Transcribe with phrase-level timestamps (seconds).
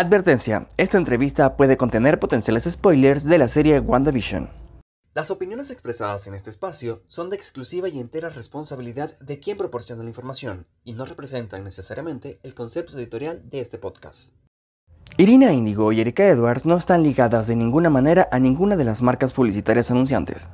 [0.00, 4.48] Advertencia, esta entrevista puede contener potenciales spoilers de la serie WandaVision.
[5.12, 10.04] Las opiniones expresadas en este espacio son de exclusiva y entera responsabilidad de quien proporciona
[10.04, 14.30] la información y no representan necesariamente el concepto editorial de este podcast.
[15.16, 19.02] Irina Indigo y Erika Edwards no están ligadas de ninguna manera a ninguna de las
[19.02, 20.48] marcas publicitarias anunciantes.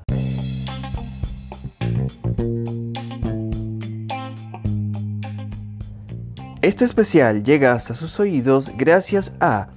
[6.64, 9.68] Este especial llega hasta sus oídos gracias a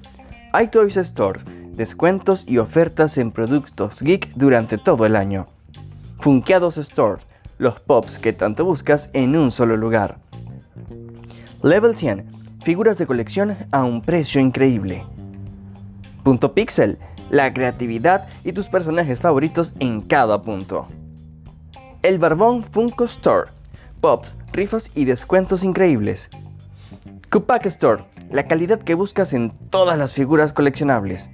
[0.58, 1.42] iToys Store,
[1.74, 5.48] descuentos y ofertas en productos geek durante todo el año.
[6.22, 7.22] Funkeados Store,
[7.58, 10.20] los pops que tanto buscas en un solo lugar.
[11.62, 12.26] Level 100,
[12.64, 15.04] figuras de colección a un precio increíble.
[16.24, 17.00] Punto Pixel,
[17.30, 20.88] la creatividad y tus personajes favoritos en cada punto.
[22.02, 23.50] El Barbón Funko Store,
[24.00, 26.30] pops, rifas y descuentos increíbles.
[27.30, 31.30] Kupak Store, la calidad que buscas en todas las figuras coleccionables.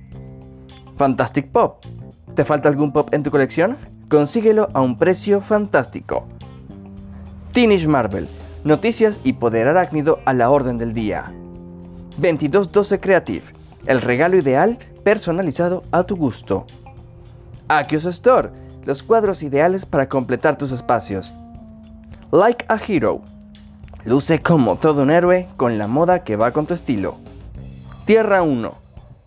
[0.98, 1.86] Fantastic Pop,
[2.34, 3.78] ¿te falta algún pop en tu colección?
[4.10, 6.28] Consíguelo a un precio fantástico.
[7.52, 8.28] Teenage Marvel,
[8.64, 11.32] noticias y poder arácnido a la orden del día.
[12.18, 13.46] 2212 Creative,
[13.86, 16.66] el regalo ideal personalizado a tu gusto.
[17.68, 18.50] Akios Store,
[18.84, 21.32] los cuadros ideales para completar tus espacios.
[22.32, 23.22] Like a Hero,
[24.06, 27.20] Luce como todo un héroe con la moda que va con tu estilo.
[28.06, 28.78] Tierra 1.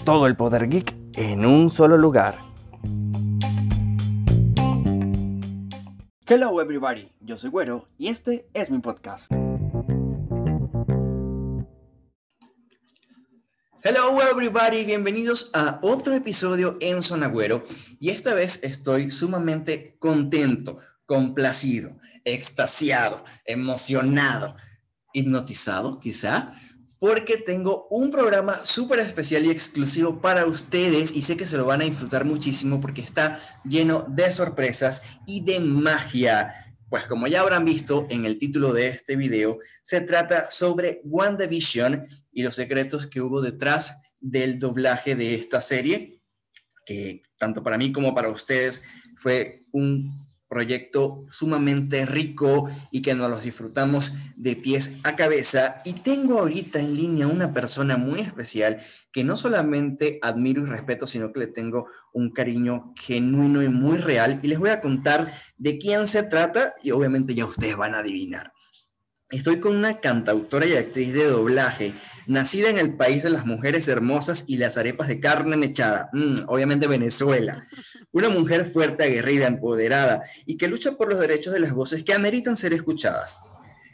[0.04, 2.38] Todo el poder geek en un solo lugar.
[6.26, 9.32] Hello everybody, yo soy Güero y este es mi podcast.
[13.82, 17.64] Hello everybody, bienvenidos a otro episodio en Sonagüero
[17.98, 24.56] y esta vez estoy sumamente contento, complacido, extasiado, emocionado,
[25.16, 26.52] hipnotizado quizá,
[26.98, 31.64] porque tengo un programa súper especial y exclusivo para ustedes y sé que se lo
[31.64, 36.52] van a disfrutar muchísimo porque está lleno de sorpresas y de magia.
[36.88, 42.02] Pues como ya habrán visto en el título de este video, se trata sobre WandaVision
[42.32, 46.20] y los secretos que hubo detrás del doblaje de esta serie,
[46.84, 48.82] que tanto para mí como para ustedes
[49.16, 55.78] fue un proyecto sumamente rico y que nos los disfrutamos de pies a cabeza.
[55.84, 58.78] Y tengo ahorita en línea una persona muy especial
[59.12, 63.98] que no solamente admiro y respeto, sino que le tengo un cariño genuino y muy
[63.98, 64.40] real.
[64.42, 67.98] Y les voy a contar de quién se trata y obviamente ya ustedes van a
[67.98, 68.52] adivinar.
[69.28, 71.92] Estoy con una cantautora y actriz de doblaje,
[72.26, 76.44] nacida en el país de las mujeres hermosas y las arepas de carne mechada, mm,
[76.48, 77.62] obviamente Venezuela.
[78.12, 82.14] Una mujer fuerte, aguerrida, empoderada y que lucha por los derechos de las voces que
[82.14, 83.38] ameritan ser escuchadas.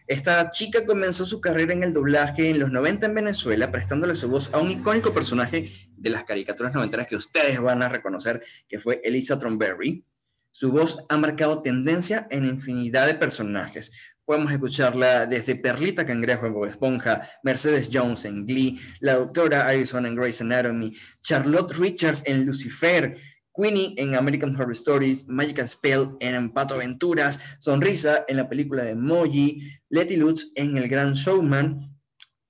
[0.06, 4.28] Esta chica comenzó su carrera en el doblaje en los 90 en Venezuela, prestándole su
[4.28, 5.64] voz a un icónico personaje
[5.96, 10.04] de las caricaturas noventeras que ustedes van a reconocer, que fue Elisa Tromberry.
[10.50, 13.92] Su voz ha marcado tendencia en infinidad de personajes,
[14.32, 20.08] Podemos escucharla desde Perlita Cangrejo en Bob Esponja, Mercedes Jones en Glee, la doctora Arizona
[20.08, 23.14] en Grey's Anatomy, Charlotte Richards en Lucifer,
[23.54, 28.94] Queenie en American Horror Stories, Magical Spell en Pato Aventuras, Sonrisa en la película de
[28.94, 29.60] Moji,
[29.90, 31.91] Letty Lutz en El Gran Showman,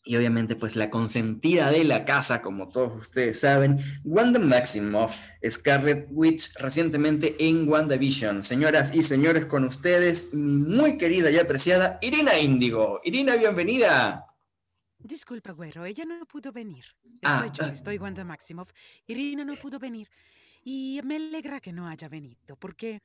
[0.05, 5.15] y obviamente pues la consentida de la casa, como todos ustedes saben, Wanda Maximoff,
[5.49, 8.43] Scarlet Witch recientemente en WandaVision.
[8.43, 13.01] Señoras y señores, con ustedes, muy querida y apreciada Irina Índigo.
[13.05, 14.27] Irina, bienvenida.
[14.99, 16.85] Disculpa, güero, ella no pudo venir.
[17.23, 17.73] Ah, Estoy yo, ah.
[17.73, 18.71] estoy Wanda Maximoff.
[19.07, 20.09] Irina no pudo venir.
[20.65, 23.03] Y me alegra que no haya venido, porque,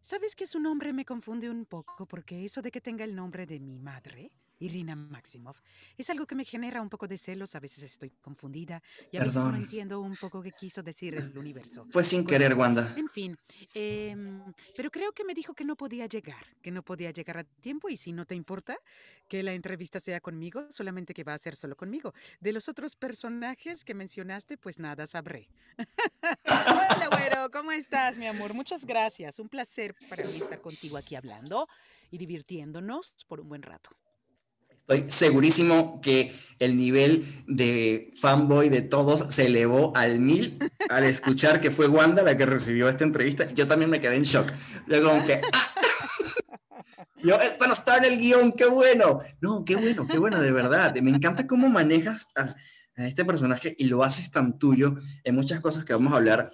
[0.00, 2.06] ¿sabes que su nombre me confunde un poco?
[2.06, 4.32] Porque eso de que tenga el nombre de mi madre,
[4.64, 5.60] Irina Maximoff,
[5.98, 8.82] es algo que me genera un poco de celos, a veces estoy confundida
[9.12, 11.86] y a veces no entiendo un poco qué quiso decir el universo.
[11.90, 12.58] Fue sin querer, eso.
[12.58, 12.94] Wanda.
[12.96, 13.36] En fin,
[13.74, 14.42] em,
[14.74, 17.88] pero creo que me dijo que no podía llegar, que no podía llegar a tiempo
[17.90, 18.78] y si no te importa
[19.28, 22.14] que la entrevista sea conmigo, solamente que va a ser solo conmigo.
[22.40, 25.48] De los otros personajes que mencionaste, pues nada sabré.
[26.46, 28.54] Hola, güero, ¿cómo estás, mi amor?
[28.54, 29.38] Muchas gracias.
[29.38, 31.68] Un placer para mí estar contigo aquí hablando
[32.10, 33.90] y divirtiéndonos por un buen rato.
[34.86, 40.58] Estoy segurísimo que el nivel de fanboy de todos se elevó al mil
[40.90, 43.50] al escuchar que fue Wanda la que recibió esta entrevista.
[43.54, 44.52] Yo también me quedé en shock.
[44.86, 45.22] Yo como
[47.40, 49.20] esto no está en el guion, qué bueno.
[49.40, 50.94] No, qué bueno, qué bueno, de verdad.
[51.00, 52.54] Me encanta cómo manejas a,
[52.96, 54.92] a este personaje y lo haces tan tuyo
[55.24, 56.52] en muchas cosas que vamos a hablar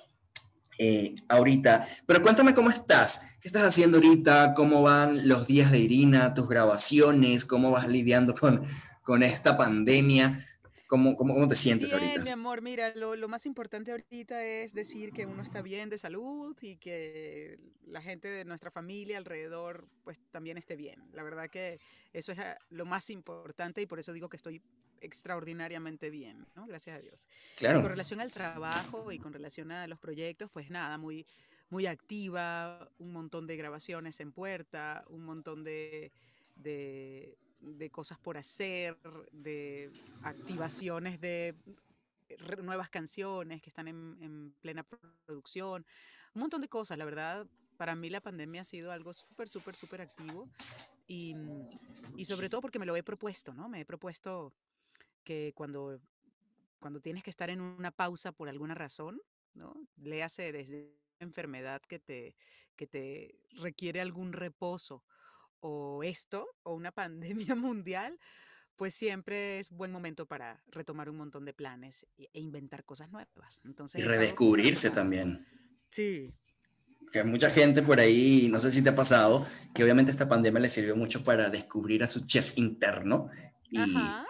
[0.82, 1.86] eh, ahorita.
[2.06, 3.36] Pero cuéntame cómo estás.
[3.42, 4.54] ¿Qué estás haciendo ahorita?
[4.54, 7.44] ¿Cómo van los días de Irina, tus grabaciones?
[7.44, 8.62] ¿Cómo vas lidiando con,
[9.02, 10.34] con esta pandemia?
[10.86, 12.24] ¿Cómo, cómo, cómo te sientes bien, ahorita?
[12.24, 15.98] mi amor, mira, lo, lo, más importante ahorita es decir que uno está bien de
[15.98, 21.10] salud y que la gente de nuestra familia alrededor pues también esté bien.
[21.12, 21.78] La verdad que
[22.14, 24.62] eso es ah, lo más importante y por eso digo que estoy
[25.00, 26.66] extraordinariamente bien, ¿no?
[26.66, 27.26] Gracias a Dios.
[27.56, 27.78] Claro.
[27.78, 31.26] Y con relación al trabajo y con relación a los proyectos, pues nada, muy,
[31.70, 36.12] muy activa, un montón de grabaciones en puerta, un montón de,
[36.56, 38.96] de, de cosas por hacer,
[39.32, 39.90] de
[40.22, 41.54] activaciones de
[42.62, 44.84] nuevas canciones que están en, en, plena
[45.26, 45.84] producción,
[46.34, 47.46] un montón de cosas, la verdad.
[47.76, 50.48] Para mí la pandemia ha sido algo súper, súper, súper activo
[51.06, 51.34] y,
[52.16, 53.68] y sobre todo porque me lo he propuesto, ¿no?
[53.68, 54.52] Me he propuesto
[55.30, 56.00] que cuando,
[56.80, 59.22] cuando tienes que estar en una pausa por alguna razón,
[59.54, 59.76] ¿no?
[60.02, 62.34] Le hace desde enfermedad que te,
[62.74, 65.04] que te requiere algún reposo
[65.60, 66.90] o esto o una
[67.46, 68.18] pandemia mundial,
[68.74, 73.60] pues siempre es buen momento para retomar un montón de planes e inventar cosas nuevas.
[73.64, 75.46] Entonces, y redescubrirse también.
[75.90, 76.34] Sí.
[77.12, 79.46] Que mucha gente por ahí, no sé si te ha pasado,
[79.76, 83.30] que obviamente esta pandemia le sirvió mucho para descubrir a su chef interno.
[83.70, 84.26] Y Ajá.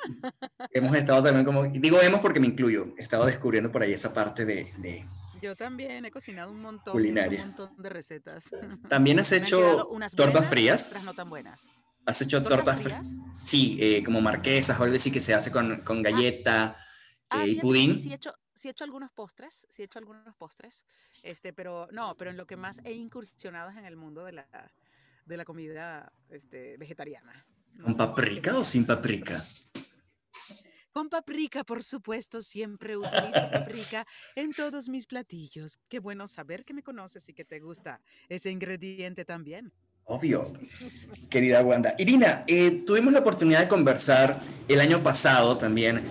[0.70, 4.12] hemos estado también como, digo hemos porque me incluyo, he estado descubriendo por ahí esa
[4.12, 5.04] parte de, de
[5.40, 7.40] yo también he cocinado un montón, Culinaria.
[7.40, 8.50] un montón de recetas.
[8.88, 10.86] ¿También has hecho unas tortas buenas, frías?
[10.88, 11.66] Otras no tan buenas.
[12.04, 13.08] ¿Has hecho ¿Tortas tortas frías?
[13.42, 16.76] Sí, eh, como marquesas o algo así que se hace con, con galleta
[17.30, 17.96] Ah, eh, y pudín.
[17.96, 20.84] Sí, sí he hecho, sí he hecho algunos postres, sí he hecho algunos postres,
[21.22, 24.32] este, pero no, pero en lo que más he incursionado es en el mundo de
[24.32, 24.72] la,
[25.24, 27.46] de la comida este, vegetariana.
[27.82, 29.44] ¿Con paprika o sin paprika?
[30.92, 35.78] Con paprika, por supuesto, siempre utilizo paprika en todos mis platillos.
[35.88, 39.72] Qué bueno saber que me conoces y que te gusta ese ingrediente también.
[40.04, 40.52] Obvio,
[41.28, 41.94] querida Wanda.
[41.98, 46.02] Irina, eh, tuvimos la oportunidad de conversar el año pasado también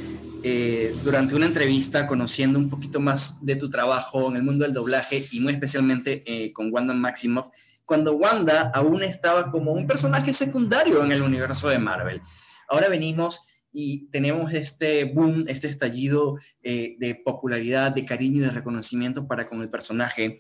[0.42, 4.74] eh, durante una entrevista conociendo un poquito más de tu trabajo en el mundo del
[4.74, 7.48] doblaje y muy especialmente eh, con Wanda Maximoff,
[7.84, 12.22] cuando Wanda aún estaba como un personaje secundario en el universo de Marvel.
[12.70, 19.28] Ahora venimos y tenemos este boom, este estallido de popularidad, de cariño y de reconocimiento
[19.28, 20.38] para con el personaje.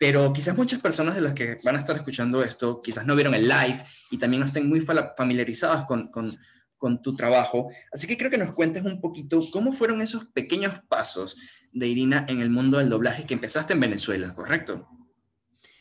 [0.00, 3.34] Pero quizás muchas personas de las que van a estar escuchando esto, quizás no vieron
[3.34, 7.68] el live y también no estén muy familiarizadas con, con, tu trabajo.
[7.92, 11.36] Así que creo que nos cuentes un poquito cómo fueron esos pequeños pasos
[11.72, 14.88] de Irina en el mundo del doblaje que empezaste en Venezuela, ¿correcto?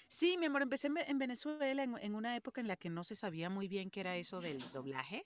[0.09, 3.15] Sí, mi amor, empecé en Venezuela en, en, una época en la que no se
[3.15, 5.25] sabía muy bien qué era eso del doblaje,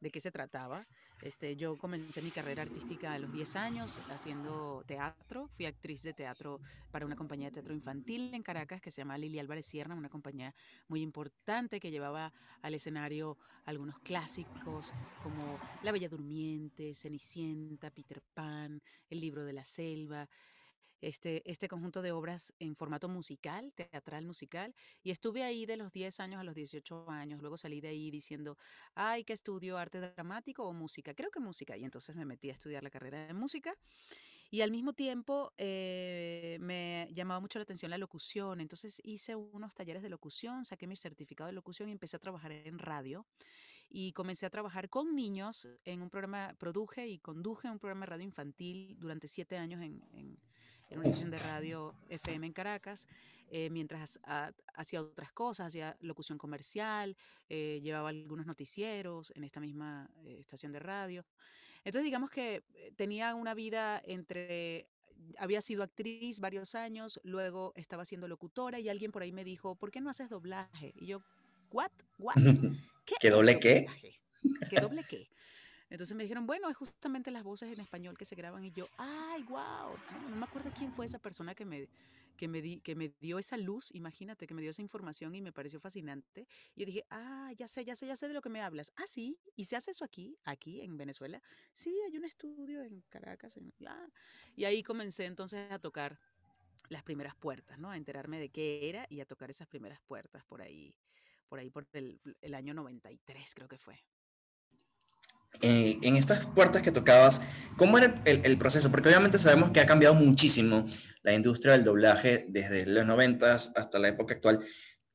[0.00, 0.84] de qué se trataba.
[1.22, 5.48] Este, yo comencé mi carrera artística a los 10 años haciendo teatro.
[5.48, 9.16] Fui actriz de teatro para una compañía de teatro infantil en Caracas que se llama
[9.16, 10.54] Lili Álvarez Sierra, una compañía
[10.88, 12.32] muy importante que llevaba
[12.62, 19.64] al escenario algunos clásicos como La Bella Durmiente, Cenicienta, Peter Pan, El Libro de la
[19.64, 20.28] Selva
[21.00, 25.92] este, este conjunto de obras en formato musical, teatral musical, y estuve ahí de los
[25.92, 27.40] 10 años a los 18 años.
[27.40, 28.56] Luego salí de ahí diciendo,
[28.94, 31.14] ay, que estudio arte dramático o música.
[31.14, 31.76] Creo que música.
[31.76, 33.76] Y entonces me metí a estudiar la carrera de música.
[34.50, 38.60] Y al mismo tiempo eh, me llamaba mucho la atención la locución.
[38.60, 42.52] Entonces hice unos talleres de locución, saqué mi certificado de locución y empecé a trabajar
[42.52, 43.26] en radio
[43.96, 48.10] y comencé a trabajar con niños en un programa, produje y conduje un programa de
[48.10, 50.38] radio infantil durante siete años en, en,
[50.90, 53.06] en una estación de radio FM en Caracas,
[53.50, 54.18] eh, mientras
[54.74, 57.16] hacía otras cosas, hacía locución comercial,
[57.48, 61.24] eh, llevaba algunos noticieros en esta misma eh, estación de radio.
[61.84, 62.64] Entonces digamos que
[62.96, 64.88] tenía una vida entre
[65.38, 69.76] había sido actriz varios años, luego estaba siendo locutora y alguien por ahí me dijo,
[69.76, 70.92] ¿por qué no haces doblaje?
[70.96, 71.22] Y yo,
[71.70, 71.92] ¿what?
[72.18, 72.34] ¿What?
[73.06, 73.86] ¿Qué, ¿Qué doble qué?
[74.68, 75.28] ¿Qué doble qué?
[75.94, 78.88] Entonces me dijeron, bueno, es justamente las voces en español que se graban y yo,
[78.98, 81.88] ay, wow, no, no me acuerdo quién fue esa persona que me,
[82.36, 85.40] que, me di, que me dio esa luz, imagínate, que me dio esa información y
[85.40, 86.48] me pareció fascinante.
[86.74, 88.92] Y yo dije, ah, ya sé, ya sé, ya sé de lo que me hablas.
[88.96, 91.40] Ah, sí, ¿y se hace eso aquí, aquí en Venezuela?
[91.72, 93.56] Sí, hay un estudio en Caracas.
[93.56, 94.08] En, ah.
[94.56, 96.18] Y ahí comencé entonces a tocar
[96.88, 97.92] las primeras puertas, ¿no?
[97.92, 100.92] A enterarme de qué era y a tocar esas primeras puertas por ahí,
[101.48, 104.04] por ahí por el, el año 93 creo que fue.
[105.60, 107.40] Eh, en estas puertas que tocabas,
[107.76, 108.90] ¿cómo era el, proceso?
[108.90, 110.84] Porque obviamente sabemos que ha cambiado muchísimo
[111.22, 114.60] la industria del doblaje desde los 90 hasta la época actual,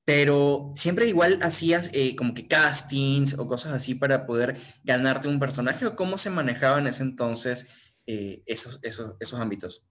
[0.05, 5.39] pero siempre igual hacías eh, como que castings o cosas así para poder ganarte un
[5.39, 9.84] personaje, o cómo se manejaba en ese entonces eh, esos, esos, esos ámbitos.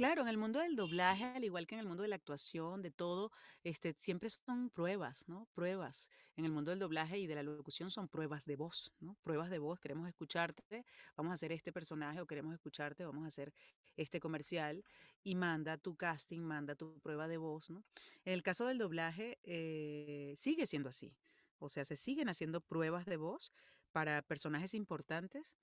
[0.00, 2.80] Claro, en el mundo del doblaje, al igual que en el mundo de la actuación,
[2.80, 3.30] de todo,
[3.64, 5.46] este, siempre son pruebas, ¿no?
[5.52, 6.08] Pruebas.
[6.36, 9.18] En el mundo del doblaje y de la locución son pruebas de voz, ¿no?
[9.22, 10.86] Pruebas de voz, queremos escucharte,
[11.18, 13.52] vamos a hacer este personaje o queremos escucharte, vamos a hacer
[13.94, 14.82] este comercial
[15.22, 17.84] y manda tu casting, manda tu prueba de voz, ¿no?
[18.24, 21.14] En el caso del doblaje, eh, sigue siendo así.
[21.58, 23.52] O sea, se siguen haciendo pruebas de voz
[23.92, 25.58] para personajes importantes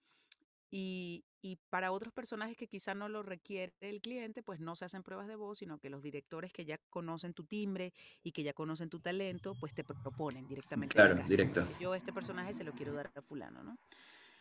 [0.69, 4.85] y, y para otros personajes que quizá no lo requiere el cliente, pues no se
[4.85, 7.93] hacen pruebas de voz, sino que los directores que ya conocen tu timbre
[8.23, 10.93] y que ya conocen tu talento, pues te proponen directamente.
[10.93, 11.61] Claro, directo.
[11.79, 13.77] Yo este personaje se lo quiero dar a fulano, ¿no?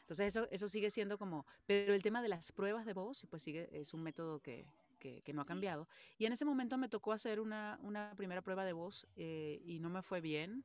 [0.00, 3.42] Entonces eso, eso sigue siendo como, pero el tema de las pruebas de voz, pues
[3.42, 4.66] sigue, es un método que,
[5.00, 5.88] que, que no ha cambiado.
[6.16, 9.80] Y en ese momento me tocó hacer una, una primera prueba de voz eh, y
[9.80, 10.64] no me fue bien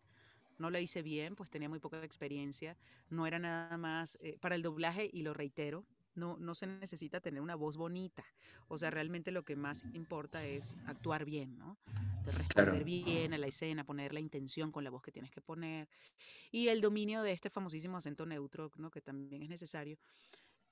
[0.62, 2.77] no la hice bien, pues tenía muy poca experiencia,
[3.10, 7.20] no era nada más eh, para el doblaje y lo reitero, no, no se necesita
[7.20, 8.24] tener una voz bonita,
[8.68, 11.77] o sea, realmente lo que más importa es actuar bien, ¿no?
[12.25, 15.41] De responder bien a la escena, poner la intención con la voz que tienes que
[15.41, 15.89] poner
[16.51, 18.91] y el dominio de este famosísimo acento neutro, ¿no?
[18.91, 19.98] Que también es necesario.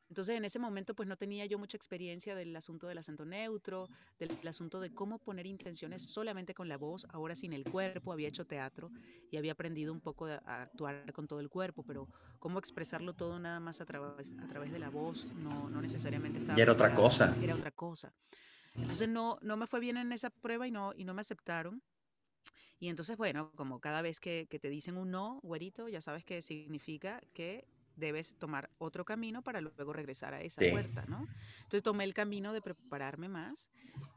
[0.10, 3.88] Entonces, en ese momento, pues no tenía yo mucha experiencia del asunto del acento neutro,
[4.18, 8.28] del asunto de cómo poner intenciones solamente con la voz, ahora sin el cuerpo, había
[8.28, 8.92] hecho teatro
[9.30, 12.08] y había aprendido un poco a actuar con todo el cuerpo, pero
[12.39, 16.39] cómo expresarlo todo nada más a través, a través de la voz, no, no necesariamente
[16.39, 16.58] estaba...
[16.58, 17.36] Y era otra cosa.
[17.39, 18.12] Era otra cosa.
[18.74, 21.84] Entonces, no, no me fue bien en esa prueba y no, y no me aceptaron.
[22.80, 26.25] Y entonces, bueno, como cada vez que, que te dicen un no, güerito, ya sabes
[26.25, 27.68] que significa que
[28.00, 31.27] debes tomar otro camino para luego regresar a esa puerta, ¿no?
[31.58, 33.70] Entonces tomé el camino de prepararme más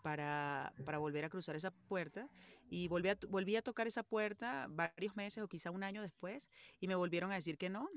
[0.03, 2.29] para, para volver a cruzar esa puerta
[2.71, 6.49] y volví a, volví a tocar esa puerta varios meses o quizá un año después
[6.81, 7.91] y me volvieron a decir que no.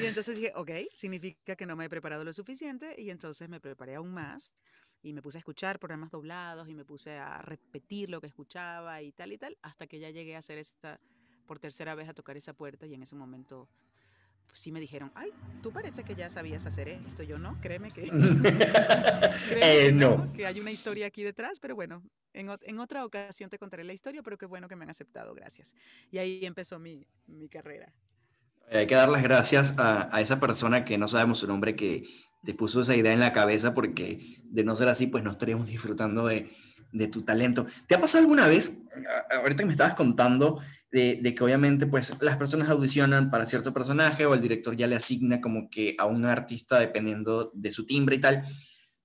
[0.00, 3.60] y entonces dije, ok, significa que no me he preparado lo suficiente y entonces me
[3.60, 4.54] preparé aún más
[5.02, 9.02] y me puse a escuchar programas doblados y me puse a repetir lo que escuchaba
[9.02, 10.98] y tal y tal hasta que ya llegué a hacer esta
[11.46, 13.68] por tercera vez a tocar esa puerta y en ese momento
[14.52, 15.30] sí me dijeron, ay,
[15.62, 17.22] tú parece que ya sabías hacer esto.
[17.22, 18.02] Yo no, créeme que,
[19.62, 20.32] eh, no.
[20.32, 23.92] que hay una historia aquí detrás, pero bueno, en, en, otra ocasión te contaré la
[23.92, 25.74] historia, pero qué bueno que me han aceptado, gracias.
[26.10, 27.92] Y ahí empezó mi, mi carrera.
[28.70, 32.04] Hay que dar las gracias a, a, esa persona que no sabemos su nombre que
[32.42, 35.68] te puso esa idea en la cabeza porque de no ser así, pues no estaríamos
[35.68, 36.48] disfrutando de,
[36.92, 37.66] de tu talento.
[37.86, 38.80] ¿Te ha pasado alguna vez,
[39.30, 44.24] ahorita que me estabas contando, de, que obviamente pues las personas audicionan para cierto personaje
[44.24, 48.16] o el director ya le asigna como que a un artista dependiendo de su timbre
[48.16, 48.44] y tal?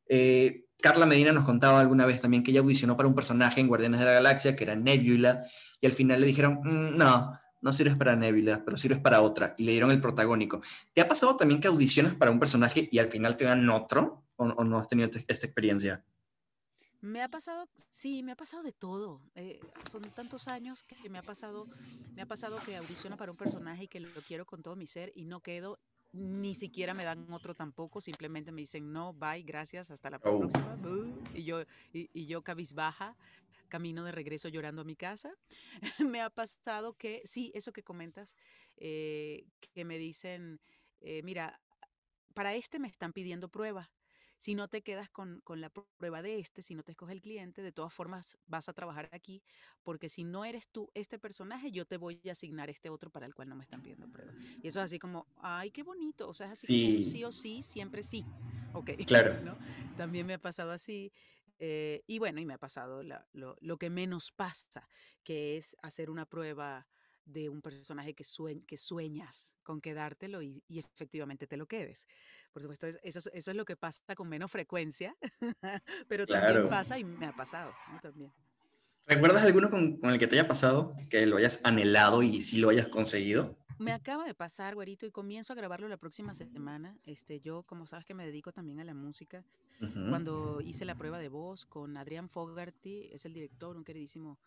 [0.07, 3.67] Eh, Carla Medina nos contaba alguna vez también que ella audicionó para un personaje en
[3.67, 5.43] Guardianes de la Galaxia, que era Nebula,
[5.79, 9.53] y al final le dijeron, mm, no, no sirves para Nebula, pero sirves para otra,
[9.57, 10.61] y le dieron el protagónico.
[10.93, 14.25] ¿Te ha pasado también que audicionas para un personaje y al final te dan otro?
[14.37, 16.03] ¿O, o no has tenido esta experiencia?
[17.03, 19.23] Me ha pasado, sí, me ha pasado de todo.
[19.33, 21.67] Eh, son tantos años que me ha pasado,
[22.15, 24.85] me ha pasado que audiciono para un personaje y que lo quiero con todo mi
[24.85, 25.79] ser y no quedo,
[26.11, 30.37] ni siquiera me dan otro tampoco, simplemente me dicen no, bye, gracias, hasta la Oh.
[30.37, 30.77] próxima.
[31.33, 33.17] Y yo, y, y yo cabizbaja,
[33.69, 35.33] camino de regreso llorando a mi casa.
[36.15, 38.35] me ha pasado que, sí, eso que comentas,
[38.77, 40.61] eh, que me dicen,
[41.01, 41.61] eh, mira,
[42.35, 43.91] para este me están pidiendo prueba.
[44.41, 47.21] Si no te quedas con, con, la prueba de este, si no te escoge el
[47.21, 49.43] cliente, de todas formas vas a trabajar aquí,
[49.83, 53.27] porque si no eres tú este personaje, yo te voy a asignar este otro para
[53.27, 54.33] el cual no me están pidiendo prueba.
[54.63, 56.87] Y eso es así como, ay, qué bonito, o sea, es así sí.
[56.87, 58.25] como sí o sí, siempre sí.
[58.73, 58.91] Ok.
[59.05, 59.39] Claro.
[59.41, 59.59] ¿no?
[59.95, 61.11] También me ha pasado así.
[61.59, 64.89] Eh, y bueno, y me ha pasado la, lo, lo, que menos pasa,
[65.23, 66.87] que es hacer una prueba
[67.25, 72.07] de un personaje que, sue que sueñas con quedártelo y, y, efectivamente te lo quedes.
[72.53, 75.15] Por supuesto, eso, eso es lo que pasa con menos frecuencia,
[76.07, 76.45] pero claro.
[76.45, 77.99] también pasa y me ha pasado ¿no?
[78.01, 78.31] también.
[79.07, 82.57] ¿Recuerdas alguno con, con, el que te haya pasado, que lo hayas anhelado y si
[82.57, 83.57] lo hayas conseguido?
[83.79, 86.95] Me acaba de pasar, güerito, y comienzo a grabarlo la próxima semana.
[87.03, 89.43] Este, yo, como sabes que me dedico también a la música,
[89.81, 90.09] uh -huh.
[90.09, 94.37] cuando hice la prueba de voz con Adrián Fogarty, es el director, un queridísimo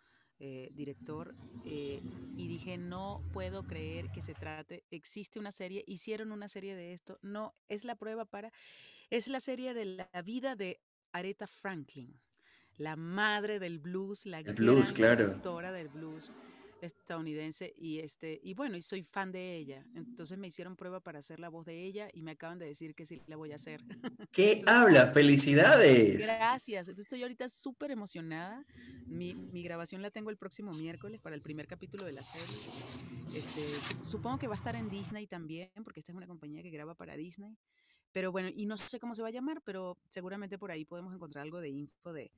[0.46, 1.34] eh, director,
[1.64, 2.02] eh,
[2.36, 6.92] y dije, no puedo creer que se trate, existe una serie, hicieron una serie de
[6.92, 8.52] esto, no, es la prueba para,
[9.08, 10.82] es la serie de la vida de
[11.12, 12.20] Aretha Franklin,
[12.76, 15.40] la madre del blues, la blues, claro.
[15.72, 16.30] del blues
[16.86, 19.84] estadounidense y este y bueno y soy fan de ella.
[19.94, 22.94] Entonces me hicieron prueba para hacer la voz de ella y me acaban de decir
[22.94, 23.84] que sí la voy a hacer.
[24.32, 26.88] Qué entonces, habla felicidades gracias.
[26.88, 28.64] Entonces estoy ahorita súper emocionada.
[29.06, 32.56] Mi, mi, grabación la tengo el próximo miércoles para el primer capítulo de la serie.
[33.34, 33.62] Este,
[34.04, 36.94] supongo que va a estar en Disney también porque esta es una compañía que graba
[36.94, 37.56] para Disney.
[38.12, 41.12] Pero bueno, y no sé cómo se va a llamar, pero seguramente por ahí podemos
[41.12, 42.30] encontrar algo de info de,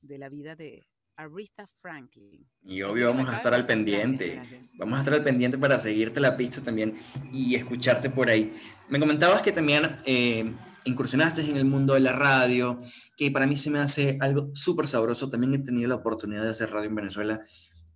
[0.00, 2.46] de la vida de Aretha Franklin.
[2.62, 4.42] Y obvio vamos a estar al pendiente.
[4.76, 6.94] Vamos a estar al pendiente para seguirte la pista también
[7.32, 8.52] y escucharte por ahí.
[8.88, 10.52] Me comentabas que también eh,
[10.84, 12.78] incursionaste en el mundo de la radio,
[13.16, 15.30] que para mí se me hace algo súper sabroso.
[15.30, 17.40] También he tenido la oportunidad de hacer radio en Venezuela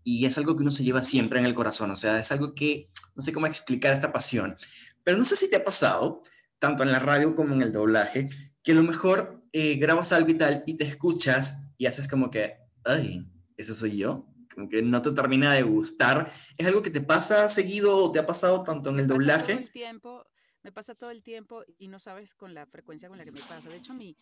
[0.05, 1.91] y es algo que uno se lleva siempre en el corazón.
[1.91, 4.57] O sea, es algo que no sé cómo explicar esta pasión.
[5.05, 6.23] Pero no sé si te ha pasado,
[6.59, 8.29] tanto en la radio como en el doblaje,
[8.63, 12.31] que a lo mejor eh, grabas algo y tal y te escuchas y haces como
[12.31, 12.57] que,
[12.89, 13.27] ay,
[13.57, 14.27] ese soy yo.
[14.55, 16.29] Como que no te termina de gustar.
[16.57, 19.53] ¿Es algo que te pasa seguido o te ha pasado tanto en el doblaje?
[19.53, 20.27] Todo el tiempo
[20.63, 23.41] me pasa todo el tiempo y no sabes con la frecuencia con la que me
[23.41, 23.69] pasa.
[23.71, 24.17] De hecho, mi,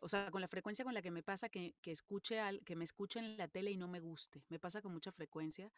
[0.00, 2.76] o sea, con la frecuencia con la que me pasa que, que escuche al, que
[2.76, 4.42] me escuche en la tele y no me guste.
[4.48, 5.70] Me pasa con mucha frecuencia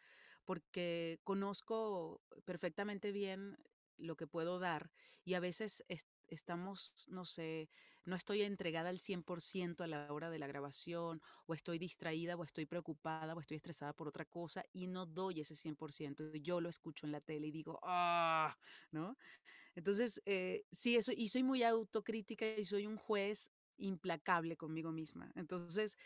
[0.45, 3.57] porque conozco perfectamente bien
[3.97, 4.91] lo que puedo dar
[5.23, 5.83] y a veces
[6.27, 7.69] estamos, no sé,
[8.05, 12.43] no estoy entregada al 100% a la hora de la grabación o estoy distraída o
[12.43, 16.35] estoy preocupada o estoy estresada por otra cosa y no doy ese 100%.
[16.41, 18.57] Yo lo escucho en la tele y digo, ah,
[18.91, 19.17] ¿no?
[19.75, 25.31] Entonces, eh, sí, eso, y soy muy autocrítica y soy un juez implacable conmigo misma.
[25.35, 25.97] Entonces,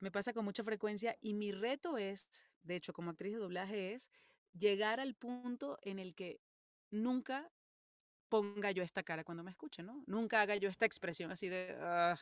[0.00, 3.94] me pasa con mucha frecuencia y mi reto es, de hecho, como actriz de doblaje,
[3.94, 4.10] es
[4.52, 6.40] llegar al punto en el que
[6.90, 7.50] nunca
[8.28, 10.02] ponga yo esta cara cuando me escuche, ¿no?
[10.06, 12.18] Nunca haga yo esta expresión así de, ah",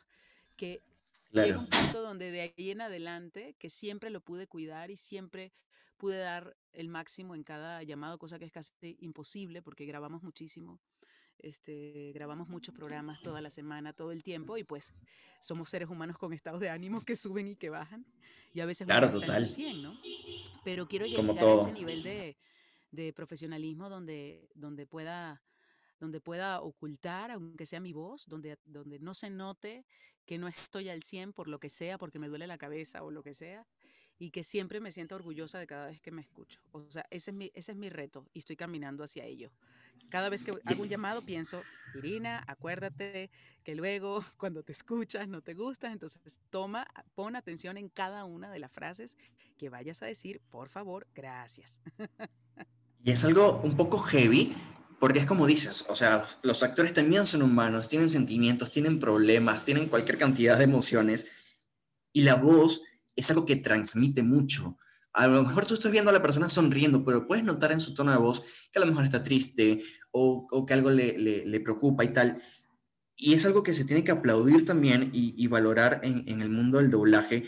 [0.56, 0.82] que
[1.30, 1.61] claro.
[1.61, 5.52] un punto donde de ahí en adelante, que siempre lo pude cuidar y siempre
[5.96, 10.80] pude dar el máximo en cada llamado, cosa que es casi imposible porque grabamos muchísimo.
[11.38, 14.94] Este, grabamos muchos programas toda la semana, todo el tiempo, y pues
[15.40, 18.06] somos seres humanos con estados de ánimo que suben y que bajan,
[18.54, 19.44] y a veces claro, total.
[19.44, 19.99] 100, ¿no?
[20.64, 22.38] Pero quiero llegar a ese nivel de,
[22.92, 25.42] de, profesionalismo donde, donde, pueda,
[26.00, 29.84] donde pueda ocultar, aunque sea mi voz, donde, donde no se note
[30.26, 33.10] que no estoy al 100 por lo que sea, porque me duele la cabeza o
[33.10, 33.66] lo que sea,
[34.18, 36.60] y que siempre me siento orgullosa de cada vez que me escucho.
[36.72, 39.50] O sea, ese es mi, ese es mi reto y estoy caminando hacia ello.
[40.08, 41.62] Cada vez que hago un llamado pienso,
[41.94, 43.30] Irina, acuérdate
[43.64, 48.50] que luego cuando te escuchas no te gusta, entonces toma, pon atención en cada una
[48.50, 49.16] de las frases
[49.58, 51.80] que vayas a decir, por favor, gracias.
[53.02, 54.54] Y es algo un poco heavy,
[55.04, 59.62] porque es como dices, o sea, los actores también son humanos, tienen sentimientos, tienen problemas,
[59.62, 61.26] tienen cualquier cantidad de emociones,
[62.10, 62.80] y la voz
[63.14, 64.78] es algo que transmite mucho.
[65.12, 67.93] A lo mejor tú estás viendo a la persona sonriendo, pero puedes notar en su
[67.93, 72.08] tono de voz que a lo mejor está triste o, que algo le, preocupa y
[72.08, 72.38] tal.
[73.14, 76.78] Y es algo que se tiene que aplaudir también y, valorar en, en, el mundo
[76.78, 77.45] del doblaje,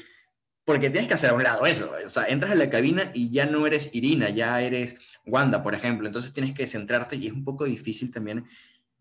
[0.66, 1.90] porque tienes que hacer a un lado eso.
[2.04, 5.74] O sea, entras a la cabina y ya no eres Irina, ya eres Wanda, por
[5.74, 6.06] ejemplo.
[6.06, 8.44] Entonces tienes que centrarte y es un poco difícil también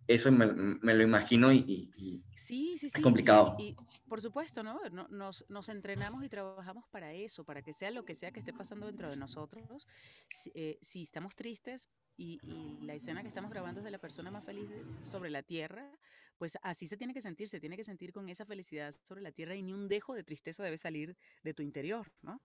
[0.08, 1.91] eso me, lo imagino y,
[2.36, 2.88] sí, sí, sí.
[2.88, 3.56] es complicado.
[3.58, 3.75] Y,
[4.08, 4.80] por supuesto, ¿no?
[5.10, 8.54] Nos, nos, entrenamos y trabajamos para eso, para que sea lo que sea que esté
[8.54, 9.88] pasando dentro de nosotros.
[10.30, 12.39] Si, eh, estamos tristes y,
[12.82, 14.69] la escena que estamos grabando es de la persona más feliz
[15.06, 15.89] sobre la tierra,
[16.38, 19.32] pues así se tiene que sentir, se tiene que sentir con esa felicidad sobre la
[19.32, 22.41] tierra y ni un dejo de tristeza debe salir de tu interior, ¿no?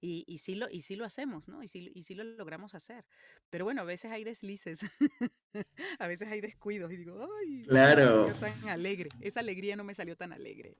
[0.00, 1.62] Y, y, sí, lo, y sí lo hacemos, ¿no?
[1.62, 3.04] Y sí, y sí lo logramos hacer.
[3.50, 4.80] Pero bueno, a veces hay deslices,
[5.98, 8.28] a veces hay descuidos y digo, ay, claro.
[8.28, 10.76] no tan alegre, esa alegría no me salió tan alegre.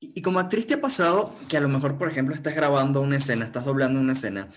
[0.00, 3.00] y, y como actriz te ha pasado que a lo mejor, por ejemplo, estás grabando
[3.00, 4.48] una escena, estás doblando una escena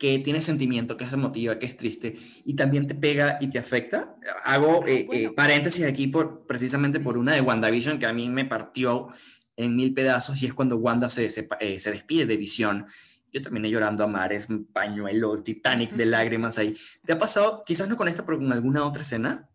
[0.00, 3.58] que tiene sentimiento, que es emotiva, que es triste, y también te pega y te
[3.58, 4.16] afecta.
[4.44, 8.46] Hago eh, eh, paréntesis aquí por, precisamente por una de WandaVision que a mí me
[8.46, 9.08] partió
[9.56, 12.86] en mil pedazos, y es cuando Wanda se, se, eh, se despide de Visión.
[13.30, 16.74] Yo terminé llorando a mares, un pañuelo, Titanic de lágrimas ahí.
[17.04, 19.50] ¿Te ha pasado, quizás no con esta, pero con alguna otra escena?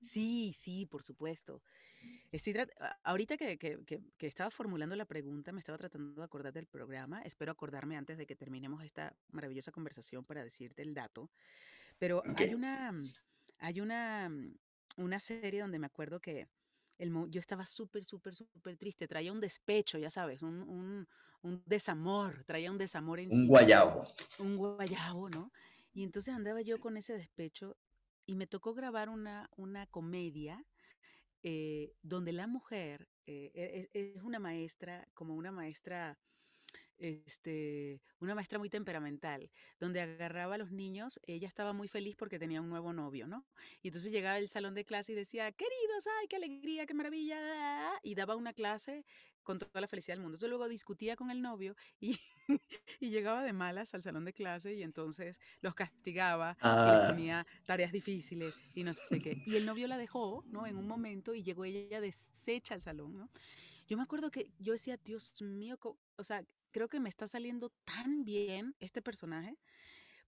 [0.00, 1.62] Sí, sí, por supuesto.
[2.32, 2.54] Estoy
[3.04, 7.22] ahorita que, que, que, estaba formulando la pregunta, me estaba tratando de acordar del programa.
[7.22, 11.30] Espero acordarme antes de que terminemos esta maravillosa conversación para decirte el dato.
[11.98, 12.92] Pero hay una,
[13.58, 14.30] hay una,
[14.96, 16.48] una serie donde me acuerdo que
[16.98, 19.06] el, yo estaba súper, súper, súper triste.
[19.06, 21.08] Traía un despecho, ya sabes, un, un,
[21.42, 22.44] un desamor.
[22.44, 24.06] Traía un desamor en Un guayabo.
[24.38, 25.52] Un guayabo, ¿no?
[25.92, 27.76] Y entonces andaba yo con ese despecho
[28.26, 30.64] y me tocó grabar una, una comedia
[31.48, 36.18] eh, donde la mujer eh, e, e, es, una maestra, como una maestra,
[36.98, 42.40] este, una maestra muy temperamental, donde agarraba a los niños, ella estaba muy feliz porque
[42.40, 43.46] tenía un nuevo novio, ¿no?
[43.80, 47.38] Y entonces llegaba al salón de clase y decía, queridos, ay, qué alegría, qué maravilla,
[48.02, 49.04] y daba una clase
[49.46, 50.34] con toda la felicidad del mundo.
[50.36, 52.18] Entonces luego discutía con el novio y,
[53.00, 57.06] y llegaba de malas al salón de clase y entonces los castigaba y les Ah,
[57.06, 59.40] ponía tareas difíciles y no sé qué.
[59.46, 60.66] Y el novio la dejó, ¿no?
[60.66, 63.30] En un momento y llegó ella deshecha al salón, ¿no?
[63.86, 65.78] Yo me acuerdo que yo decía, Dios mío,
[66.16, 69.56] o sea, creo que me está saliendo tan bien este personaje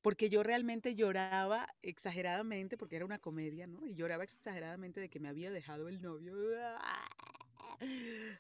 [0.02, 3.86] porque yo realmente lloraba exageradamente, porque era una comedia, ¿no?
[3.86, 6.34] Y lloraba exageradamente de que me había dejado el novio.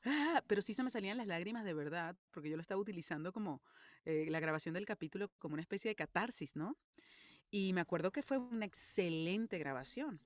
[0.04, 3.32] Ah, Pero sí se me salían las lágrimas de verdad, porque yo lo estaba utilizando
[3.32, 3.62] como
[4.04, 6.76] eh, la grabación del capítulo como una especie de catarsis, ¿no?
[7.50, 10.20] Y me acuerdo que fue una excelente grabación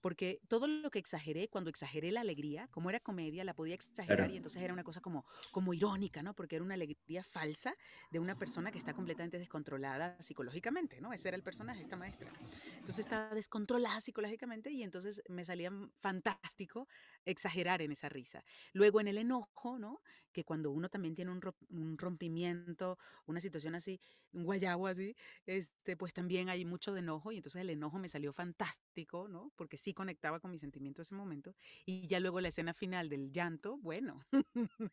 [0.00, 4.16] porque todo lo que exageré, cuando exageré la alegría, como era comedia, la podía exagerar
[4.16, 4.32] claro.
[4.32, 6.34] y entonces era una cosa como, como irónica, ¿no?
[6.34, 7.74] Porque era una alegría falsa
[8.10, 11.12] de una persona que está completamente descontrolada psicológicamente, ¿no?
[11.12, 12.32] Ese era el personaje, esta maestra.
[12.74, 16.88] Entonces estaba descontrolada psicológicamente y entonces me salía fantástico
[17.24, 18.44] exagerar en esa risa.
[18.72, 20.00] Luego en el enojo, ¿no?
[20.38, 22.96] Que cuando uno también tiene un, ro- un rompimiento,
[23.26, 24.00] una situación así,
[24.32, 28.08] un guayabo así, este, pues también hay mucho de enojo y entonces el enojo me
[28.08, 29.50] salió fantástico, ¿no?
[29.56, 31.56] Porque sí conectaba con mi sentimiento ese momento.
[31.84, 34.16] Y ya luego la escena final del llanto, bueno,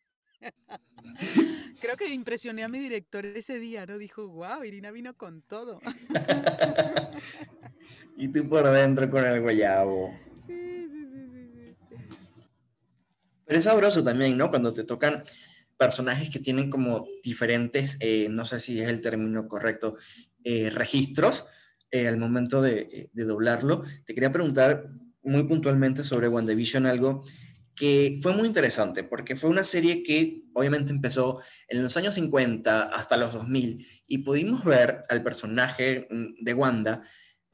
[1.80, 3.98] creo que impresioné a mi director ese día, ¿no?
[3.98, 5.80] Dijo, wow, Irina vino con todo.
[8.16, 10.12] Y tú por dentro con el guayabo.
[13.46, 14.50] Pero es sabroso también, ¿no?
[14.50, 15.22] Cuando te tocan
[15.78, 19.94] personajes que tienen como diferentes, eh, no sé si es el término correcto,
[20.44, 21.46] eh, registros
[21.90, 23.80] eh, al momento de, eh, de doblarlo.
[24.04, 24.88] Te quería preguntar
[25.22, 27.22] muy puntualmente sobre WandaVision, algo
[27.74, 32.84] que fue muy interesante, porque fue una serie que obviamente empezó en los años 50
[32.84, 37.00] hasta los 2000 y pudimos ver al personaje mm, de Wanda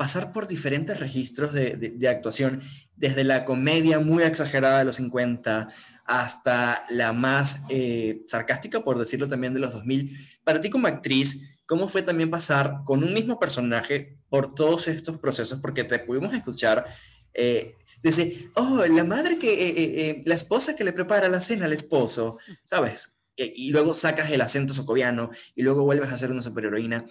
[0.03, 2.61] pasar por diferentes registros de, actuación,
[2.97, 5.69] desde la comedia muy exagerada de los 50
[6.07, 10.11] hasta la más eh, sarcástica, por decirlo también, de los 2000.
[10.43, 15.19] Para ti como actriz, ¿cómo fue también pasar con un mismo personaje por todos estos
[15.19, 15.61] procesos?
[15.61, 16.85] Porque te pudimos escuchar
[17.33, 21.67] eh, desde, oh, la madre que, eh, eh, la esposa que le prepara la cena
[21.67, 23.19] al esposo, ¿sabes?
[23.37, 27.07] E- y luego sacas el acento socoviano y luego vuelves a ser una superheroína.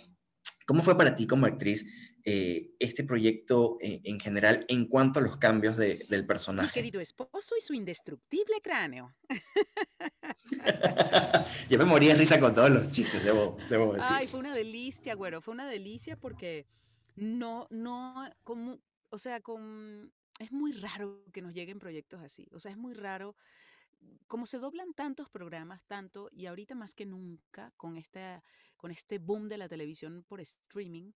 [0.66, 1.86] ¿Cómo fue para ti como actriz
[2.26, 6.74] eh, este proyecto eh, en general en cuanto a los cambios de- del Mi personaje?
[6.74, 9.14] querido esposo y su indestructible cráneo.
[11.70, 14.10] Yo me moría de risa con todos los chistes, debo, debo decir.
[14.12, 16.68] Ay, fue una delicia, güero, fue una delicia porque
[17.16, 18.80] no, no, como,
[19.10, 22.94] o sea, con, es muy raro que nos lleguen proyectos así, o sea, es muy
[22.94, 23.36] raro,
[24.28, 28.44] como se doblan tantos programas, tanto, y ahorita más que nunca, con esta,
[28.78, 31.12] con este boom de la televisión por streaming,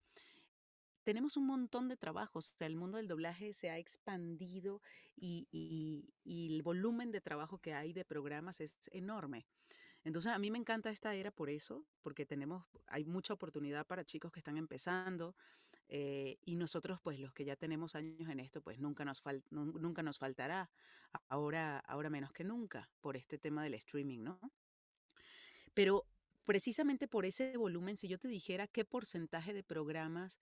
[1.04, 4.80] tenemos un montón de trabajos, o sea, el mundo del doblaje se ha expandido
[5.16, 9.46] y, y- y el volumen de trabajo que hay de programas es enorme.
[10.04, 14.04] Entonces, a mí me encanta esta era por eso, porque tenemos, hay mucha oportunidad para
[14.04, 15.34] chicos que están empezando
[15.88, 19.44] eh, y nosotros, pues los que ya tenemos años en esto, pues nunca nos, fal-
[19.50, 20.70] nu- nunca nos faltará,
[21.28, 24.40] ahora, ahora menos que nunca, por este tema del streaming, ¿no?
[25.74, 26.06] Pero
[26.44, 30.38] precisamente por ese volumen, si yo te dijera qué porcentaje de programas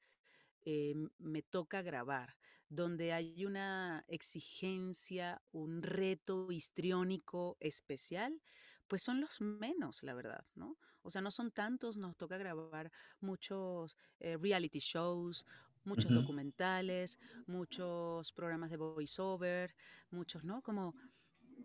[0.65, 2.37] eh, me toca grabar,
[2.69, 8.41] donde hay una exigencia, un reto histriónico especial,
[8.89, 10.79] pues son los menos, la verdad, ¿no?
[11.03, 15.45] O sea, no son tantos, nos toca grabar muchos eh, reality shows,
[15.85, 19.75] muchos documentales, muchos programas de voiceover,
[20.11, 20.63] muchos, ¿no?
[20.63, 20.95] Como,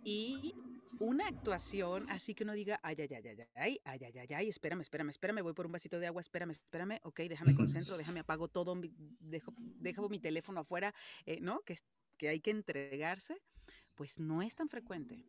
[0.08, 0.56] y
[1.00, 4.48] una actuación así que uno diga, ay, ay, ay, ay, ay, ay, ay, ay, ay,
[4.48, 8.22] espérame, espérame, espérame, voy por un vasito de agua, espérame, espérame, ok, déjame concentro, déjame
[8.22, 8.74] apago todo,
[9.20, 11.60] dejo, dejo mi teléfono afuera, eh, ¿no?
[11.66, 11.76] Que,
[12.18, 13.36] que hay que entregarse,
[13.96, 15.20] pues no es tan frecuente.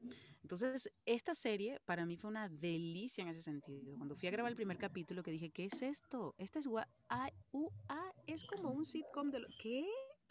[0.43, 3.97] Entonces, esta serie para mí fue una delicia en ese sentido.
[3.97, 6.35] Cuando fui a grabar el primer capítulo, que dije, ¿qué es esto?
[6.38, 9.49] Esta es gua- A- U- A, es como un sitcom de lo...
[9.61, 9.85] ¿Qué?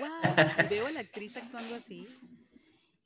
[0.00, 0.08] ¡Wow!
[0.64, 2.06] Y veo a la actriz actuando así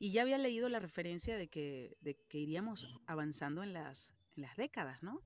[0.03, 4.43] y ya había leído la referencia de que, de que iríamos avanzando en las, en
[4.43, 5.23] las décadas, ¿no?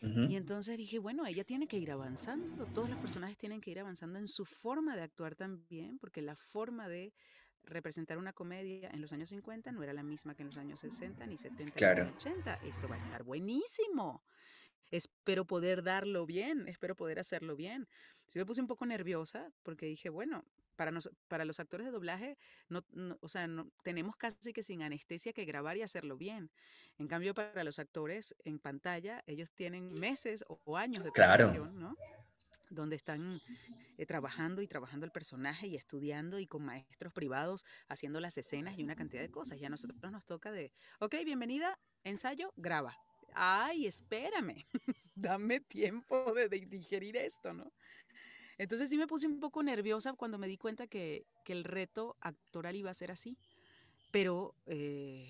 [0.00, 3.80] Y entonces dije, bueno, ella tiene que ir avanzando, todos los personajes tienen que ir
[3.80, 7.12] avanzando en su forma de actuar también, porque la forma de
[7.64, 10.80] representar una comedia en los años 50 no era la misma que en los años
[10.80, 12.04] 60, ni 70, Claro.
[12.04, 12.54] ni 80.
[12.64, 14.22] Esto va a estar buenísimo.
[14.90, 17.86] Espero poder darlo bien, espero poder hacerlo bien.
[18.28, 20.44] Sí me puse un poco nerviosa porque dije, bueno,
[20.78, 22.38] para, nos- para los actores de doblaje,
[22.68, 26.50] no, no- o sea, no, tenemos casi que sin anestesia que grabar y hacerlo bien.
[26.98, 31.44] En cambio, para los actores en pantalla, ellos tienen meses o, o años de Claro.
[31.44, 31.96] preparación, ¿no?
[32.70, 33.40] donde están
[33.96, 38.78] eh, trabajando y trabajando el personaje y estudiando y con maestros privados haciendo las escenas
[38.78, 39.58] y una cantidad de cosas.
[39.58, 42.94] Y a nosotros nos toca de, ok, bienvenida, ensayo, graba.
[43.34, 44.66] Ay, espérame,
[45.14, 47.72] dame tiempo de, digerir esto, ¿no?
[48.58, 52.16] Entonces sí me puse un poco nerviosa cuando me di cuenta que, que el reto
[52.20, 53.38] actoral iba a ser así.
[54.10, 55.28] Pero eh,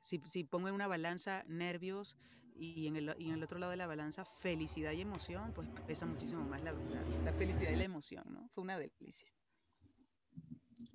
[0.00, 2.16] si, si pongo en una balanza nervios,
[2.60, 5.66] y en, el, y en el otro lado de la balanza felicidad y emoción, pues
[5.86, 6.74] pesa muchísimo más la,
[7.24, 8.50] la, felicidad y la emoción, ¿no?
[8.54, 9.26] Fue una delicia.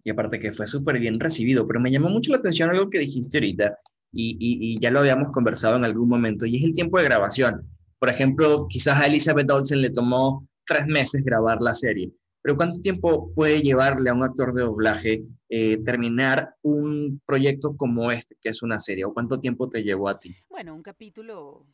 [0.03, 2.99] Y aparte que fue súper bien recibido, pero me llamó mucho la atención algo que
[2.99, 3.79] dijiste ahorita,
[4.11, 7.67] y, y, ya lo habíamos conversado en algún momento, y es el tiempo de grabación.
[7.97, 12.13] Por ejemplo, quizás a Elizabeth Olsen le tomó tres meses grabar la serie,
[12.45, 18.11] pero ¿cuánto tiempo puede llevarle a un actor de doblaje eh, terminar un proyecto como
[18.11, 19.03] este, que es una serie?
[19.03, 20.35] ¿O cuánto tiempo te llevó a ti?
[20.47, 21.65] Bueno, un capítulo,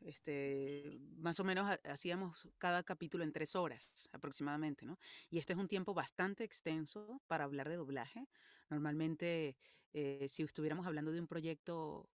[0.00, 4.98] este, más o menos hacíamos cada capítulo en tres horas aproximadamente, ¿no?
[5.30, 8.28] Y este es un tiempo bastante extenso para hablar de doblaje.
[8.68, 9.56] Normalmente,
[9.94, 12.10] eh, si estuviéramos hablando de un proyecto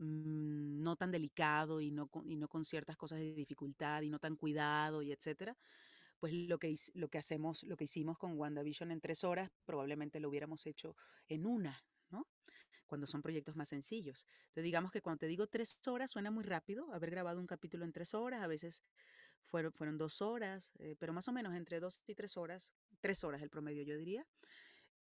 [0.00, 5.02] mm, no tan delicado y no, con ciertas cosas de dificultad y no tan cuidado
[5.02, 5.56] y etcétera,
[6.18, 10.20] pues lo que, lo que hacemos, lo que hicimos con WandaVision en tres horas, probablemente
[10.20, 10.96] lo hubiéramos hecho
[11.28, 12.26] en una, ¿no?
[12.86, 14.26] Cuando son proyectos más sencillos.
[14.48, 17.84] Entonces, digamos que cuando te digo tres horas, suena muy rápido, haber grabado un capítulo
[17.84, 18.82] en tres horas, a veces
[19.44, 23.24] fueron, fueron dos horas, eh, pero más o menos entre dos y tres horas, tres
[23.24, 24.26] horas el promedio, yo diría.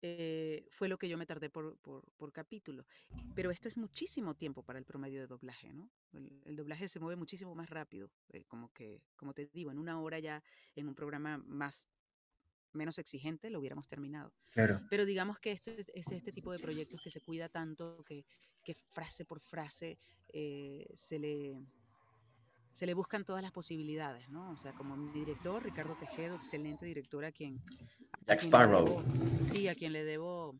[0.02, 2.86] Eh, fue lo que yo me tardé por, por, capítulo.
[3.36, 5.90] Pero esto es muchísimo tiempo para el promedio de doblaje, ¿no?
[6.14, 10.00] El, doblaje se mueve muchísimo más rápido, eh, como que, como te digo, en una
[10.00, 10.42] hora ya
[10.76, 11.88] en un programa más
[12.72, 14.34] menos exigente lo hubiéramos terminado.
[14.52, 14.82] Claro.
[14.90, 18.26] Pero digamos que este es este tipo de proyectos que se cuida tanto, que,
[18.64, 21.56] que frase por frase eh, se le
[22.80, 24.52] se le buscan todas las posibilidades, ¿no?
[24.52, 27.62] O sea, como mi director, Ricardo Tejedo, excelente director a quien...
[28.26, 29.04] Jack Sparrow.
[29.42, 30.58] sí, a quien le debo,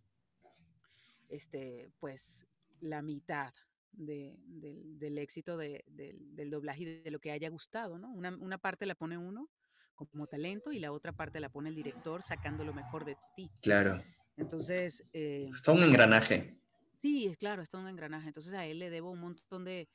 [1.30, 2.46] este, pues,
[2.82, 3.54] la mitad
[3.94, 8.12] del éxito del doblaje y de lo que haya gustado, ¿no?
[8.12, 9.50] Una, una parte la pone uno
[9.96, 13.50] como talento y la otra parte la pone el director sacando lo mejor de ti.
[13.62, 14.04] Claro.
[14.36, 15.10] Entonces...
[15.14, 16.59] Eh, Está un engranaje.
[17.00, 18.28] Sí, es claro, es todo un engranaje.
[18.28, 19.88] Entonces a él le debo un montón de,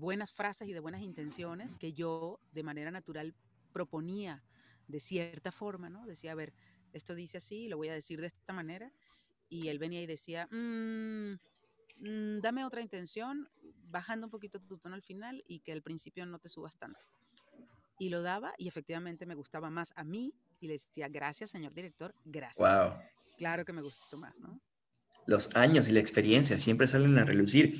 [0.00, 3.32] buenas frases y de buenas intenciones que yo de manera natural
[3.72, 4.42] proponía
[4.88, 6.04] de cierta forma, ¿no?
[6.04, 6.52] Decía, a ver,
[6.92, 8.92] esto dice así, lo voy a decir de esta manera.
[9.48, 11.34] Y él venía y decía, mm,
[12.00, 13.48] mm, dame otra intención,
[13.84, 17.06] bajando un poquito tu tono al final y que al principio no te subas tanto.
[18.00, 21.72] Y lo daba y efectivamente me gustaba más a mí y le decía, gracias, señor
[21.72, 22.58] director, gracias.
[22.58, 22.98] Wow.
[23.36, 24.60] Claro que me gustó más, ¿no?
[25.28, 27.78] Los años y la experiencia siempre salen a relucir.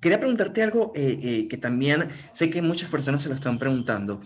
[0.00, 4.20] Quería preguntarte algo eh, eh, que también sé que muchas personas se lo están preguntando,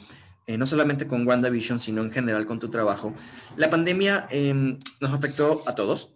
[0.47, 3.15] eh, no solamente con WandaVision, sino en general con tu trabajo.
[3.57, 6.15] La pandemia em, nos afectó a todos,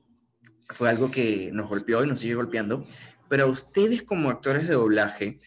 [0.69, 2.87] fue algo que nos golpeó y nos sigue golpeando,
[3.29, 5.41] pero a ustedes como actores de doblaje,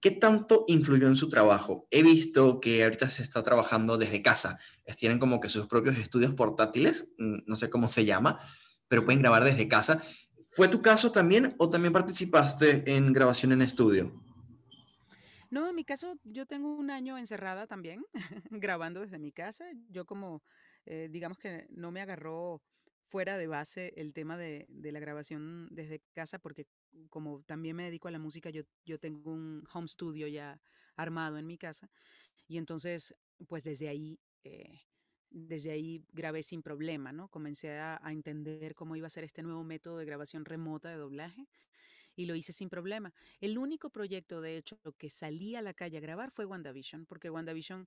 [0.00, 1.86] ¿qué tanto influyó en su trabajo?
[1.90, 4.58] He visto que ahorita se está trabajando desde casa,
[4.96, 8.38] tienen como que sus propios estudios portátiles, mm, no sé cómo se llama,
[8.88, 10.00] pero pueden grabar desde casa.
[10.56, 14.10] ¿Fue tu caso también o también participaste en grabación en estudio?
[15.50, 18.06] No, en mi caso yo tengo un año encerrada también,
[18.50, 19.66] grabando desde mi casa.
[19.90, 20.42] Yo como,
[20.86, 22.62] eh, digamos que no me agarró
[23.10, 26.66] fuera de base el tema de, la grabación desde casa, porque
[27.10, 28.64] como también me dedico a la música, yo,
[28.98, 30.58] tengo un home studio ya
[30.96, 31.90] armado en mi casa.
[32.48, 33.14] Y entonces,
[33.46, 34.80] pues desde ahí eh,
[35.36, 37.28] desde ahí grabé sin problema, ¿no?
[37.28, 41.46] Comencé a, entender cómo iba a ser este nuevo método de grabación remota de doblaje
[42.16, 43.12] y lo hice sin problema.
[43.40, 47.28] El único proyecto, de hecho, que salí a la calle a grabar fue WandaVision, porque
[47.28, 47.86] WandaVision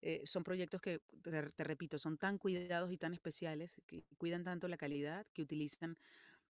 [0.00, 4.66] eh, son proyectos que, te, repito, son tan cuidados y tan especiales, que cuidan tanto
[4.66, 5.98] la calidad, que utilizan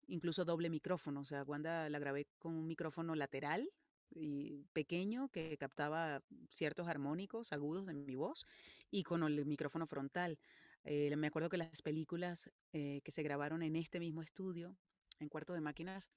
[0.08, 1.20] incluso doble micrófono.
[1.20, 3.70] O sea, Wanda la grabé con un micrófono lateral
[4.14, 8.46] y pequeño que captaba ciertos armónicos agudos de mi voz
[8.90, 10.38] y con el micrófono frontal.
[10.84, 14.76] Eh, me acuerdo que las películas eh, que se grabaron en este mismo estudio,
[15.20, 16.10] en Cuarto de Máquinas,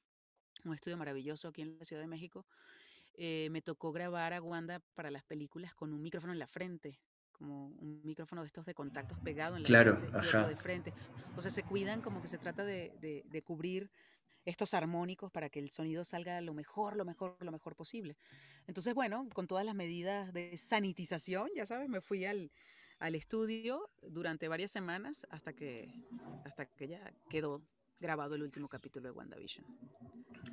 [0.64, 2.46] un estudio maravilloso aquí en la Ciudad de México,
[3.14, 7.00] eh, me tocó grabar a Wanda para las películas con un micrófono en la frente,
[7.32, 10.94] como un micrófono de estos de contactos pegado en la claro, frente de frente.
[11.36, 13.92] O sea, se cuidan como que se trata de, de cubrir
[14.46, 18.16] estos armónicos para que el sonido salga lo mejor, lo mejor, lo mejor posible.
[18.68, 22.52] Entonces, bueno, con todas las medidas de sanitización, ya sabes, me fui al,
[23.00, 25.94] estudio durante varias semanas hasta que,
[26.44, 27.62] hasta que ya quedó
[28.00, 29.66] grabado el último capítulo de WandaVision.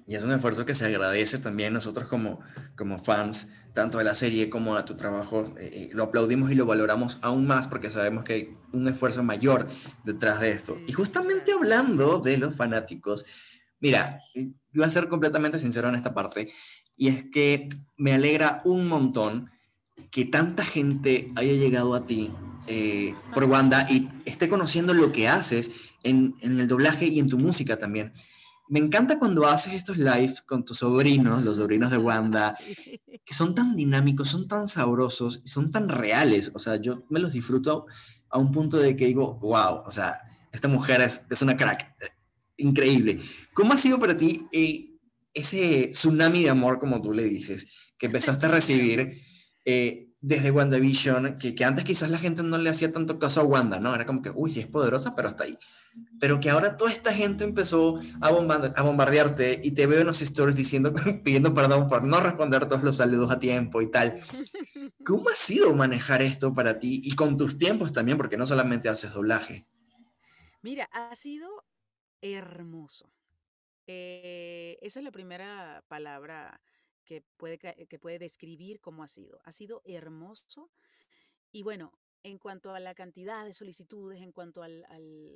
[0.07, 2.41] Y es un esfuerzo que se agradece también nosotros como,
[2.77, 5.55] como fans, tanto de la serie como de tu trabajo.
[5.59, 9.23] Eh, eh, lo aplaudimos y lo valoramos aún más porque sabemos que hay un esfuerzo
[9.23, 9.69] mayor
[10.05, 10.79] detrás de esto.
[10.87, 13.52] Y justamente hablando de los fanáticos,
[13.83, 14.21] mira,
[14.73, 16.51] voy a ser completamente sincero en esta parte,
[16.97, 17.69] y es que
[17.99, 19.51] me alegra un montón
[20.11, 22.31] que tanta gente haya llegado a ti
[22.69, 27.29] eh, por Wanda y esté conociendo lo que haces en, en, el doblaje y en
[27.29, 28.13] tu música también.
[28.69, 32.57] Me encanta cuando haces estos live con tus sobrinos, los sobrinos de Wanda,
[33.25, 36.53] que son tan dinámicos, son tan sabrosos y son tan reales.
[36.55, 37.87] O sea, yo me los disfruto
[38.31, 40.21] a un punto de que digo, wow, o sea,
[40.53, 41.95] esta mujer es, es una crack.
[42.63, 43.19] Increíble.
[43.55, 44.93] ¿Cómo ha sido para ti eh,
[45.35, 49.11] ese tsunami de amor, como tú le dices, que empezaste a recibir
[49.65, 53.45] eh, desde WandaVision, que, que antes quizás la gente no le hacía tanto caso a
[53.45, 53.93] Wanda, ¿no?
[53.93, 55.59] Era como que, uy, sí es poderosa, pero hasta ahí.
[56.21, 60.23] Pero que ahora toda esta gente empezó a, a bombardearte y te veo en los
[60.23, 60.95] stories diciendo,
[61.25, 64.15] pidiendo perdón por no responder todos los saludos a tiempo y tal.
[65.05, 68.89] ¿Cómo ha sido manejar esto para ti y con tus tiempos también, porque no solamente
[68.89, 69.67] haces doblaje?
[70.63, 71.65] Mira, ha sido
[72.23, 73.13] hermoso.
[73.87, 76.63] Eh, esa es la primera palabra
[77.05, 79.41] que puede, que puede describir cómo ha sido.
[79.45, 80.71] Ha sido hermoso.
[81.51, 84.87] Y bueno, en cuanto a la cantidad de solicitudes, en cuanto al,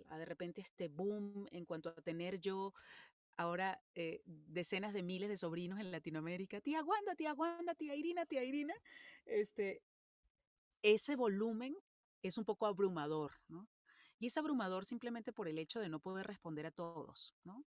[0.09, 2.73] a de repente este boom, en cuanto a tener yo
[3.37, 8.25] ahora eh, decenas de miles de sobrinos en Latinoamérica, tía Wanda, tía Wanda, tía Irina,
[8.25, 8.75] tía Irina,
[9.27, 9.83] este,
[10.83, 11.77] ese volumen
[12.23, 13.69] es un poco abrumador, ¿no?
[14.19, 17.65] Y es abrumador simplemente por el hecho de no poder responder a todos, ¿no?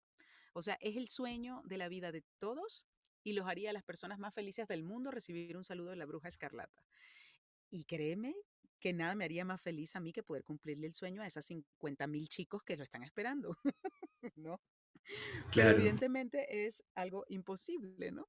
[0.52, 2.86] O sea, es el sueño de la vida de todos
[3.22, 6.06] y los haría a las personas más felices del mundo recibir un saludo de la
[6.06, 6.82] bruja escarlata.
[7.70, 8.34] Y créeme
[8.80, 11.46] que nada me haría más feliz a mí que poder cumplirle el sueño a esas
[11.46, 13.56] 50 mil chicos que lo están esperando,
[14.36, 14.60] ¿no?
[15.50, 15.70] Claro.
[15.70, 18.28] Pero evidentemente es algo imposible, ¿no?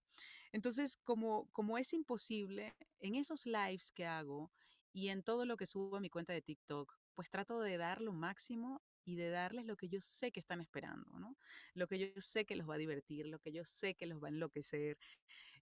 [0.51, 4.51] Entonces, como, como es imposible, en esos lives que hago
[4.93, 7.99] y en todo lo que subo a mi cuenta de TikTok, pues trato de dar
[7.99, 11.35] lo máximo y de darles lo que yo sé que están esperando, ¿no?
[11.73, 14.21] Lo que yo sé que los va a divertir, lo que yo sé que los
[14.21, 14.99] va a enloquecer.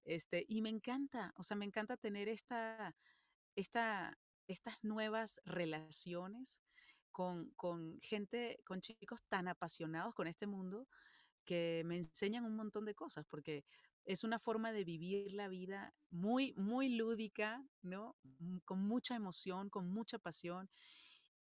[0.03, 2.93] Este, y me encanta, o sea, me encanta tener esta,
[3.55, 6.61] esta, estas nuevas relaciones
[7.13, 10.89] con, con gente, con chicos tan apasionados con este mundo
[11.45, 13.63] que me enseñan un montón de cosas, porque
[14.03, 18.17] es una forma de vivir la vida muy, muy lúdica, ¿no?
[18.65, 20.69] Con mucha emoción, con mucha pasión.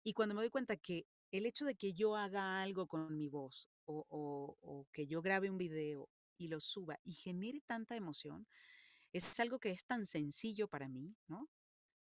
[0.05, 3.29] Y cuando me doy cuenta que el hecho de que yo haga algo con mi
[3.29, 8.47] voz o, que yo grabe un video y lo suba y genere tanta emoción,
[9.13, 11.49] es algo que es tan sencillo para mí, ¿no?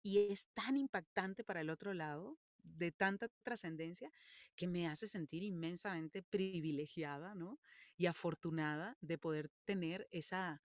[0.02, 4.10] Y es tan impactante para el otro lado, de tanta trascendencia,
[4.56, 7.60] que me hace sentir inmensamente privilegiada, ¿no?
[7.96, 10.62] Y afortunada de poder tener esa,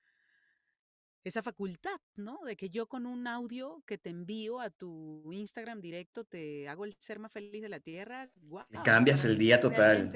[1.24, 2.40] esa facultad, ¿no?
[2.46, 6.86] De que yo con un audio que te envío a tu Instagram directo te hago
[6.86, 8.30] el ser más feliz de la tierra.
[8.44, 10.12] Wow, Cambias el día total.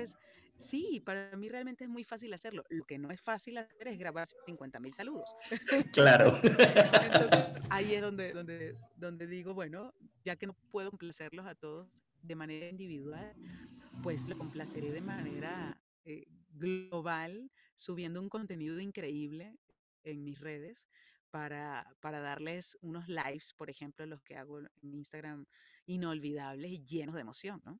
[0.58, 2.64] sí, para mí realmente es muy fácil hacerlo.
[2.70, 5.30] Lo que no es fácil hacer es grabar 50 mil saludos.
[5.94, 6.36] Claro.
[6.44, 12.02] Entonces ahí es donde, donde, donde digo, bueno, ya que no puedo complacerlos a todos
[12.22, 13.36] de manera individual,
[14.02, 19.56] pues lo complaceré de manera eh, global, subiendo un contenido increíble
[20.06, 20.88] en mis redes
[21.30, 25.46] para, para darles unos lives, por ejemplo, los que hago en Instagram,
[25.86, 27.80] inolvidables y llenos de emoción, ¿no?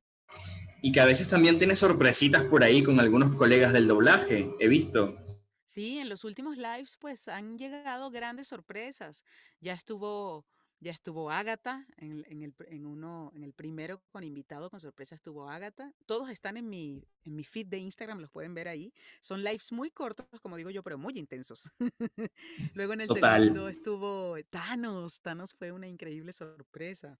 [0.82, 4.68] Y que a veces también tienes sorpresitas por ahí con algunos colegas del doblaje, he
[4.68, 5.18] visto.
[5.66, 9.24] Sí, en los últimos lives pues han llegado grandes sorpresas.
[9.60, 10.46] Ya estuvo
[10.80, 15.48] ya estuvo Ágata, en, el, en, uno, en el primero con invitado, con sorpresa estuvo
[15.48, 15.92] Ágata.
[16.06, 18.92] Todos están en mi, en mi feed de Instagram, los pueden ver ahí.
[19.20, 21.70] Son lives muy cortos, como digo yo, pero muy intensos.
[22.74, 25.20] Luego en el segundo estuvo Thanos.
[25.22, 27.18] Thanos fue una increíble sorpresa.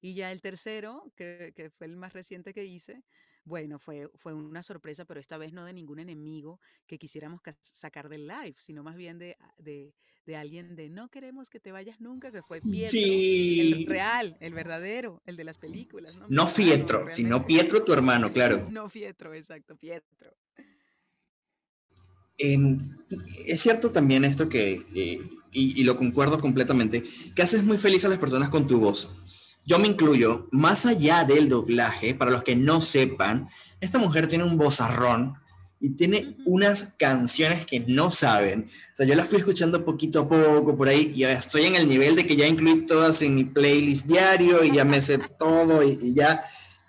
[0.00, 3.02] Y ya el tercero, que, que fue el más reciente que hice,
[3.46, 8.08] bueno, fue, fue una sorpresa, pero esta vez no de ningún enemigo que quisiéramos sacar
[8.08, 9.94] del live, sino más bien de, de,
[10.26, 13.72] de, alguien de no queremos que te vayas nunca, que fue Pietro, sí.
[13.72, 16.18] el real, el verdadero, el de las películas.
[16.20, 18.66] No, no Pietro, sino Pietro tu hermano, claro.
[18.70, 20.36] No Pietro, exacto, Pietro.
[22.38, 22.58] Eh,
[23.46, 25.20] es cierto también esto que, eh,
[25.52, 27.02] y, y lo concuerdo completamente,
[27.34, 29.35] que haces muy feliz a las personas con tu voz
[29.66, 33.48] yo me incluyo, más allá del doblaje, para los que no sepan,
[33.80, 35.34] esta mujer tiene un vozarrón
[35.80, 38.66] y tiene unas canciones que no saben.
[38.92, 41.88] O sea, yo las fui escuchando poquito a poco por ahí y estoy en el
[41.88, 45.82] nivel de que ya incluí todas en mi playlist diario y ya me sé todo
[45.82, 46.40] y, y ya.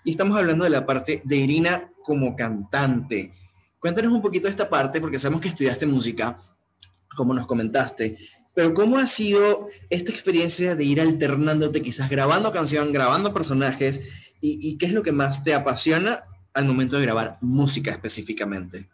[0.04, 3.32] Y estamos hablando de la parte de Irina como cantante.
[3.80, 6.38] Cuéntanos un poquito de esta parte, porque sabemos que estudiaste música,
[7.16, 8.16] como nos comentaste,
[8.58, 14.76] pero ¿cómo ha sido esta experiencia de ir alternándote, quizás grabando canción, grabando personajes, y,
[14.78, 18.88] qué es lo que más te apasiona al momento de grabar música específicamente?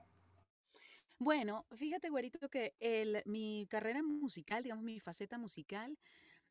[1.19, 2.75] Bueno, fíjate, güerito, que
[3.25, 5.99] mi carrera musical, digamos, mi faceta musical,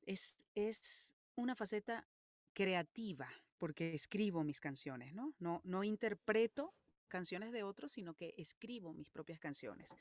[0.07, 2.07] es, es una faceta
[2.53, 5.35] creativa, porque escribo mis canciones, ¿no?
[5.37, 6.73] No, no interpreto
[7.13, 9.91] canciones de otros, sino que escribo mis propias canciones.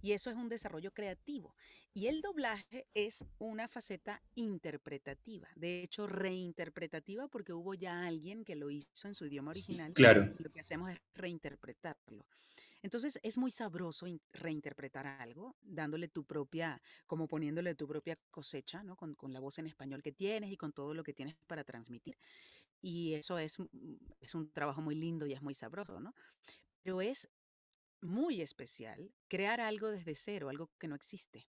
[0.00, 1.56] Y eso es un desarrollo creativo.
[1.92, 8.54] Y el doblaje es una faceta interpretativa, de hecho reinterpretativa porque hubo ya alguien que
[8.54, 9.92] lo hizo en su idioma original.
[9.94, 10.32] Claro.
[10.38, 12.24] Lo que hacemos es reinterpretarlo.
[12.84, 18.94] Entonces es muy sabroso reinterpretar algo, dándole tu propia, como poniéndole tu propia cosecha, ¿no?
[18.94, 21.64] Con, con, la voz en español que tienes y con todo lo que tienes para
[21.64, 22.16] transmitir.
[22.86, 23.56] Y eso es,
[24.20, 26.14] es un trabajo muy lindo y es muy sabroso, ¿no?
[26.82, 27.30] Pero es
[28.02, 31.48] muy especial crear algo desde cero, algo que no existe.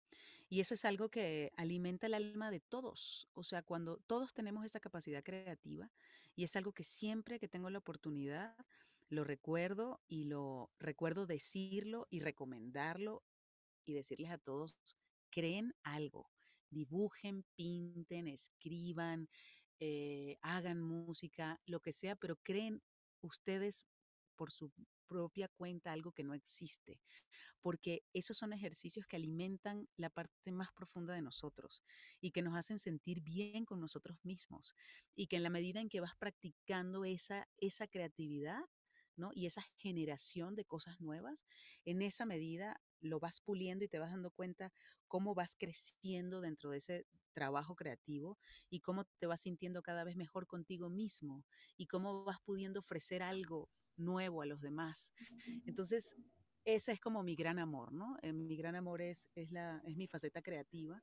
[0.49, 3.29] Y eso es algo que alimenta el alma de todos.
[3.35, 5.93] O sea, cuando todos tenemos esa capacidad creativa,
[6.35, 8.57] y es algo que siempre que tengo la oportunidad,
[9.11, 13.23] lo recuerdo y lo recuerdo decirlo y recomendarlo
[13.85, 14.75] y decirles a todos,
[15.29, 16.31] creen algo,
[16.71, 19.29] dibujen, pinten, escriban,
[19.81, 22.83] eh, hagan música, lo que sea, pero creen
[23.21, 23.85] ustedes
[24.37, 24.73] por su
[25.07, 27.01] propia cuenta algo que no existe,
[27.61, 31.83] porque esos son ejercicios que alimentan la parte más profunda de nosotros
[32.21, 34.75] y que nos hacen sentir bien con nosotros mismos
[35.15, 38.61] y que en la medida en que vas practicando esa, esa creatividad,
[39.35, 41.45] y esa generación de cosas nuevas,
[41.85, 44.73] en esa medida lo vas puliendo y te vas dando cuenta
[45.07, 48.39] cómo vas creciendo dentro de ese trabajo creativo
[48.69, 51.45] y cómo te vas sintiendo cada vez mejor contigo mismo
[51.77, 55.13] y cómo vas pudiendo ofrecer algo nuevo a los demás.
[55.65, 56.17] Entonces,
[56.65, 58.17] ese es como mi gran amor, ¿no?
[58.23, 61.03] Eh, mi gran amor es, es, la, es mi faceta creativa.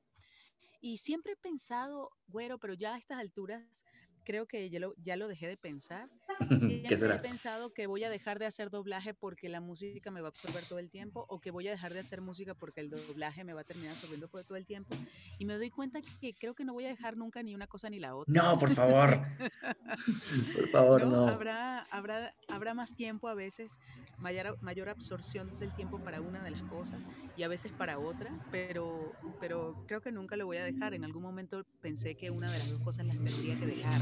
[0.80, 3.84] Y siempre he pensado, güero, pero ya a estas alturas
[4.26, 6.10] creo que ya lo, ya lo dejé de pensar.
[6.58, 10.28] Siempre he pensado que voy a dejar de hacer doblaje porque la música me va
[10.28, 12.90] a absorber todo el tiempo o que voy a dejar de hacer música porque el
[12.90, 14.94] doblaje me va a terminar absorbiendo todo el tiempo.
[15.38, 17.88] Y me doy cuenta que creo que no voy a dejar nunca ni una cosa
[17.88, 18.34] ni la otra.
[18.34, 19.20] No, por favor.
[20.56, 21.28] por favor, no.
[21.28, 23.78] Habrá, habrá, habrá más tiempo a veces,
[24.18, 27.06] mayor, mayor absorción del tiempo para una de las cosas
[27.36, 30.94] y a veces para otra, pero, pero creo que nunca lo voy a dejar.
[30.94, 34.00] En algún momento pensé que una de las dos cosas las tendría que dejar.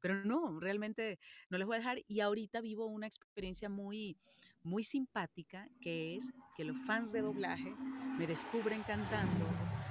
[0.00, 1.18] Pero no, realmente
[1.50, 1.98] no les voy a dejar.
[2.06, 4.16] Y ahorita vivo una experiencia muy,
[4.62, 7.74] muy simpática, que es que los fans de doblaje
[8.16, 9.46] me descubren cantando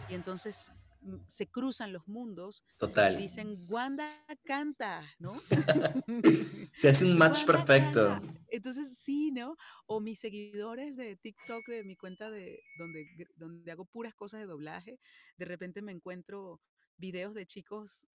[0.10, 3.16] y entonces mm, se cruzan los mundos Total.
[3.16, 4.08] y dicen, Wanda
[4.45, 5.36] canta, ¿no?
[6.74, 8.22] se hace un match perfecto.
[8.49, 9.58] Entonces, sí, ¿no?
[9.86, 13.05] O mis seguidores de TikTok, de mi cuenta de donde,
[13.36, 14.99] donde hago puras cosas de doblaje,
[15.38, 16.62] de repente me encuentro
[16.97, 18.08] videos de chicos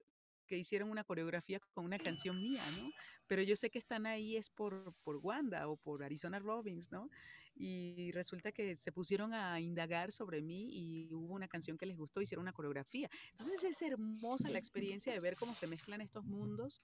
[0.52, 2.90] que hicieron una coreografía con una canción mía, ¿no?
[3.26, 7.08] Pero yo sé que están ahí es por, por Wanda o por Arizona Robbins, ¿no?
[7.54, 11.96] Y resulta que se pusieron a indagar sobre mí y hubo una canción que les
[11.96, 13.08] gustó, hicieron una coreografía.
[13.30, 16.82] Entonces es hermosa la experiencia de ver cómo se mezclan estos mundos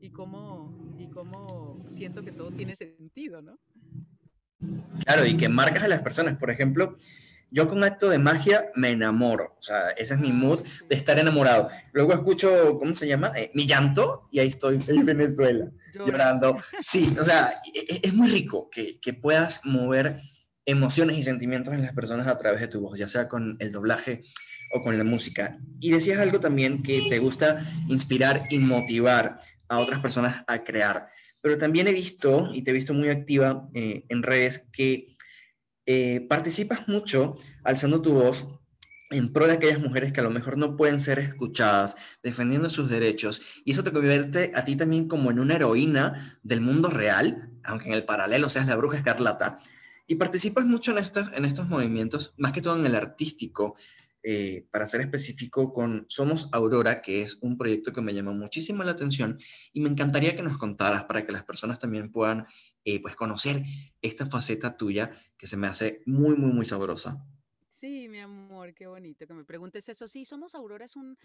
[0.00, 3.58] y cómo, y cómo siento que todo tiene sentido, ¿no?
[5.04, 6.38] Claro, y que marcas a las personas.
[6.38, 6.96] Por ejemplo,
[7.50, 9.56] yo con acto de magia me enamoro.
[9.58, 11.68] O sea, ese es mi mood de estar enamorado.
[11.92, 13.32] Luego escucho, ¿cómo se llama?
[13.36, 16.58] Eh, mi llanto y ahí estoy en Venezuela llorando.
[16.82, 20.16] Sí, o sea, e, e, es, muy rico que, que, puedas mover
[20.66, 23.70] emociones y sentimientos en las personas a través de tu voz, ya sea con el
[23.70, 24.22] doblaje
[24.74, 25.58] o con la música.
[25.80, 29.38] Y decías algo también que te gusta inspirar y motivar
[29.68, 31.06] a otras personas a crear.
[31.40, 35.13] Pero también he visto, y te he visto muy activa eh, en redes, que
[35.86, 38.48] eh, participas mucho alzando tu voz
[39.10, 42.88] en pro de aquellas mujeres que a lo mejor no pueden ser escuchadas, defendiendo sus
[42.88, 47.50] derechos, y eso te convierte a ti también como en una heroína del mundo real,
[47.64, 49.58] aunque en el paralelo seas la bruja escarlata,
[50.06, 53.74] y participas mucho en estos, en estos movimientos, más que todo en el artístico,
[54.26, 58.82] eh, para ser específico, con Somos Aurora, que es un proyecto que me llamó muchísimo
[58.82, 59.36] la atención
[59.74, 62.46] y me encantaría que nos contaras para que las personas también puedan
[62.84, 63.62] eh, pues conocer
[64.02, 67.26] esta faceta tuya que se me hace muy, muy, muy sabrosa.
[67.68, 70.06] Sí, mi amor, qué bonito que me preguntes eso.
[70.06, 71.18] Sí, Somos Aurora es, un,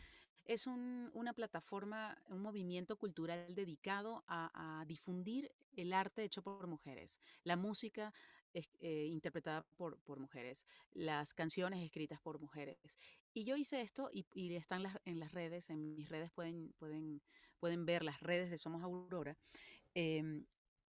[0.45, 6.67] es un, una plataforma, un movimiento cultural dedicado a, a difundir el arte hecho por
[6.67, 8.13] mujeres, la música
[8.53, 12.97] eh, interpretada por, por, mujeres, las canciones escritas por mujeres.
[13.31, 16.73] Y yo hice esto y, y están las, en las redes, en mis redes pueden,
[16.79, 17.21] pueden,
[17.59, 19.37] pueden ver las redes de Somos Aurora.
[19.93, 20.43] Eh,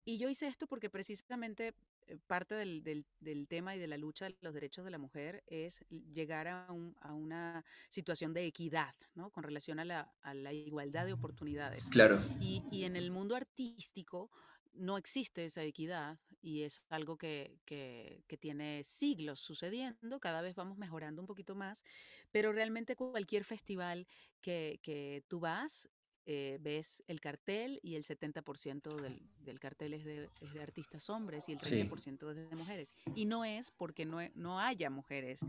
[0.05, 1.75] y yo hice esto porque precisamente
[2.07, 4.97] eh, parte del, del, del, tema y de la lucha de los derechos de la
[4.97, 9.29] mujer es llegar a, un, a una situación de equidad, ¿no?
[9.29, 11.87] Con relación a la, a la igualdad de oportunidades.
[11.89, 12.21] Claro.
[12.39, 14.31] Y, y, en el mundo artístico
[14.73, 20.55] no existe esa equidad y es algo que, que, que, tiene siglos sucediendo, cada vez
[20.55, 21.83] vamos mejorando un poquito más,
[22.31, 24.07] pero realmente cualquier festival
[24.41, 25.89] que, que tú vas
[26.31, 31.09] eh, ves el cartel y el 70% del, del, cartel es de, es de, artistas
[31.09, 32.11] hombres y el 30% sí.
[32.11, 32.95] es de mujeres.
[33.15, 35.39] Y no es porque no, no haya mujeres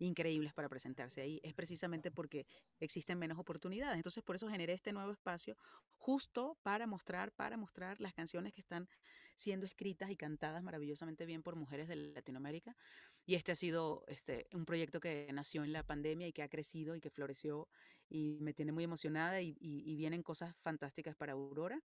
[0.00, 2.46] increíbles para presentarse ahí, es precisamente porque
[2.80, 3.94] existen menos oportunidades.
[3.94, 5.56] Entonces, por eso generé este nuevo espacio
[5.98, 8.88] justo para mostrar, para mostrar las canciones que están
[9.36, 12.76] siendo escritas y cantadas maravillosamente bien por mujeres de Latinoamérica.
[13.24, 16.48] Y este ha sido este, un proyecto que nació en la pandemia y que ha
[16.48, 17.68] crecido y que floreció
[18.08, 19.54] y me tiene muy emocionada y,
[19.96, 21.80] vienen cosas fantásticas para Aurora.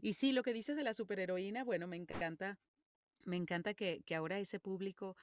[0.00, 2.58] Y sí, lo que dices de la superheroína, bueno, me encanta
[3.24, 5.16] me encanta que, que, ahora ese público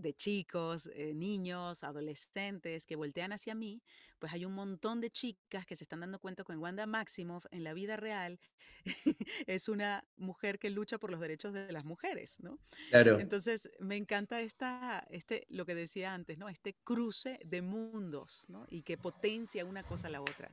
[0.00, 3.82] de chicos, eh, niños, adolescentes que voltean hacia mí,
[4.18, 7.64] pues hay un montón de chicas que se están dando cuenta que Wanda Maximoff en
[7.64, 8.38] la vida real
[9.46, 12.58] es una mujer que lucha por los derechos de las mujeres, ¿no?
[12.90, 13.18] Claro.
[13.18, 16.48] Entonces, me encanta esta, este, lo que decía antes, ¿no?
[16.48, 18.66] Este cruce de mundos, ¿no?
[18.68, 20.50] Y que potencia una cosa a la otra.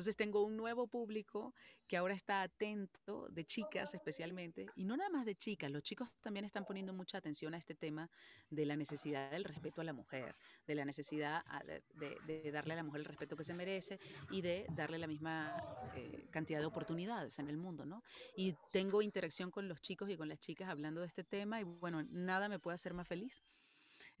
[0.00, 1.54] Entonces tengo un nuevo público
[1.86, 6.10] que ahora está atento, de chicas especialmente, y no nada más de chicas, los chicos
[6.22, 8.08] también están poniendo mucha atención a este tema
[8.48, 10.34] de la necesidad del respeto a la mujer,
[10.66, 14.00] de la necesidad de, de, de darle a la mujer el respeto que se merece
[14.30, 15.54] y de darle la misma
[15.94, 18.02] eh, cantidad de oportunidades en el mundo, ¿no?
[18.34, 21.64] Y tengo interacción con los chicos y con las chicas hablando de este tema y
[21.64, 23.42] bueno, nada me puede hacer más feliz.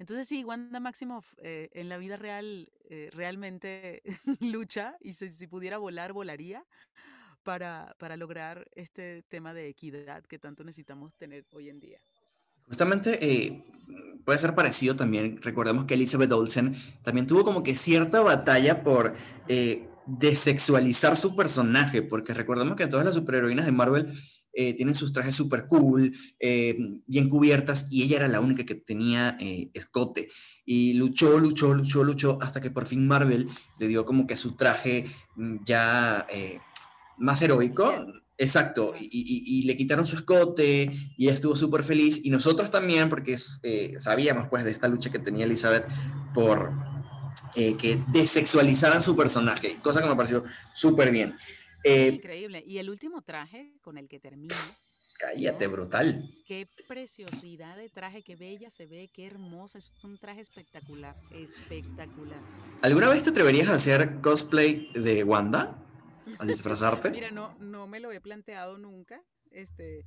[0.00, 4.02] Entonces sí, Wanda Maximoff eh, en la vida real eh, realmente
[4.40, 6.64] lucha y si, si, pudiera volar, volaría
[7.44, 12.00] para, para lograr este tema de equidad que tanto necesitamos tener hoy en día.
[12.66, 13.64] Justamente eh,
[14.24, 19.12] puede ser parecido también, recordemos que Elizabeth Olsen también tuvo como que cierta batalla por
[19.48, 24.08] eh, desexualizar su personaje, porque recordemos que todas las superheroínas de Marvel
[24.52, 26.76] eh, tienen sus trajes súper cool, eh,
[27.06, 30.28] bien cubiertas, y ella era la única que tenía eh, escote.
[30.64, 33.48] Y luchó, luchó, luchó, luchó, hasta que por fin Marvel
[33.78, 36.58] le dio como que su traje mm, ya eh,
[37.18, 37.92] más heroico.
[38.38, 42.24] Exacto, y, y, y, le quitaron su escote y ella estuvo súper feliz.
[42.24, 43.36] Y nosotros también, porque
[43.98, 45.86] sabíamos pues de esta lucha que tenía Elizabeth
[46.32, 46.72] por
[47.54, 50.42] que desexualizaran su personaje, cosa que me pareció
[50.72, 51.34] súper bien.
[51.84, 52.62] Eh, Increíble.
[52.66, 54.54] Y el último traje con el que termino.
[55.18, 55.72] Cállate, ¿no?
[55.72, 56.34] brutal.
[56.46, 59.78] Qué preciosidad de traje, qué bella se ve, qué hermosa.
[59.78, 62.40] Es un traje espectacular, espectacular.
[62.82, 65.76] ¿Alguna vez te atreverías a hacer cosplay de Wanda?
[66.38, 67.10] ¿A disfrazarte?
[67.10, 69.22] Mira, no, no me lo he planteado nunca.
[69.50, 70.06] Este,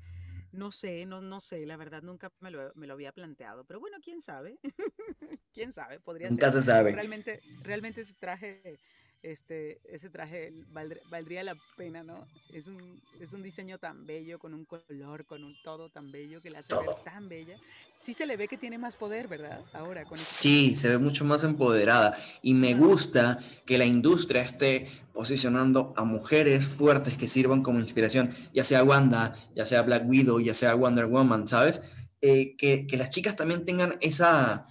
[0.51, 3.65] no sé, no, no sé, la verdad nunca me lo, me lo había planteado.
[3.65, 4.59] Pero bueno, quién sabe.
[5.53, 6.61] quién sabe, podría nunca ser.
[6.61, 6.91] se sabe.
[6.91, 8.79] Realmente, realmente ese traje
[9.23, 12.27] este, ese traje valdría, valdría la pena, ¿no?
[12.51, 16.41] Es un, es un diseño tan bello, con un color, con un todo tan bello,
[16.41, 17.57] que la hace ver tan bella.
[17.99, 19.61] Sí se le ve que tiene más poder, ¿verdad?
[19.71, 20.03] Ahora.
[20.03, 22.13] Con sí, se ve mucho más empoderada.
[22.41, 28.29] Y me gusta que la industria esté posicionando a mujeres fuertes que sirvan como inspiración,
[28.53, 32.07] ya sea Wanda, ya sea Black Widow, ya sea Wonder Woman, ¿sabes?
[32.19, 34.67] Eh, que, que las chicas también tengan esa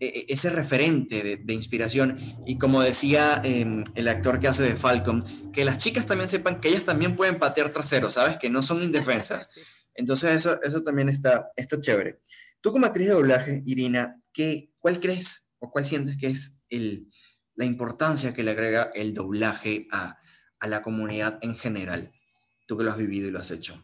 [0.00, 2.16] ese referente de, de, inspiración.
[2.46, 5.22] Y como decía eh, el actor que hace de Falcon,
[5.52, 8.38] que las chicas también sepan que ellas también pueden patear trasero, ¿sabes?
[8.38, 9.50] Que no son indefensas.
[9.94, 12.20] Entonces eso, eso también está, está chévere.
[12.60, 17.10] Tú como actriz de doblaje, Irina, ¿qué, ¿cuál crees o cuál sientes que es el,
[17.54, 20.18] la importancia que le agrega el doblaje a,
[20.60, 22.12] a la comunidad en general?
[22.66, 23.82] Tú que lo has vivido y lo has hecho.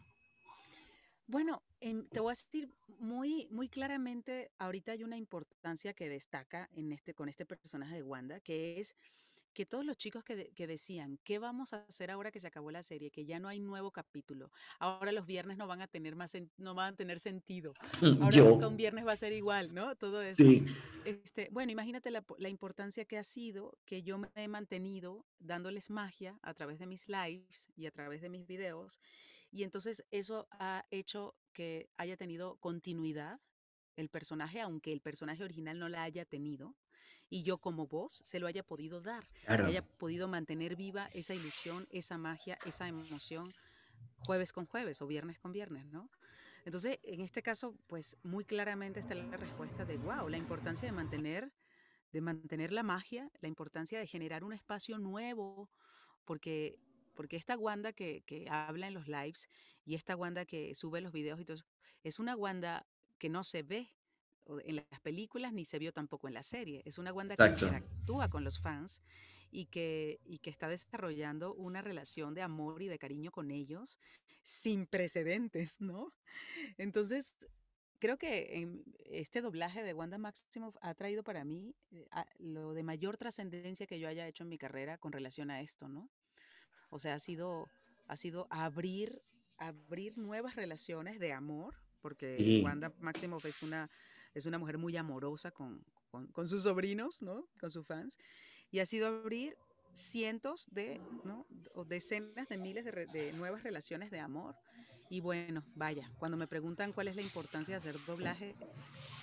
[1.27, 1.61] Bueno,
[2.09, 7.13] te voy a decir muy, muy claramente, ahorita hay una importancia que destaca en este,
[7.13, 8.95] con este personaje de Wanda, que es
[9.57, 12.45] que todos los chicos que, de, que, decían, ¿qué vamos a hacer ahora que se
[12.45, 13.09] acabó la serie?
[13.09, 14.51] Que ya no hay nuevo capítulo.
[14.77, 17.73] Ahora los viernes no van a tener más, no van a tener sentido.
[18.21, 19.95] Ahora nunca un viernes va a ser igual, ¿no?
[19.95, 20.43] Todo eso.
[20.43, 20.63] Sí.
[21.05, 25.89] Este, bueno, imagínate la, la, importancia que ha sido que yo me he mantenido dándoles
[25.89, 28.99] magia a través de mis lives y a través de mis videos.
[29.51, 33.39] Y entonces eso ha hecho que haya tenido continuidad
[33.95, 36.75] el personaje, aunque el personaje original no la haya tenido,
[37.29, 39.65] y yo como voz se lo haya podido dar, claro.
[39.65, 43.51] haya podido mantener viva esa ilusión, esa magia, esa emoción
[44.25, 46.09] jueves con jueves o viernes con viernes, ¿no?
[46.65, 50.91] Entonces, en este caso, pues muy claramente está la respuesta de, wow, la importancia de
[50.91, 51.53] mantener,
[52.11, 55.69] de mantener la magia, la importancia de generar un espacio nuevo,
[56.25, 56.77] porque
[57.17, 59.49] porque esta Wanda que, que habla en los lives
[59.83, 61.57] y esta Wanda que sube los videos y todo,
[62.03, 62.87] es una Wanda
[63.17, 63.93] que no se ve
[64.63, 66.81] en las películas ni se vio tampoco en la serie.
[66.85, 69.01] Es una Wanda que interactúa con los fans
[69.51, 73.99] y que, y que está desarrollando una relación de amor y de cariño con ellos
[74.43, 76.13] sin precedentes, ¿no?
[76.77, 77.35] Entonces,
[77.99, 82.07] creo que este doblaje de Wanda Maximoff ha traído para mí eh,
[82.37, 85.87] lo de mayor trascendencia que yo haya hecho en mi carrera con relación a esto,
[85.89, 86.09] ¿no?
[86.89, 87.69] O sea, ha sido,
[88.07, 89.21] ha sido abrir,
[89.57, 93.89] abrir nuevas relaciones de amor, porque Wanda Maximoff es una,
[94.33, 97.47] es una mujer muy amorosa con, con, sus sobrinos, ¿no?
[97.59, 98.17] Con sus fans.
[98.71, 99.57] Y ha sido abrir
[99.93, 101.45] cientos de, ¿no?
[101.73, 104.55] O decenas de miles de, de nuevas relaciones de amor
[105.09, 108.55] y bueno, vaya, cuando me preguntan cuál es la importancia de hacer doblaje,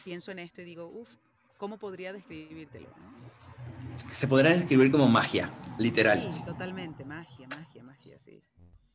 [0.03, 1.11] pienso en esto y digo, uff,
[1.59, 2.89] ¿cómo podría describírtelo?
[4.11, 6.21] Se podría describir como magia, literal.
[6.33, 8.43] Sí, totalmente, magia, magia, magia, sí.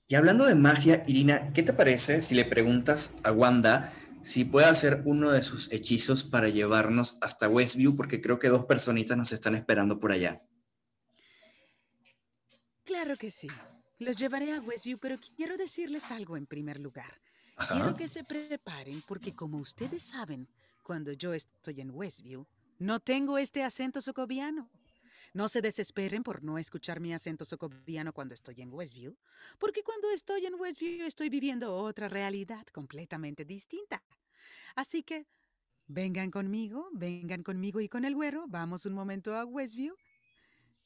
[0.07, 3.91] Y hablando de magia, Irina, ¿qué te parece si le preguntas a Wanda
[4.24, 7.95] si puede hacer uno de sus hechizos para llevarnos hasta Westview?
[7.95, 10.41] Porque creo que dos personitas nos están esperando por allá.
[12.86, 13.49] Claro que sí.
[13.99, 17.22] Los llevaré a Westview, pero quiero decirles algo en primer lugar.
[17.67, 20.47] Quiero que se preparen porque como ustedes saben,
[20.82, 22.47] cuando yo estoy en Westview,
[22.80, 24.69] no tengo este acento socoviano.
[25.34, 29.15] No se desesperen por no escuchar mi acento socoviano cuando estoy en Westview,
[29.59, 34.01] porque cuando estoy en Westview estoy viviendo otra realidad completamente distinta.
[34.75, 35.27] Así que
[35.88, 39.95] vengan conmigo, vengan conmigo y con el güero, vamos un momento a Westview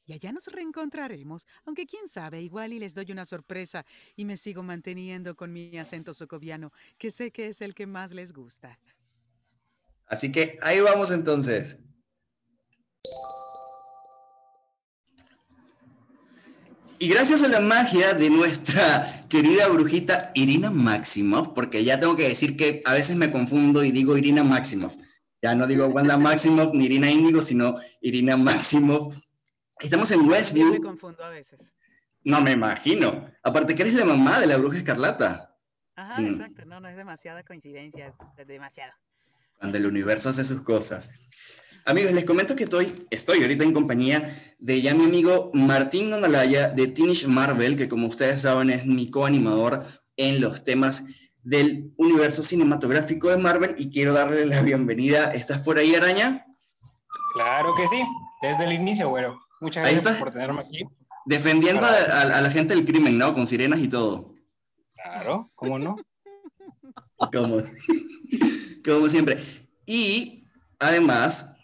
[0.06, 3.86] y allá nos reencontraremos, aunque quién sabe, igual y les doy una sorpresa
[4.16, 8.12] y me sigo manteniendo con mi acento socoviano, que sé que es el que más
[8.12, 8.78] les gusta.
[10.06, 11.80] Así que ahí vamos entonces.
[16.98, 22.28] Y gracias a la magia de nuestra querida brujita Irina Maximoff, porque ya tengo que
[22.28, 24.94] decir que a veces me confundo y digo Irina Maximoff.
[25.42, 29.14] Ya no digo Wanda Maximoff ni Irina Índigo, sino Irina Maximoff
[29.80, 30.72] Estamos en Westview.
[30.72, 31.60] me confundo a veces.
[32.22, 33.30] No me imagino.
[33.42, 35.54] Aparte que eres la mamá de la bruja escarlata.
[35.94, 36.26] Ajá, mm.
[36.26, 36.64] exacto.
[36.64, 38.14] No, no es demasiada coincidencia.
[38.36, 38.92] Es demasiado.
[39.58, 41.10] Cuando el universo hace sus cosas.
[41.86, 44.26] Amigos, les comento que estoy, estoy ahorita en compañía
[44.58, 49.10] de ya mi amigo Martín Nonalaya de Teenage Marvel, que como ustedes saben es mi
[49.10, 49.84] coanimador
[50.16, 51.04] en los temas
[51.42, 55.34] del universo cinematográfico de Marvel y quiero darle la bienvenida.
[55.34, 56.46] ¿Estás por ahí, Araña?
[57.34, 58.02] Claro que sí,
[58.40, 59.38] desde el inicio, güero.
[59.60, 60.84] Muchas gracias por tenerme aquí.
[61.26, 63.34] Defendiendo a, la gente del crimen, ¿no?
[63.34, 64.34] Con sirenas y todo.
[64.94, 65.96] Claro, ¿cómo no?
[67.32, 67.58] como,
[68.84, 69.38] como siempre.
[69.86, 70.44] Y
[70.78, 71.54] además,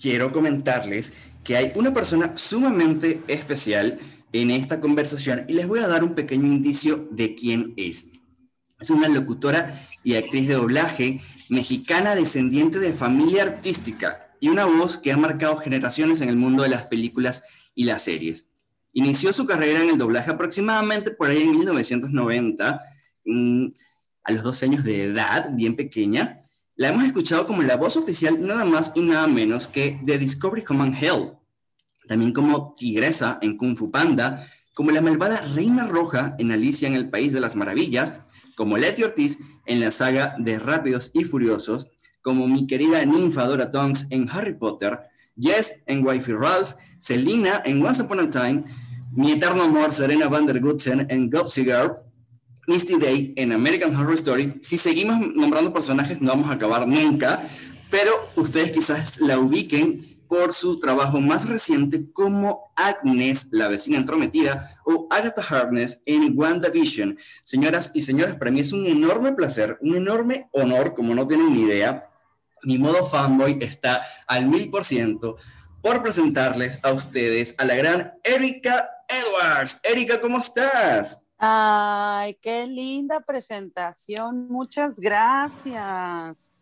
[0.00, 1.12] quiero comentarles
[1.44, 3.98] que hay una persona sumamente especial
[4.32, 8.10] en esta conversación y les voy a dar un pequeño indicio de quién es.
[8.80, 9.72] Es una locutora
[10.02, 15.56] y actriz de doblaje mexicana descendiente de familia artística y una voz que ha marcado
[15.56, 18.48] generaciones en el mundo de las películas y las series.
[18.92, 22.80] Inició su carrera en el doblaje aproximadamente por ahí en 1990,
[23.24, 23.66] mm,
[24.24, 26.36] a los 12 años de edad, bien pequeña.
[26.76, 30.62] La hemos escuchado como la voz oficial nada más y nada menos que de Discovery
[30.62, 31.32] Command Hell,
[32.08, 34.42] también como Tigresa en Kung Fu Panda,
[34.74, 38.14] como la malvada Reina Roja en Alicia en el País de las Maravillas,
[38.56, 41.88] como Letty Ortiz en la saga de Rápidos y Furiosos,
[42.22, 45.00] como mi querida ninfa Dora Tonks en Harry Potter,
[45.38, 48.64] Jess en Wifey Ralph, Selina en Once Upon a Time,
[49.12, 51.98] mi eterno amor Serena van der Gutsen en Gossip Girl,
[52.72, 54.54] Misty Day en American Horror Story.
[54.62, 57.42] Si seguimos nombrando personajes no vamos a acabar nunca,
[57.90, 64.66] pero ustedes quizás la ubiquen por su trabajo más reciente como Agnes, la vecina entrometida,
[64.86, 67.18] o Agatha Harkness en WandaVision.
[67.42, 71.52] Señoras y señores, para mí es un enorme placer, un enorme honor, como no tienen
[71.52, 72.08] ni idea,
[72.62, 75.36] mi modo fanboy está al mil por ciento
[75.82, 79.80] por presentarles a ustedes a la gran Erika Edwards.
[79.82, 81.21] Erika, ¿cómo estás?
[81.44, 84.46] Ay, qué linda presentación.
[84.48, 86.54] Muchas gracias.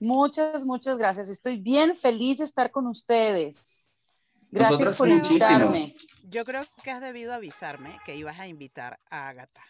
[0.00, 1.28] Muchas, muchas gracias.
[1.28, 3.86] Estoy bien feliz de estar con ustedes.
[4.50, 5.94] Gracias por invitarme.
[6.24, 9.62] Yo creo que has debido avisarme que ibas a invitar a Agatha.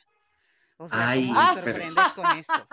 [0.76, 2.66] O sea, Ay, me sorprendes con esto?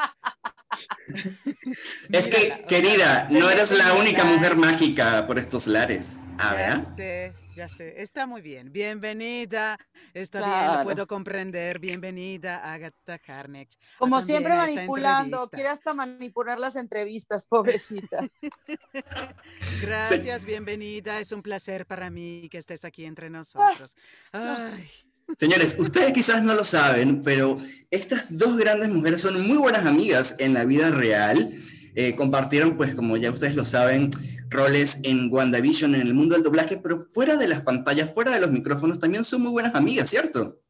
[2.11, 6.19] es que, querida, no eres la única mujer mágica por estos lares.
[6.39, 6.85] A ver.
[6.87, 8.01] Sí, ya sé.
[8.01, 8.71] Está muy bien.
[8.71, 9.77] Bienvenida.
[10.13, 11.77] Está bien, lo puedo comprender.
[11.79, 13.77] Bienvenida, Agatha Harnex.
[13.99, 15.47] Como siempre manipulando.
[15.49, 18.21] Quiere hasta manipular las entrevistas, pobrecita.
[19.81, 21.19] Gracias, bienvenida.
[21.19, 23.95] Es un placer para mí que estés aquí entre nosotros.
[24.31, 24.89] Ay.
[25.38, 27.57] Señores, ustedes quizás no lo saben, pero
[27.89, 31.49] estas dos grandes mujeres son muy buenas amigas en la vida real.
[31.95, 34.09] Eh, compartieron, pues como ya ustedes lo saben,
[34.49, 38.41] roles en WandaVision, en el mundo del doblaje, pero fuera de las pantallas, fuera de
[38.41, 40.61] los micrófonos, también son muy buenas amigas, ¿cierto?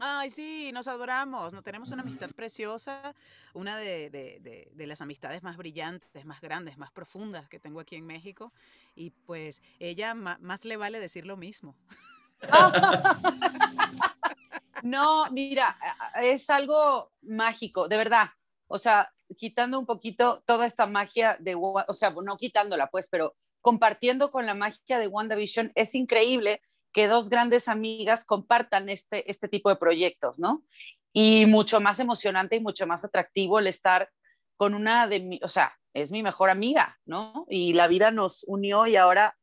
[0.00, 3.14] Ay, sí, nos adoramos, nos tenemos una amistad preciosa,
[3.52, 8.52] una de, las amistades más brillantes, más grandes, más profundas que tengo aquí en México.
[8.94, 11.76] Y pues ella más le vale decir lo mismo.
[14.82, 15.76] no, mira,
[16.22, 18.28] es algo mágico, de verdad.
[18.66, 23.34] O sea, quitando un poquito toda esta magia de, o sea, no quitándola pues, pero
[23.60, 26.62] compartiendo con la magia de WandaVision, es increíble
[26.92, 30.64] que dos grandes amigas compartan este, este tipo de proyectos, ¿no?
[31.12, 34.10] Y mucho más emocionante y mucho más atractivo el estar
[34.56, 37.46] con una de mi, o sea, es mi mejor amiga, ¿no?
[37.48, 39.37] Y la vida nos unió y ahora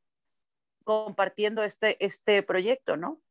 [0.85, 3.21] compartiendo este, este proyecto, ¿no?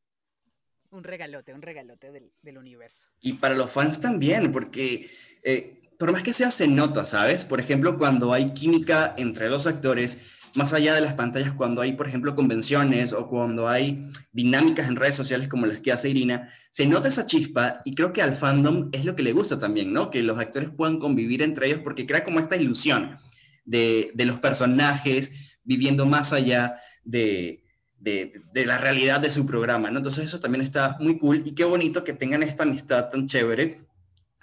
[0.91, 3.09] Un regalote, un regalote del, del universo.
[3.21, 5.09] Y para los fans también, porque
[5.43, 7.45] eh, por más que sea, se nota, ¿sabes?
[7.45, 11.93] Por ejemplo, cuando hay química entre dos actores, más allá de las pantallas, cuando hay,
[11.93, 16.49] por ejemplo, convenciones o cuando hay dinámicas en redes sociales como las que hace Irina,
[16.71, 19.93] se nota esa chispa y creo que al fandom es lo que le gusta también,
[19.93, 20.11] ¿no?
[20.11, 23.17] Que los actores puedan convivir entre ellos porque crea como esta ilusión
[23.65, 27.65] de, de los personajes viviendo más allá de,
[27.99, 29.99] de, de, la realidad de su programa, ¿no?
[29.99, 33.81] Entonces eso también está muy cool y qué bonito que tengan esta amistad tan chévere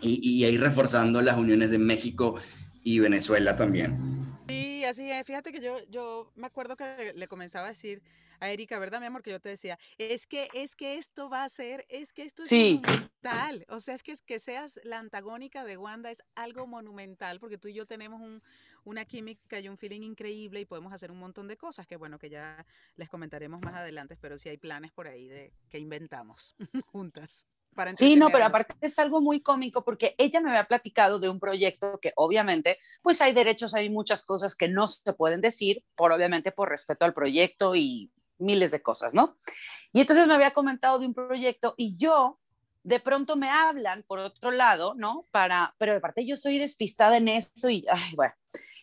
[0.02, 2.36] y, y ahí reforzando las uniones de México
[2.84, 4.22] y Venezuela también.
[4.48, 5.26] Sí, así es.
[5.26, 8.02] Fíjate que yo, yo me acuerdo que le comenzaba a decir
[8.42, 9.22] a Erika, ¿verdad, mi amor?
[9.22, 12.42] Que yo te decía, es que, es que esto va a ser, es que esto
[12.42, 13.66] es monumental.
[13.70, 17.60] O sea, es que, es que seas la antagónica de Wanda es algo monumental, porque
[17.60, 18.42] tú y yo tenemos un,
[18.84, 22.18] una química y un feeling increíble y podemos hacer un montón de cosas que, bueno,
[22.18, 22.66] que ya
[22.96, 26.56] les comentaremos más adelante, pero sí hay planes por ahí de que inventamos
[26.88, 27.48] juntas.
[27.94, 31.40] sí, no, pero aparte es algo muy cómico porque ella me había platicado de un
[31.40, 36.12] proyecto que obviamente, pues hay derechos, hay muchas cosas que no se pueden decir, por
[36.12, 39.36] obviamente por respeto al proyecto y miles de cosas, ¿no?
[39.94, 42.40] Y entonces me había comentado de un proyecto y yo
[42.84, 45.28] de pronto me hablan por otro lado, ¿no?
[45.32, 48.34] Para, pero de parte yo soy despistada en eso y, ay, bueno.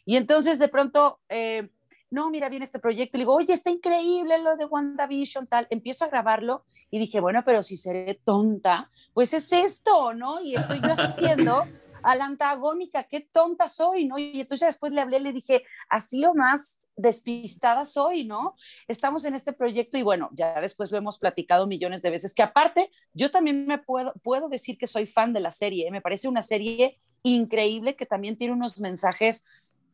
[0.08, 1.68] Y entonces de pronto, eh,
[2.08, 6.06] no, mira bien este proyecto, y digo, oye, está increíble lo de WandaVision, tal, empiezo
[6.06, 10.40] a grabarlo y dije, bueno, pero si seré tonta, pues es esto, ¿no?
[10.40, 11.62] Y estoy yo haciendo
[12.02, 14.18] a la antagónica, qué tonta soy, ¿no?
[14.18, 18.56] Y entonces después le hablé, le dije, así o más despistada soy, ¿no?
[18.88, 22.42] Estamos en este proyecto y bueno, ya después lo hemos platicado millones de veces, que
[22.42, 25.90] aparte yo también me puedo, puedo decir que soy fan de la serie, ¿eh?
[25.90, 29.44] me parece una serie increíble que también tiene unos mensajes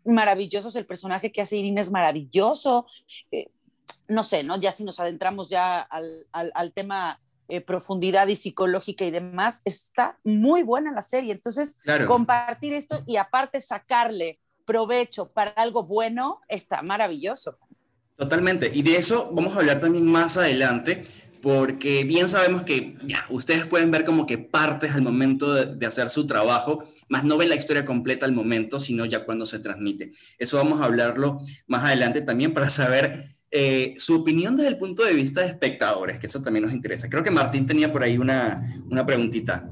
[0.05, 2.87] maravillosos, el personaje que hace Irina es maravilloso,
[3.31, 3.51] eh,
[4.09, 4.61] no sé, ¿no?
[4.61, 10.19] Ya si nos adentramos ya al, al, tema eh, profundidad y psicológica y demás, está
[10.25, 16.83] muy buena la serie, entonces compartir esto y aparte sacarle provecho para algo bueno, está
[16.83, 17.59] maravilloso.
[18.17, 18.71] Totalmente.
[18.73, 21.05] Y de eso vamos a hablar también más adelante,
[21.45, 26.09] porque bien sabemos que ya, ustedes pueden ver como que partes al momento de, hacer
[26.09, 30.13] su trabajo, más no ven la historia completa al momento, sino ya cuando se transmite.
[30.39, 35.05] Eso vamos a hablarlo más adelante también para saber eh, su opinión desde el punto
[35.05, 37.11] de vista de espectadores, que eso también nos interesa.
[37.11, 39.69] Creo que Martín tenía por ahí una, una preguntita.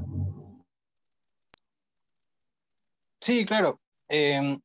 [3.18, 3.80] Sí, claro.
[4.10, 4.60] Em,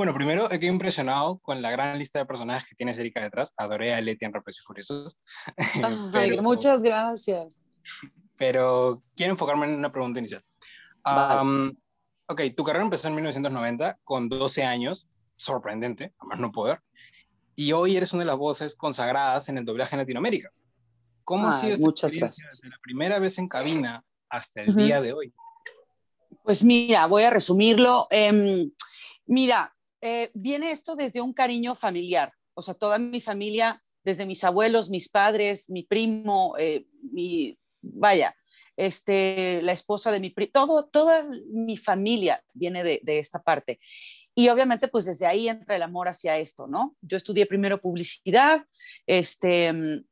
[0.00, 3.52] bueno, primero he quedado impresionado con la gran lista de personajes que tiene Erika detrás.
[3.58, 5.18] Adoré a Leti en Rápidos y Furiosos.
[6.40, 7.62] muchas gracias.
[8.38, 10.42] Pero quiero enfocarme en una pregunta inicial.
[11.04, 16.80] ok, tu carrera empezó en 1990 con 12 años, sorprendente, a más no poder.
[17.54, 20.50] Y hoy eres una de las voces consagradas en el doblaje en Latinoamérica.
[21.24, 25.12] ¿Cómo ha sido esta experiencia desde la primera vez en cabina hasta el día de
[25.12, 25.34] hoy?
[26.42, 28.06] Pues mira, voy a resumirlo.
[28.10, 28.70] Em,
[29.26, 32.32] mira, eh, viene esto desde un cariño familiar.
[32.54, 38.34] O sea, toda mi familia, desde mis abuelos, mis padres, mi primo, eh, mi, vaya,
[38.76, 41.22] este, la esposa de mi primo, todo, toda
[41.52, 43.80] mi familia viene de, esta parte.
[44.34, 46.96] Y obviamente, pues desde ahí entra el amor hacia esto, ¿no?
[47.02, 48.64] Yo estudié primero publicidad,
[49.06, 50.02] este,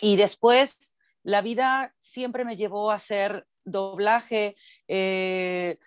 [0.00, 4.56] y después la vida siempre me llevó a hacer doblaje,
[4.88, 5.78] eh,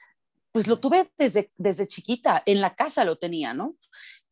[0.59, 3.77] pues lo tuve desde, desde chiquita, en la casa lo tenía, ¿no?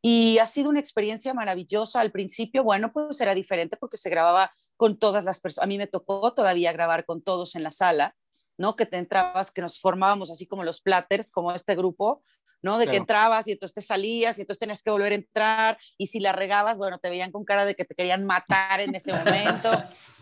[0.02, 2.02] Y ha sido una experiencia maravillosa.
[2.02, 5.64] Al principio, bueno, pues era diferente porque se grababa con todas las personas.
[5.64, 8.14] A mí me tocó todavía grabar con todos en la sala,
[8.58, 8.76] ¿no?
[8.76, 12.26] Que te entrabas, que nos formábamos así como los platters, como este grupo,
[12.62, 12.78] ¿no?
[12.78, 16.08] De que entrabas y entonces te salías y entonces tenías que volver a entrar y
[16.08, 19.14] si la regabas, bueno, te veían con cara de que te querían matar en ese
[19.14, 19.72] momento.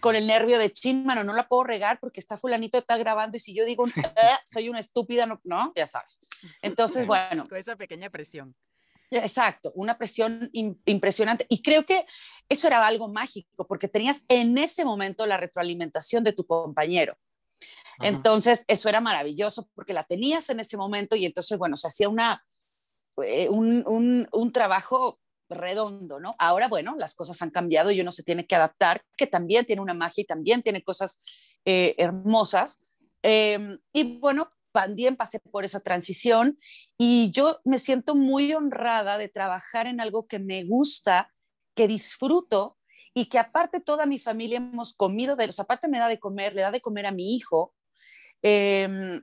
[0.00, 3.36] con el nervio de chin, mano, no la puedo regar porque está fulanito está grabando
[3.36, 3.92] y si yo digo, eh,
[4.46, 6.18] soy una estúpida, no, no, ya sabes.
[6.62, 7.48] Entonces, bueno.
[7.48, 8.54] Con esa pequeña presión.
[9.10, 11.44] Exacto, una presión impresionante.
[11.48, 12.06] Y creo que
[12.48, 17.16] eso era algo mágico, porque tenías en ese momento la retroalimentación de tu compañero.
[18.00, 22.08] Entonces, eso era maravilloso porque la tenías en ese momento y entonces, bueno, se hacía
[22.08, 22.42] una,
[23.22, 25.19] eh, un, un, trabajo
[25.50, 26.34] redondo, ¿no?
[26.38, 29.82] Ahora, bueno, las cosas han cambiado y uno se tiene que adaptar, que también tiene
[29.82, 31.22] una magia y también tiene cosas
[31.64, 32.80] eh, hermosas.
[33.22, 36.58] Em, y bueno, también pasé por esa transición
[36.96, 41.32] y yo me siento muy honrada de trabajar en algo que me gusta,
[41.74, 42.78] que disfruto
[43.14, 46.54] y que aparte toda mi familia hemos comido de los, aparte me da de comer,
[46.54, 47.74] le da de comer a mi hijo.
[48.42, 49.22] Em,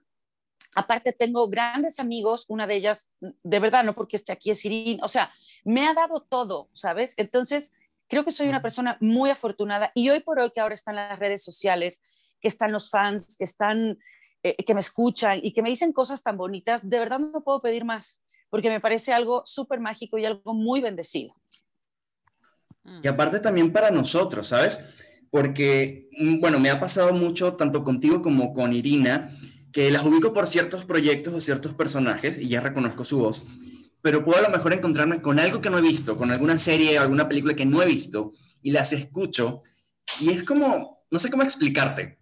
[0.78, 4.99] aparte tengo grandes amigos, una de ellas, de verdad, no porque esté aquí es Irín,
[5.01, 5.32] o sea,
[5.65, 7.15] me ha dado todo, ¿sabes?
[7.17, 7.71] Entonces,
[8.07, 11.17] creo que soy una persona muy afortunada y hoy por hoy que ahora están las
[11.17, 12.03] redes sociales,
[12.39, 13.97] que están los fans, que están
[14.43, 17.59] eh, que me escuchan y que me dicen cosas tan bonitas, de verdad no puedo
[17.59, 18.21] pedir más,
[18.51, 21.34] porque me parece algo súper mágico y algo muy bendecido.
[23.01, 24.80] Y aparte también para nosotros, ¿sabes?
[25.32, 29.30] Porque, mm, bueno, me ha pasado mucho, tanto contigo como con Irina,
[29.72, 33.43] que las ubico por ciertos proyectos o ciertos personajes y ya reconozco su voz,
[34.01, 36.97] pero puedo a lo mejor encontrarme con algo que no he visto, con alguna serie
[36.97, 39.61] o alguna película que no he visto y las escucho
[40.20, 42.20] y es como, no sé cómo explicarte,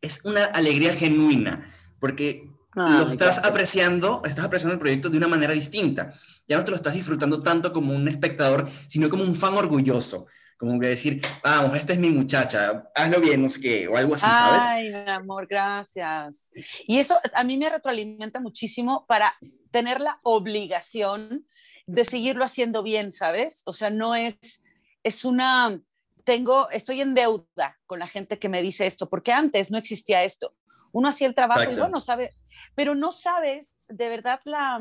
[0.00, 1.64] es una alegría genuina,
[1.98, 6.12] porque lo estás apreciando, estás apreciando el proyecto de una manera distinta.
[6.46, 10.26] Ya no te lo estás disfrutando tanto como un espectador, sino como un fan orgulloso.
[10.64, 14.14] Como que decir, vamos, esta es mi muchacha, hazlo bien, no sé qué, o algo
[14.14, 14.62] así, ¿sabes?
[14.62, 16.50] Ay, mi amor, gracias.
[16.86, 19.34] Y eso a mí me retroalimenta muchísimo para
[19.70, 21.46] tener la obligación
[21.86, 23.62] de seguirlo haciendo bien, ¿sabes?
[23.66, 24.62] O sea, no es,
[25.02, 25.80] es una,
[26.24, 30.24] tengo, estoy en deuda con la gente que me dice esto, porque antes no existía
[30.24, 30.54] esto.
[30.92, 32.30] Uno hacía el trabajo y bueno, sabe,
[32.74, 34.78] pero no sabes de verdad la...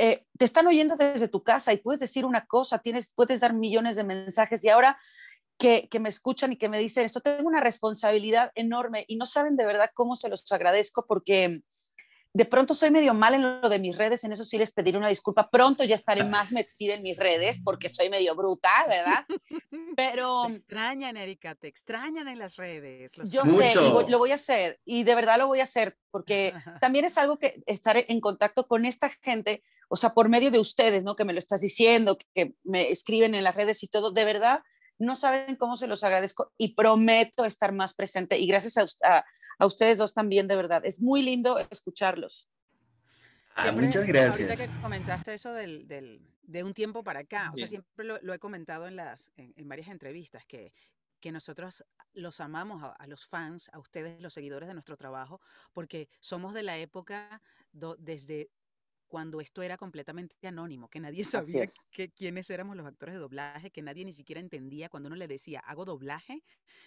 [0.00, 3.52] Eh, te están oyendo desde tu casa y puedes decir una cosa, tienes, puedes dar
[3.52, 4.96] millones de mensajes y ahora
[5.58, 9.26] que, que, me escuchan y que me dicen esto, tengo una responsabilidad enorme y no
[9.26, 11.62] saben de verdad cómo se los agradezco porque
[12.38, 14.96] de pronto soy medio mal en lo de mis redes, en eso sí les pediré
[14.96, 15.50] una disculpa.
[15.50, 19.26] Pronto ya estaré más metida en mis redes porque soy medio bruta, ¿verdad?
[19.96, 20.44] Pero...
[20.46, 23.14] Te extrañan, Erika, te extrañan en las redes.
[23.28, 26.54] yo sé, y lo voy a hacer, y de verdad lo voy a hacer, porque
[26.80, 30.60] también es algo que estar en contacto con esta gente, o sea, por medio de
[30.60, 31.16] ustedes, ¿no?
[31.16, 34.60] Que me lo estás diciendo, que me escriben en las redes y todo, de verdad
[34.98, 38.38] no saben cómo se los agradezco y prometo estar más presente.
[38.38, 39.24] Y gracias a,
[39.58, 40.84] a, ustedes dos también, de verdad.
[40.84, 42.48] Es muy lindo escucharlos.
[43.54, 44.48] Ah, muchas gracias.
[44.48, 48.32] Ahorita que comentaste eso del, del, de un tiempo para acá, o sea, siempre lo,
[48.32, 50.72] he comentado en, las, en, varias entrevistas, que,
[51.20, 55.40] que nosotros los amamos a, los fans, a ustedes, los seguidores de nuestro trabajo,
[55.72, 57.42] porque somos de la época
[57.72, 58.50] desde
[59.08, 61.24] cuando esto era completamente anónimo, que nadie
[61.64, 65.16] sabía que, quiénes éramos los actores de doblaje, que nadie ni siquiera entendía, cuando uno
[65.16, 66.42] le decía, hago doblaje,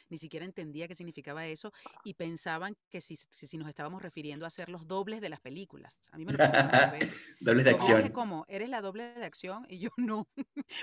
[0.09, 4.49] ni siquiera entendía qué significaba eso y pensaban que si, si, nos estábamos refiriendo a
[4.49, 5.93] ser los dobles de las películas.
[6.11, 6.37] A mí me lo
[6.93, 7.35] veces.
[7.39, 8.09] dobles de acción.
[8.09, 9.65] como, ¿eres la doble de acción?
[9.69, 10.27] Y yo no.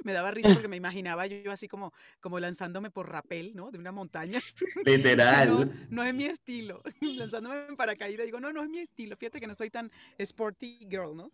[0.04, 3.70] me daba risa porque me imaginaba yo, así como, como lanzándome por rapel, ¿no?
[3.70, 4.40] De una montaña.
[4.84, 5.48] Literal.
[5.48, 6.82] no, no es mi estilo.
[7.00, 8.26] lanzándome en paracaídas.
[8.26, 9.16] Digo, no, no es mi estilo.
[9.16, 11.27] Fíjate que no soy tan sporty girl, ¿no?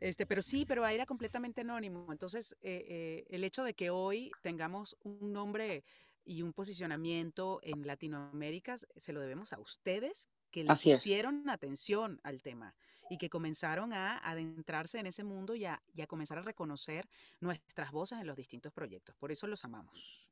[0.00, 2.12] Este, pero sí, pero era completamente anónimo.
[2.12, 5.84] Entonces, eh, eh, el hecho de que hoy tengamos un nombre
[6.24, 12.42] y un posicionamiento en Latinoamérica se lo debemos a ustedes que le pusieron atención al
[12.42, 12.74] tema
[13.10, 17.08] y que comenzaron a adentrarse en ese mundo y a, y a, comenzar a reconocer
[17.40, 19.14] nuestras voces en los distintos proyectos.
[19.16, 20.30] Por eso los amamos.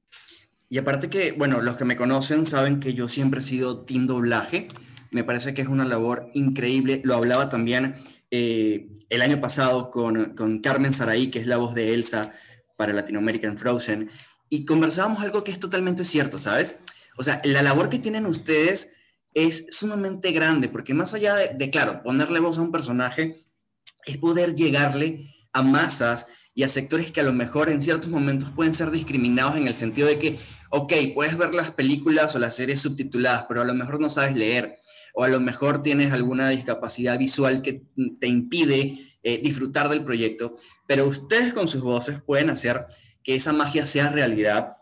[0.72, 4.06] Y aparte que, bueno, los que me conocen saben que yo siempre he sido team
[4.06, 4.68] doblaje.
[5.10, 7.02] Me parece que es una labor increíble.
[7.04, 7.94] Lo hablaba también
[8.30, 12.30] eh, el año pasado con, con, Carmen Saraí, que es la voz de Elsa
[12.78, 14.08] para Latinoamérica en Frozen,
[14.48, 16.76] y conversábamos algo que es totalmente cierto, ¿sabes?
[17.18, 18.94] O sea, la labor que tienen ustedes
[19.34, 23.36] es sumamente grande, porque más allá de, de claro, ponerle voz a un personaje,
[24.06, 28.50] es poder llegarle a masas y a sectores que a lo mejor en ciertos momentos
[28.50, 30.38] pueden ser discriminados en el sentido de que,
[30.74, 34.34] ok, puedes ver las películas o las series subtituladas, pero a lo mejor no sabes
[34.34, 34.78] leer,
[35.12, 37.82] o a lo mejor tienes alguna discapacidad visual que
[38.18, 40.56] te impide eh, disfrutar del proyecto,
[40.86, 42.86] pero ustedes con sus voces pueden hacer
[43.22, 44.78] que esa magia sea realidad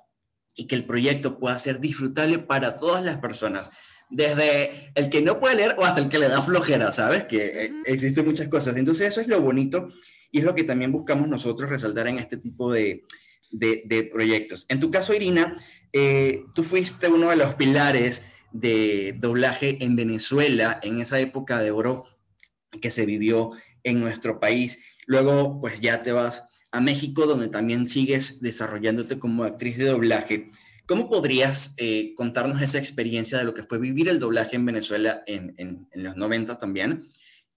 [0.55, 3.71] y que el proyecto pueda ser disfrutable para todas las personas
[4.11, 7.25] desde el que no puede leer o hasta el que le da flojera, ¿sabes?
[7.25, 8.77] Que eh, existen muchas cosas.
[8.77, 9.89] Entonces eso es lo bonito
[10.31, 13.05] y es lo que también buscamos nosotros resaltar en este tipo de,
[13.51, 14.67] de, proyectos.
[14.69, 15.53] En tu caso, Irina,
[15.93, 18.23] eh, tú fuiste uno de los pilares
[18.53, 22.07] de doblaje en Venezuela en esa época de oro
[22.81, 23.51] que se vivió
[23.85, 24.79] en nuestro país.
[25.07, 30.49] Luego, pues ya te vas a México, donde también sigues desarrollándote como actriz de doblaje.
[30.87, 35.23] ¿Cómo podrías eh, contarnos esa experiencia de lo que fue vivir el doblaje en Venezuela
[35.27, 37.07] en, los 90 también?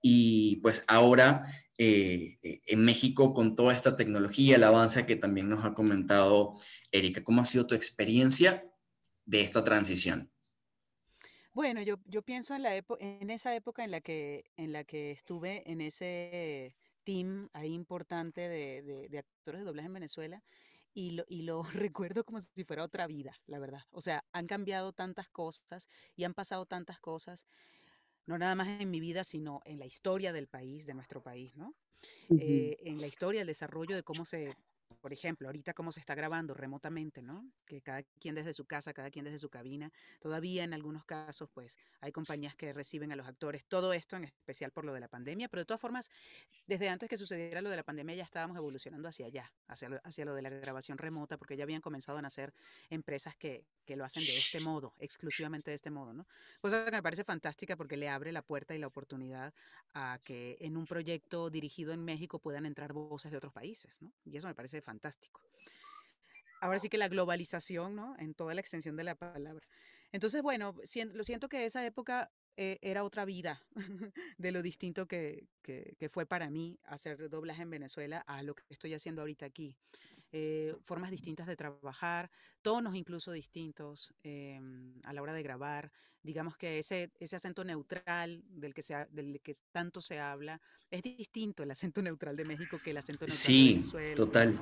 [0.01, 1.43] Y pues ahora
[1.77, 6.57] eh, en México con toda esta tecnología, el avance que también nos ha comentado
[6.91, 7.23] Erika.
[7.23, 8.71] ¿Cómo ha sido tu experiencia
[9.25, 10.31] de esta transición?
[11.53, 15.11] Bueno, yo, yo pienso en, la en esa época en la, que, en la que
[15.11, 20.43] estuve en ese team ahí importante de, de, actores de doblaje en Venezuela
[20.95, 23.81] y lo, y lo recuerdo como si fuera otra vida, la verdad.
[23.91, 27.45] O sea, han cambiado tantas cosas y han pasado tantas cosas,
[28.25, 31.55] no nada más en mi vida, sino en la historia del país, de nuestro país,
[31.55, 31.75] ¿no?
[32.37, 34.57] Eh, en la historia, el desarrollo de cómo se
[35.03, 37.45] por ejemplo, ahorita cómo se está grabando remotamente, ¿no?
[37.65, 39.91] Que cada quien desde su casa, cada quien desde su cabina.
[40.21, 43.65] Todavía en algunos casos, pues, hay compañías que reciben a los actores.
[43.65, 46.09] Todo esto en especial por lo de la pandemia, pero de todas formas,
[46.67, 49.99] desde antes que sucediera lo de la pandemia ya estábamos evolucionando hacia allá, hacia lo,
[50.05, 52.53] hacia lo de la grabación remota, porque ya habían comenzado a nacer
[52.89, 56.25] empresas que, que lo hacen de este modo, exclusivamente de este modo, ¿no?
[56.61, 59.53] Cosa que me parece fantástica porque le abre la puerta y la oportunidad
[59.93, 64.13] a que en un proyecto dirigido en México puedan entrar voces de otros países, ¿no?
[64.23, 65.41] Y eso me parece fantástico fantástico.
[66.61, 68.15] Ahora sí que la globalización, ¿no?
[68.19, 69.67] En toda la extensión de la palabra.
[70.11, 70.75] Entonces, bueno,
[71.13, 73.65] lo siento que esa época eh, era otra vida
[74.37, 78.63] de lo distinto que, que, fue para mí hacer doblaje en Venezuela a lo que
[78.69, 79.75] estoy haciendo ahorita aquí.
[80.35, 82.27] Eh, formas distintas de trabajar,
[82.63, 85.91] tonos incluso distintos em, a la hora de grabar.
[86.23, 90.59] Digamos que ese, ese acento neutral del que, se, del que tanto se habla
[90.89, 94.09] es distinto el acento neutral de México que el acento neutral de Venezuela.
[94.09, 94.59] Sí, total.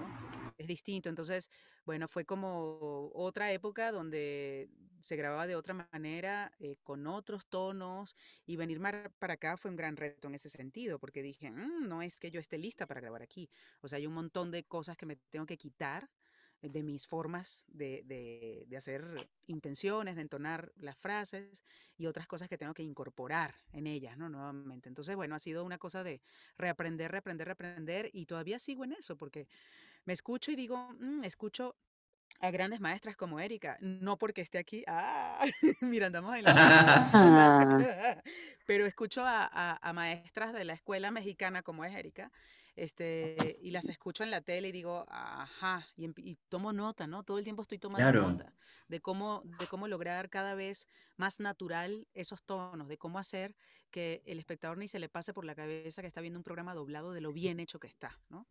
[0.57, 1.07] Es distinto.
[1.07, 1.49] Entonces,
[1.85, 4.69] bueno, fue como otra época donde
[5.01, 8.81] se grababa de otra manera, eh, con otros tonos, y venir
[9.19, 12.31] para acá fue un gran reto en ese sentido, porque dije, mm, no es que
[12.31, 13.49] yo esté lista para grabar aquí.
[13.81, 16.09] O sea, hay un montón de cosas que me tengo que quitar
[16.61, 18.03] de mis formas de,
[18.67, 21.63] de, hacer intenciones, de entonar las frases
[21.97, 24.29] y otras cosas que tengo que incorporar en ellas, ¿no?
[24.29, 24.87] Nuevamente.
[24.87, 26.21] Entonces, bueno, ha sido una cosa de
[26.57, 29.47] reaprender, reaprender, reaprender y todavía sigo en eso porque
[30.05, 31.75] me escucho y digo, mm, escucho
[32.39, 35.43] a grandes maestras como Erika, no porque esté aquí, ah,
[35.81, 36.53] mira, andamos en la...
[38.65, 42.31] pero escucho a, a, maestras de la escuela mexicana como es Erika,
[42.75, 47.23] este, y las escucho en la tele y digo, ajá, y, y tomo nota, ¿no?
[47.23, 48.53] Todo el tiempo estoy tomando nota
[48.91, 53.55] de cómo, de cómo lograr cada vez más natural esos tonos, de cómo hacer
[53.89, 56.73] que el espectador ni se le pase por la cabeza que está viendo un programa
[56.73, 58.47] doblado de lo bien hecho que está, ¿no?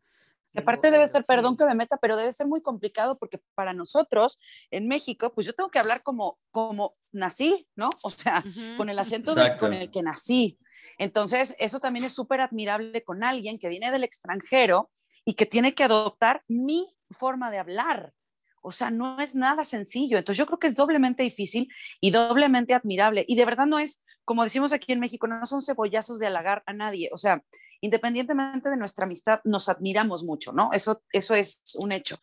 [0.58, 4.38] Aparte debe ser, perdón que me meta, pero debe ser muy complicado porque para nosotros
[4.70, 7.90] en México, pues yo tengo que hablar como, como nací, ¿no?
[8.02, 8.42] O sea,
[8.76, 10.58] con el acento con el que nací.
[10.98, 14.90] Entonces, eso también es súper admirable con alguien que viene del extranjero
[15.24, 18.12] y que tiene que adoptar mi forma de hablar.
[18.60, 20.18] O sea, no es nada sencillo.
[20.18, 21.68] Entonces yo creo que es doblemente difícil
[22.00, 23.24] y doblemente admirable.
[23.26, 26.62] Y de verdad no es, como decimos aquí en México, no son cebollazos de halagar
[26.66, 27.10] a nadie.
[27.12, 27.42] O sea,
[27.80, 30.72] independientemente de nuestra amistad, nos admiramos mucho, ¿no?
[30.72, 32.18] Eso, eso es un hecho.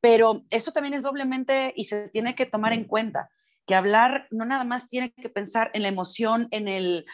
[0.00, 3.30] Pero eso también es doblemente y se tiene que tomar en cuenta
[3.66, 7.04] que hablar no nada más tiene que pensar en la emoción, en el,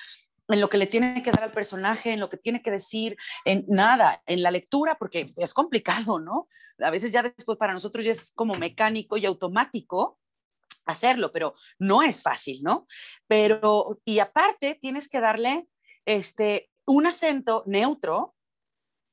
[0.49, 3.16] en lo que le tiene que dar al personaje, en lo que tiene que decir,
[3.45, 6.49] en nada, en la lectura, porque es complicado, ¿no?
[6.78, 10.18] A veces ya después para nosotros ya es como mecánico y automático
[10.86, 12.86] hacerlo, pero no es fácil, ¿no?
[13.26, 15.66] Pero, y aparte tienes que darle
[16.05, 18.34] este, un acento neutro,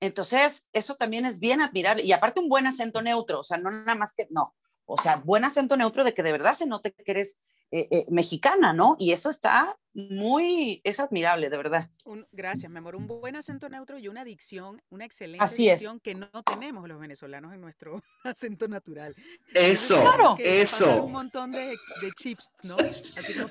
[0.01, 3.71] entonces eso también es bien admirable, y aparte un buen acento neutro, o sea, no
[3.71, 4.55] nada más que, no,
[4.91, 7.37] o sea, buen acento neutro de que de verdad se note que eres
[7.71, 8.97] eh, eh, mexicana, ¿no?
[8.99, 11.89] Y eso está muy, es admirable, de verdad.
[12.33, 12.97] gracias, mi amor.
[12.97, 17.53] Un buen acento neutro y una dicción, una excelente dicción que no tenemos los venezolanos
[17.53, 19.15] en nuestro acento natural.
[19.53, 20.35] Eso, claro.
[20.39, 21.05] eso.
[21.05, 21.73] Un montón de,
[22.17, 22.75] chips, ¿no?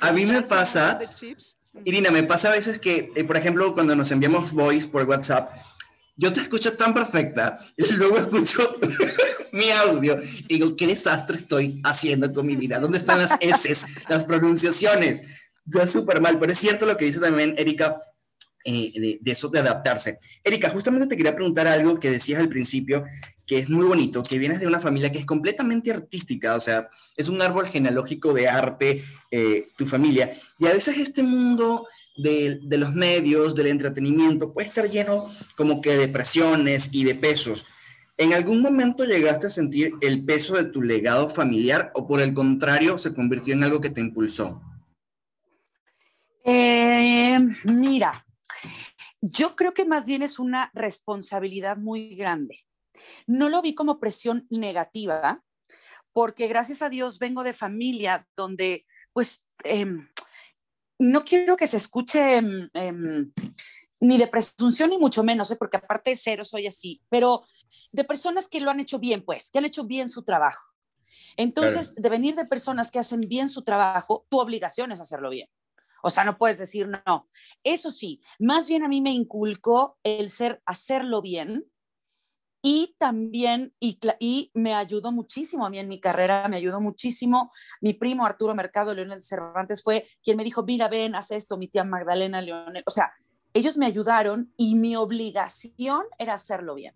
[0.01, 0.99] a mí me pasa,
[1.85, 5.51] Irina, me pasa a veces que, eh, por ejemplo, cuando nos enviamos voice por WhatsApp,
[6.21, 8.79] yo te escucho tan perfecta y luego escucho
[9.53, 10.19] mi audio
[10.49, 12.79] y digo, ¿qué desastre estoy haciendo con mi vida?
[12.79, 15.51] ¿Dónde están las S, las pronunciaciones?
[15.65, 17.97] Ya súper mal, pero es cierto lo que dice también Erika
[18.65, 20.19] eh, de, eso de adaptarse.
[20.45, 23.05] Erika, justamente te quería preguntar algo que decías al principio,
[23.47, 26.87] que es muy bonito, que vienes de una familia que es completamente artística, o sea,
[27.17, 31.87] es un árbol genealógico de arte, eh, tu familia, y a veces este mundo
[32.17, 37.15] de, de, los medios, del entretenimiento, puede estar lleno como que de presiones y de
[37.15, 37.65] pesos.
[38.21, 42.35] ¿En algún momento llegaste a sentir el peso de tu legado familiar o por el
[42.35, 44.61] contrario se convirtió en algo que te impulsó?
[46.45, 48.27] Eh, mira,
[49.23, 52.61] yo creo que más bien es una responsabilidad muy grande.
[53.27, 55.43] No lo vi como presión negativa,
[56.13, 58.85] porque gracias a Dios vengo de familia donde,
[59.15, 60.10] pues, em,
[61.01, 63.33] no quiero que se escuche em, em,
[64.01, 65.57] ni de presunción ni mucho menos, ¿eh?
[65.57, 67.45] porque aparte de cero soy así, pero
[67.91, 70.63] de personas que lo han hecho bien, pues, que han hecho bien su trabajo.
[71.37, 75.49] Entonces, de venir de personas que hacen bien su trabajo, tu obligación es hacerlo bien.
[76.03, 77.29] O sea, no puedes decir no.
[77.65, 81.65] Eso sí, más bien a mí me inculcó el ser hacerlo bien
[82.63, 87.51] y también, y, y, me ayudó muchísimo a mí en mi carrera, me ayudó muchísimo.
[87.81, 91.69] Mi primo Arturo Mercado Leonel Cervantes fue quien me dijo, mira, ven, haz esto, mi
[91.69, 92.83] tía Magdalena Leonel.
[92.87, 93.13] O sea,
[93.55, 96.95] ellos me ayudaron y mi obligación era hacerlo bien.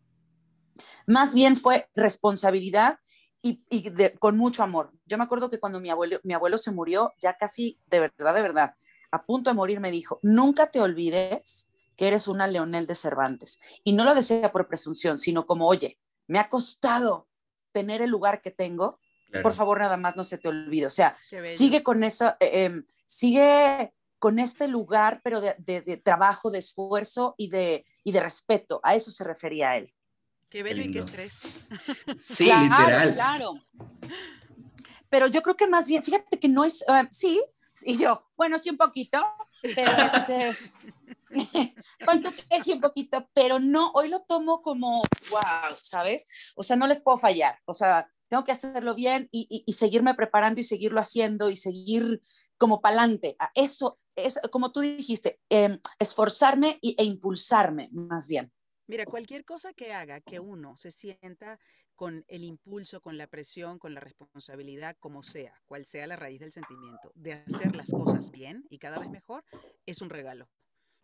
[1.06, 2.98] Más bien fue responsabilidad
[3.40, 4.92] y, y con mucho amor.
[5.06, 8.34] Yo me acuerdo que cuando mi abuelo, mi abuelo se murió, ya casi de verdad,
[8.34, 8.74] de verdad,
[9.10, 13.58] a punto de morir, me dijo, nunca te olvides que eres una Leonel de Cervantes.
[13.84, 17.28] Y no lo desea por presunción, sino como, oye, me ha costado
[17.72, 19.00] tener el lugar que tengo,
[19.42, 20.86] por favor, nada más no se te olvide.
[20.86, 26.60] O sea, sigue con eso, eh, em, sigue con este lugar, pero de, trabajo, de
[26.60, 28.80] esfuerzo y de, y de respeto.
[28.84, 29.90] A eso se refería a él.
[30.50, 31.42] Qué bello y qué estrés.
[32.16, 33.14] Sí, literal.
[33.14, 33.54] Claro.
[35.10, 37.40] Pero yo creo que más bien, fíjate que no es, ah, sí,
[37.82, 39.24] y yo, bueno, sí un poquito,
[39.74, 40.52] pero este,
[42.62, 46.52] sí un poquito, pero no, hoy lo tomo como, wow, ¿sabes?
[46.56, 50.60] O sea, no les puedo fallar, o sea, tengo que hacerlo bien y, seguirme preparando
[50.60, 52.22] y seguirlo haciendo y seguir
[52.58, 53.36] como pa'lante.
[53.54, 58.52] Eso es, como tú dijiste, em, esforzarme e impulsarme más bien.
[58.86, 61.58] Mira, cualquier cosa que haga que uno se sienta
[61.94, 66.40] con el impulso, con la presión, con la responsabilidad, como sea, cual sea la raíz
[66.40, 69.44] del sentimiento, de hacer las cosas bien y cada vez mejor,
[69.86, 70.48] es un regalo.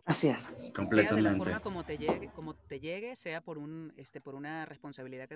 [0.05, 0.55] Así es.
[0.75, 1.09] Completamente.
[1.09, 4.35] Sea de la forma como te llegue, como te llegue sea por, un, este, por
[4.35, 5.29] una responsabilidad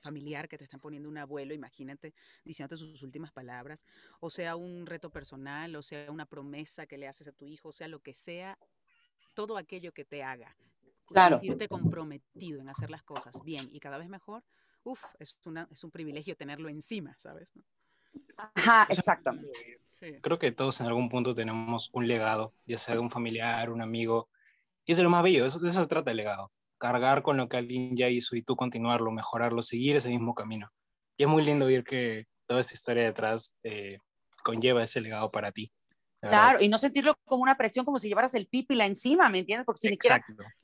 [0.00, 2.12] familiar que te están poniendo un abuelo, imagínate,
[2.44, 3.86] diciéndote sus últimas palabras,
[4.20, 7.70] o sea un reto personal, o sea una promesa que le haces a tu hijo,
[7.70, 8.58] o sea lo que sea,
[9.32, 10.54] todo aquello que te haga
[11.06, 11.38] claro.
[11.38, 14.44] sentirte comprometido en hacer las cosas bien y cada vez mejor,
[14.84, 17.52] uf, es, una, es un privilegio tenerlo encima, ¿sabes?
[18.54, 19.80] Ajá, exactamente.
[20.20, 23.80] Creo que todos en algún punto tenemos un legado, ya sea de un familiar, un
[23.80, 24.28] amigo,
[24.84, 27.36] y eso es lo más bello, eso, de eso se trata el legado, cargar con
[27.36, 30.70] lo que alguien ya hizo y tú continuarlo, mejorarlo, seguir ese mismo camino.
[31.16, 33.98] Y es muy lindo ver que toda esta historia detrás eh,
[34.42, 35.70] conlleva ese legado para ti.
[36.20, 39.66] Claro, y no sentirlo como una presión, como si llevaras el pipila encima, ¿me entiendes?
[39.66, 39.98] Porque si,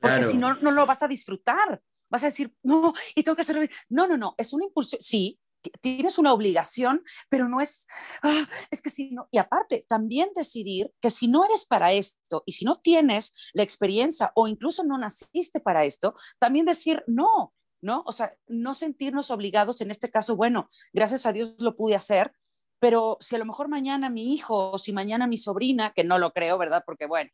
[0.00, 1.82] porque si no, no lo vas a disfrutar.
[2.10, 3.62] Vas a decir, no, y tengo que hacerlo.
[3.88, 4.96] No, no, no, es un impulso.
[5.00, 5.38] Sí,
[5.80, 7.86] tienes una obligación, pero no es,
[8.22, 12.42] ah, es que si no, y aparte, también decidir que si no eres para esto
[12.46, 17.52] y si no tienes la experiencia o incluso no naciste para esto, también decir no,
[17.82, 18.02] ¿no?
[18.06, 22.32] O sea, no sentirnos obligados, en este caso, bueno, gracias a Dios lo pude hacer,
[22.78, 26.18] pero si a lo mejor mañana mi hijo o si mañana mi sobrina, que no
[26.18, 26.82] lo creo, ¿verdad?
[26.86, 27.30] Porque bueno,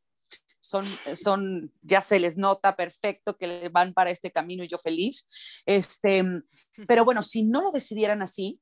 [0.68, 5.26] son, son, ya se les nota perfecto que van para este camino y yo feliz.
[5.66, 6.24] Este,
[6.86, 8.60] pero bueno, si no lo decidieran así,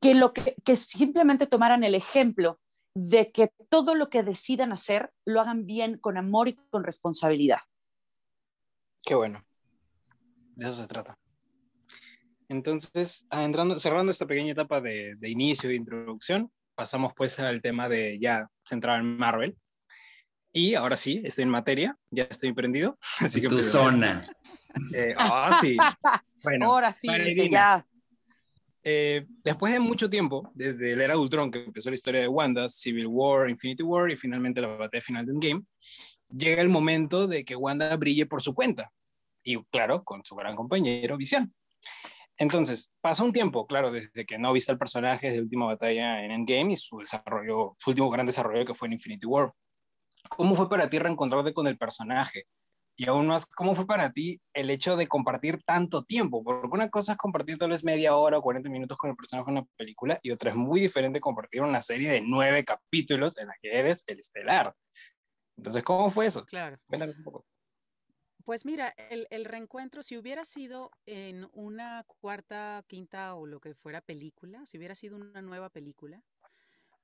[0.00, 2.60] que, lo que, que simplemente tomaran el ejemplo
[2.94, 7.60] de que todo lo que decidan hacer lo hagan bien, con amor y con responsabilidad.
[9.02, 9.44] Qué bueno.
[10.56, 11.18] De eso se trata.
[12.48, 17.60] Entonces, ah, entrando, cerrando esta pequeña etapa de, de inicio e introducción, pasamos pues al
[17.60, 19.56] tema de ya centrado en Marvel.
[20.58, 22.98] Y ahora sí, estoy en materia, ya estoy emprendido.
[23.20, 24.22] Así que tu zona.
[24.94, 25.76] Eh, ah, sí.
[26.44, 27.08] Bueno, ahora sí,
[27.50, 27.84] ya.
[28.84, 32.28] Eh, después de mucho tiempo, desde el era de Ultron, que empezó la historia de
[32.28, 35.62] Wanda, Civil War, Infinity War y finalmente la batalla final de Endgame,
[36.30, 38.92] llega el momento de que Wanda brille por su cuenta.
[39.42, 41.52] Y claro, con su gran compañero Visión.
[42.36, 46.30] Entonces, pasa un tiempo, claro, desde que no viste al personaje de última batalla en
[46.30, 49.52] Endgame y su desarrollo, su último gran desarrollo que fue en Infinity War.
[50.28, 52.46] ¿Cómo fue para ti reencontrarte con el personaje?
[53.00, 56.42] Y aún más, ¿cómo fue para ti el hecho de compartir tanto tiempo?
[56.42, 59.48] Porque una cosa es compartir tal vez media hora o 40 minutos con el personaje
[59.50, 63.46] en una película y otra es muy diferente compartir una serie de nueve capítulos en
[63.46, 64.74] la que eres el estelar.
[65.56, 66.44] Entonces, ¿cómo fue eso?
[66.44, 66.76] Claro.
[66.88, 67.46] Cuéntanos un poco.
[68.44, 73.74] Pues mira, el, el, reencuentro, si hubiera sido en una cuarta, quinta o lo que
[73.74, 76.24] fuera película, si hubiera sido una nueva película,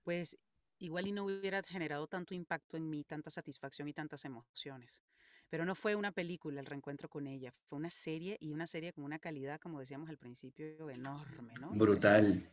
[0.03, 0.39] pues
[0.85, 5.03] igual y no hubiera generado tanto impacto en mí, tanta satisfacción y tantas emociones.
[5.51, 8.93] pero no fue una película el reencuentro con ella, fue una serie y una serie
[8.93, 11.71] con una calidad, como decíamos al principio, enorme, ¿no?
[11.71, 12.51] Brutal.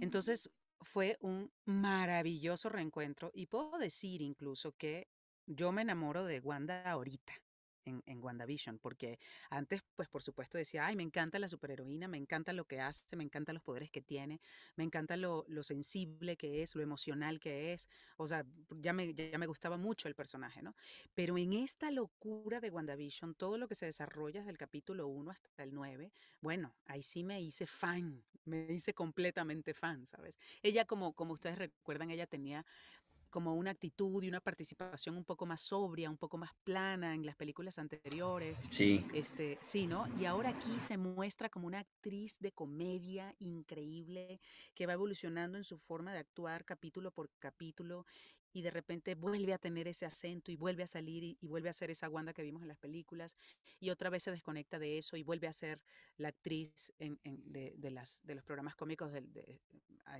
[0.00, 0.50] Entonces
[0.80, 5.08] fue un maravilloso reencuentro y puedo decir incluso que
[5.46, 7.43] yo me enamoro de Wanda ahorita
[7.84, 9.18] en, en, WandaVision, porque
[9.50, 13.16] antes, pues por supuesto decía, ay, me encanta la superheroína, me encanta lo que hace,
[13.16, 14.40] me encantan los poderes que tiene,
[14.76, 18.44] me encanta lo, lo sensible que es, lo emocional que es, o sea,
[18.80, 20.74] ya me, ya me gustaba mucho el personaje, ¿no?
[21.14, 25.30] Pero en esta locura de WandaVision, todo lo que se desarrolla desde el capítulo 1
[25.30, 30.38] hasta el 9, bueno, ahí sí me hice fan, me hice completamente fan, ¿sabes?
[30.62, 32.64] Ella, como, como ustedes recuerdan, ella tenía
[33.34, 37.26] como una actitud y una participación un poco más sobria, un poco más plana en
[37.26, 38.62] las películas anteriores.
[38.70, 39.04] Sí.
[39.12, 40.06] Este, sí, ¿no?
[40.20, 44.40] Y ahora aquí se muestra como una actriz de comedia increíble
[44.72, 48.06] que va evolucionando en su forma de actuar capítulo por capítulo
[48.54, 51.72] y de repente vuelve a tener ese acento y vuelve a salir y, vuelve a
[51.72, 53.36] ser esa Wanda que vimos en las películas
[53.80, 55.82] y otra vez se desconecta de eso y vuelve a ser
[56.16, 59.60] la actriz de, los programas cómicos de,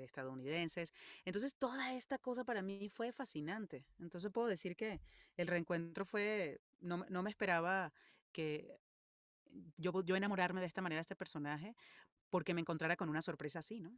[0.01, 0.93] estadounidenses.
[1.25, 3.87] Entonces toda esta cosa para mí fue fascinante.
[4.01, 5.01] Entonces puedo decir que
[5.37, 7.93] el reencuentro fue, no, no me esperaba
[8.33, 8.77] que
[9.77, 11.77] yo, yo enamorarme de esta manera de este personaje
[12.31, 13.97] porque me encontrara con una sorpresa así, ¿no?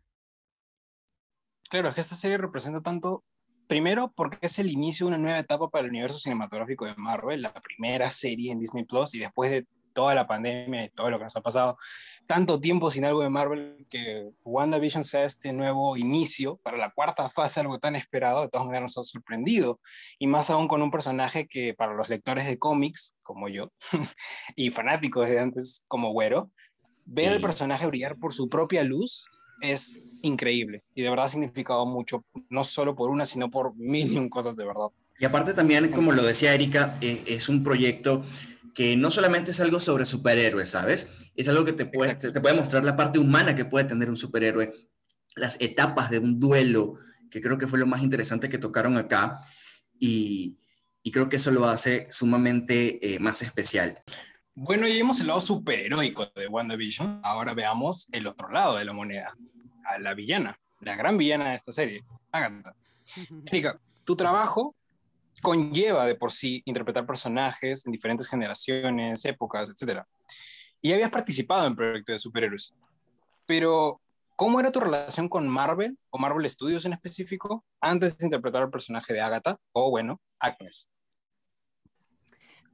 [1.71, 3.25] Claro, es que esta serie representa tanto
[3.67, 7.43] Primero, porque es el inicio de una nueva etapa para el universo cinematográfico de Marvel,
[7.43, 11.19] la primera serie en Disney Plus, y después de toda la pandemia y todo lo
[11.19, 11.79] que nos ha pasado,
[12.27, 17.29] tanto tiempo sin algo de Marvel, que WandaVision sea este nuevo inicio para la cuarta
[17.31, 19.81] fase, algo tan esperado, de todas maneras nos ha sorprendido,
[20.19, 23.73] y más aún con un personaje que para los lectores de cómics, como yo,
[24.55, 26.51] y fanáticos de antes, como Güero,
[27.05, 29.27] ver al personaje brillar por su propia luz
[29.61, 34.13] es increíble y de verdad ha significado mucho, no solo por una, sino por mil
[34.13, 34.89] y un cosas de verdad.
[35.19, 38.23] Y aparte también, como lo decía Erika, eh, es un proyecto
[38.75, 41.31] que no solamente es algo sobre superhéroes, ¿sabes?
[41.35, 44.19] Es algo que te puede, te, puede mostrar la parte humana que puede tener un
[44.19, 44.71] superhéroe,
[45.35, 46.95] las etapas de un duelo,
[47.31, 49.39] que creo que fue lo más interesante que tocaron acá,
[49.99, 50.59] y,
[51.03, 53.97] y creo que eso lo hace sumamente eh, más especial.
[54.59, 57.21] Bueno, ya vimos el lado superheroico de WandaVision.
[57.23, 59.37] Ahora veamos el otro lado de la moneda.
[59.85, 62.03] A la villana, la gran villana de esta serie,
[62.33, 62.75] Agatha.
[63.45, 64.75] Erika, tu trabajo
[65.43, 70.01] conlleva de por sí interpretar personajes en diferentes generaciones, épocas, etc.
[70.81, 72.75] Y habías participado en proyectos de superhéroes.
[73.45, 74.01] Pero,
[74.37, 78.71] ¿cómo era tu relación con Marvel o Marvel Studios en específico antes de interpretar el
[78.71, 80.89] personaje de Agatha o, bueno, Agnes?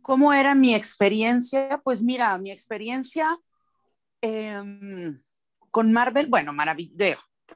[0.03, 1.81] ¿Cómo era mi experiencia?
[1.85, 3.39] Pues mira, mi experiencia
[4.21, 5.21] em,
[5.71, 6.53] con Marvel, bueno,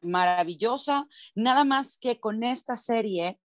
[0.02, 3.38] maravillosa, nada más que con esta serie,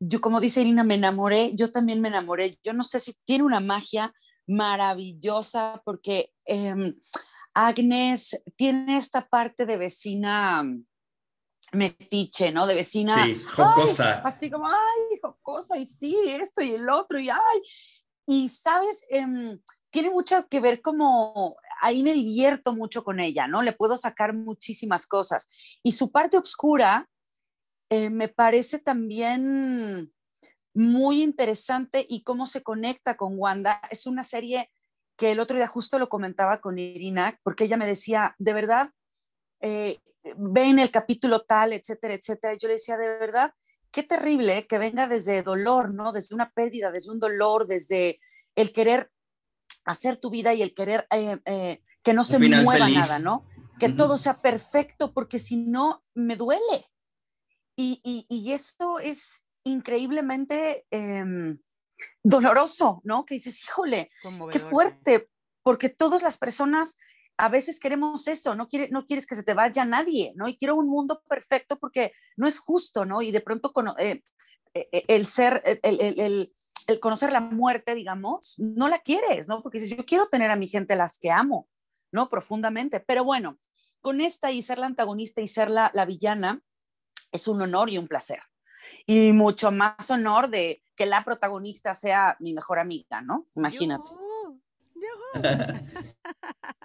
[0.00, 3.44] yo como dice Irina, me enamoré, yo también me enamoré, yo no sé si tiene
[3.44, 4.12] una magia
[4.46, 6.94] maravillosa porque em,
[7.54, 10.64] Agnes tiene esta parte de vecina
[11.72, 12.66] metiche, ¿no?
[12.66, 13.24] De vecina.
[13.24, 14.22] Sí, jocosa.
[14.24, 17.60] así como, ay, jocosa, y sí, esto y el otro, y ay,
[18.30, 23.62] y, sabes, em, tiene mucho que ver como, ahí me divierto mucho con ella, ¿no?
[23.62, 25.48] Le puedo sacar muchísimas cosas.
[25.82, 27.08] Y su parte oscura
[27.88, 30.12] eh, me parece también
[30.74, 33.80] muy interesante y cómo se conecta con Wanda.
[33.90, 34.70] Es una serie
[35.16, 38.90] que el otro día justo lo comentaba con Irina, porque ella me decía, de verdad,
[39.60, 40.00] eh,
[40.36, 42.58] ven el capítulo tal, etcétera, etcétera.
[42.60, 43.54] Yo le decía, de verdad,
[43.90, 46.12] qué terrible que venga desde dolor, ¿no?
[46.12, 48.20] Desde una pérdida, desde un dolor, desde
[48.54, 49.10] el querer
[49.84, 53.44] hacer tu vida y el querer eh, eh, que no se mueva nada, ¿no?
[53.78, 56.90] Que todo sea perfecto, porque si no, me duele.
[57.76, 61.60] Y, y, eso es increíblemente em,
[62.24, 63.24] doloroso, ¿no?
[63.24, 64.10] Que dices, híjole,
[64.50, 65.30] qué fuerte,
[65.62, 66.96] porque todas las personas
[67.38, 70.48] a veces queremos eso, no, quiere, no quieres que se te vaya nadie, ¿no?
[70.48, 73.22] Y quiero un mundo perfecto porque no es justo, ¿no?
[73.22, 74.24] Y de pronto eh,
[74.74, 76.52] eh, eh, el ser, el,
[77.00, 79.62] conocer la muerte, digamos, no la quieres, ¿no?
[79.62, 81.68] Porque dices, yo quiero tener a mi gente las que amo,
[82.10, 82.28] ¿no?
[82.28, 82.98] Profundamente.
[82.98, 83.56] Pero bueno,
[84.00, 86.60] con esta y ser la antagonista y ser la, villana
[87.30, 88.40] es un honor y un placer.
[89.06, 93.46] Y mucho más honor de que la protagonista sea mi mejor amiga, ¿no?
[93.54, 94.10] Imagínate.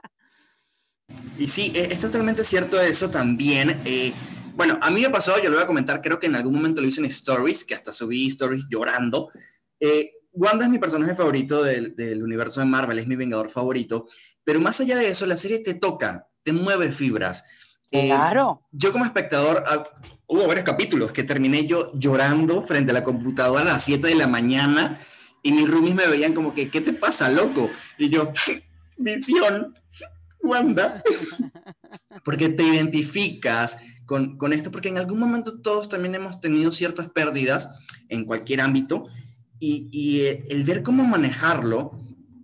[1.38, 3.82] Y sí, e, es, totalmente cierto eso también.
[3.86, 4.14] Eh,
[4.56, 6.82] bueno, a mí me pasó, yo lo voy a comentar, creo que en algún momento
[6.82, 9.30] lo hice en Stories, que hasta subí Stories llorando.
[9.80, 14.06] Eh, Wanda es mi personaje favorito del, del, universo de Marvel, es mi vengador favorito,
[14.44, 17.44] pero más allá de eso, la serie te toca, te mueve fibras.
[17.92, 18.64] Eh, claro.
[18.72, 19.84] Yo como espectador, ah,
[20.26, 24.16] hubo varios capítulos que terminé yo llorando frente a la computadora a las 7 de
[24.16, 24.98] la mañana
[25.44, 27.70] y mis roomies me veían como que, ¿qué te pasa, loco?
[28.00, 28.34] Y yo,
[28.98, 29.76] visión,
[30.44, 31.02] Wanda.
[32.24, 37.10] porque te identificas con, con, esto, porque en algún momento todos también hemos tenido ciertas
[37.10, 37.70] pérdidas
[38.10, 39.06] en cualquier ámbito
[39.60, 42.00] y, y el ver cómo manejarlo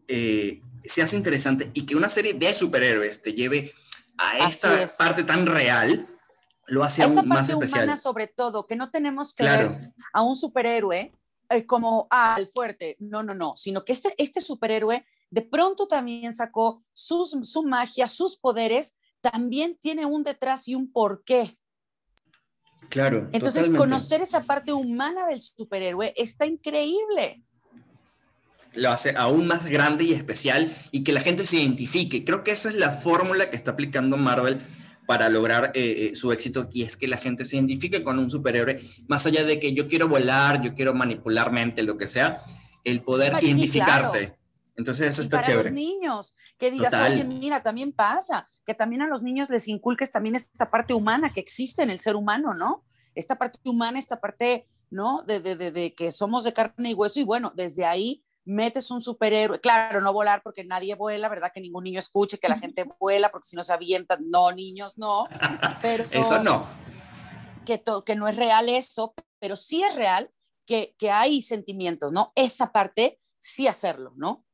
[0.07, 3.71] eh, se hace interesante y que una serie de superhéroes te lleve
[4.17, 6.07] a esa parte tan real,
[6.67, 7.83] lo hace aún más especial.
[7.83, 9.75] Humana sobre todo, que no tenemos que ver
[10.13, 11.13] a un superhéroe
[11.49, 15.87] eh, como, ah, el fuerte, no, no, no, sino que este, este superhéroe de pronto
[15.87, 21.57] también sacó sus, su magia, sus poderes, también tiene un detrás y un porqué.
[22.89, 23.29] Claro.
[23.33, 27.43] Entonces, conocer esa parte humana del superhéroe está increíble.
[28.73, 32.23] Lo hace aún más grande y especial y que la gente se identifique.
[32.23, 34.59] Creo que esa es la fórmula que está aplicando Marvel
[35.05, 38.29] para lograr eh, eh, su éxito y es que la gente se identifique con un
[38.29, 42.43] superhéroe, más allá de que yo quiero volar, yo quiero manipular mente, lo que sea,
[42.83, 44.38] el poder identificarte.
[44.79, 45.69] Entonces eso está para chévere.
[45.71, 50.09] los niños, que digas, oye, mira, también pasa, que también a los niños les inculques
[50.09, 52.85] también esta parte humana que existe en el ser humano, ¿no?
[53.13, 55.21] Esta parte humana, esta parte, ¿no?
[55.23, 58.89] De, de, de, de que somos de carne y hueso y bueno, desde ahí metes
[58.89, 61.51] un superhéroe, claro, no volar porque nadie vuela, ¿verdad?
[61.53, 64.97] Que ningún niño escuche que la gente vuela, porque si no se avientan, no, niños,
[64.97, 65.27] no.
[65.81, 66.65] Pero, eso no.
[67.65, 70.31] Que, que no es real eso, pero sí es real
[70.65, 72.31] que, que hay sentimientos, ¿no?
[72.33, 74.45] Esa parte sí hacerlo, ¿no?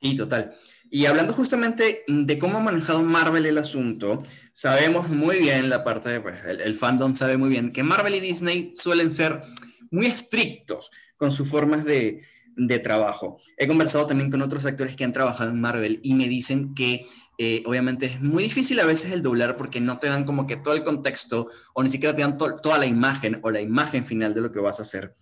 [0.00, 0.54] Sí, total.
[0.90, 4.22] Y hablando justamente de cómo ha manejado Marvel el asunto,
[4.52, 8.20] sabemos muy bien la parte de, pues, el, fandom sabe muy bien que Marvel y
[8.20, 9.42] Disney suelen ser
[9.90, 12.20] muy estrictos con sus formas de,
[12.56, 13.38] de trabajo.
[13.56, 17.06] He conversado también con otros actores que han trabajado en Marvel y me dicen que
[17.38, 20.56] eh, obviamente es muy difícil a veces el doblar porque no te dan como que
[20.56, 24.34] todo el contexto o ni siquiera te dan toda la imagen o la imagen final
[24.34, 25.14] de lo que vas a hacer.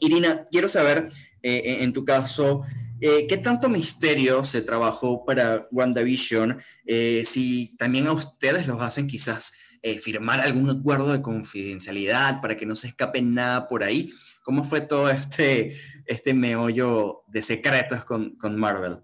[0.00, 1.08] Irina, quiero saber,
[1.42, 2.62] eh, en tu caso,
[3.02, 6.60] eh, ¿Qué tanto misterio se trabajó para WandaVision?
[6.86, 9.52] Eh, si también a ustedes los hacen quizás
[9.82, 14.12] eh, firmar algún acuerdo de confidencialidad para que no se escape nada por ahí.
[14.44, 15.76] ¿Cómo fue todo este,
[16.06, 19.00] este meollo de secretos con, con Marvel?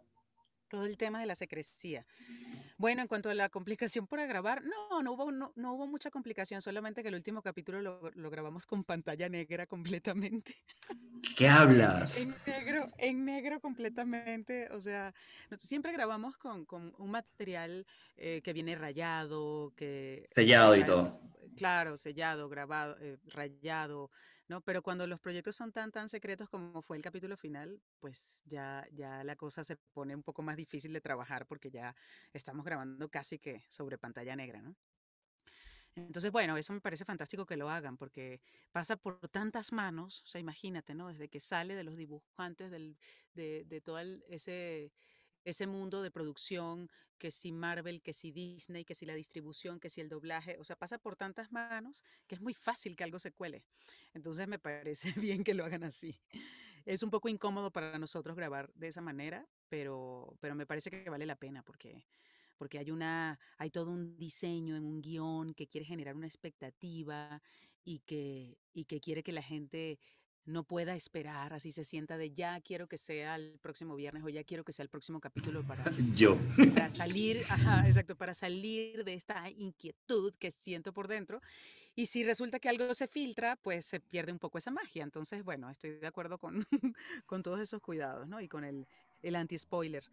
[0.69, 2.07] Todo el tema de la secrecía.
[2.79, 6.63] Bueno, en cuanto a la complicación para grabar, no, no hubo, no, hubo mucha complicación,
[6.63, 10.55] solamente que el último capítulo lo, lo grabamos con pantalla negra completamente.
[11.37, 12.19] ¿Qué hablas?
[12.23, 14.69] En negro, en negro completamente.
[14.71, 15.13] O sea,
[15.59, 17.85] siempre grabamos con, con un material
[18.17, 20.29] eh, que viene rayado, que...
[20.31, 21.21] Sellado y todo.
[21.57, 24.11] Claro, sellado, grabado, eh, rayado,
[24.49, 24.61] ¿no?
[24.63, 28.87] Pero cuando los proyectos son tan, tan secretos como fue el capítulo final, pues ya,
[28.93, 31.97] ya la cosa se pone un poco más difícil de trabajar porque ya
[32.33, 34.77] estamos grabando casi que sobre pantalla negra, ¿no?
[35.97, 38.41] Entonces, bueno, eso me parece fantástico que lo hagan porque
[38.73, 41.09] pasa por tantas manos, o sea, imagínate, ¿no?
[41.09, 42.97] Desde que sale de los dibujantes, del,
[43.35, 44.93] de, de todo ese,
[45.45, 46.89] ese mundo de producción,
[47.19, 50.65] que si Marvel, que si Disney, que si la distribución, que si el doblaje, o
[50.65, 53.65] sea, pasa por tantas manos que es muy fácil que algo se cuele.
[54.15, 56.21] Entonces me parece bien que lo hagan así.
[56.85, 61.11] Es un poco incómodo para nosotros grabar de esa manera, pero, pero me parece que
[61.11, 62.07] vale la pena porque,
[62.59, 67.41] porque hay, una, hay todo un diseño en un guion que quiere generar una expectativa
[67.85, 69.99] y que, y que quiere que la gente
[70.49, 74.31] no pueda esperar, así se sienta de ya quiero que sea el próximo viernes o
[74.31, 76.39] ya quiero que sea el próximo capítulo para, Yo.
[76.75, 81.43] para salir, ajá, exacto, para salir de esta inquietud que siento por dentro.
[81.95, 85.03] Y si resulta que algo se filtra, pues se pierde un poco esa magia.
[85.03, 86.67] Entonces, bueno, estoy de acuerdo con,
[87.27, 88.41] con todos esos cuidados, ¿no?
[88.41, 88.87] Y con el,
[89.21, 90.05] el anti-spoiler.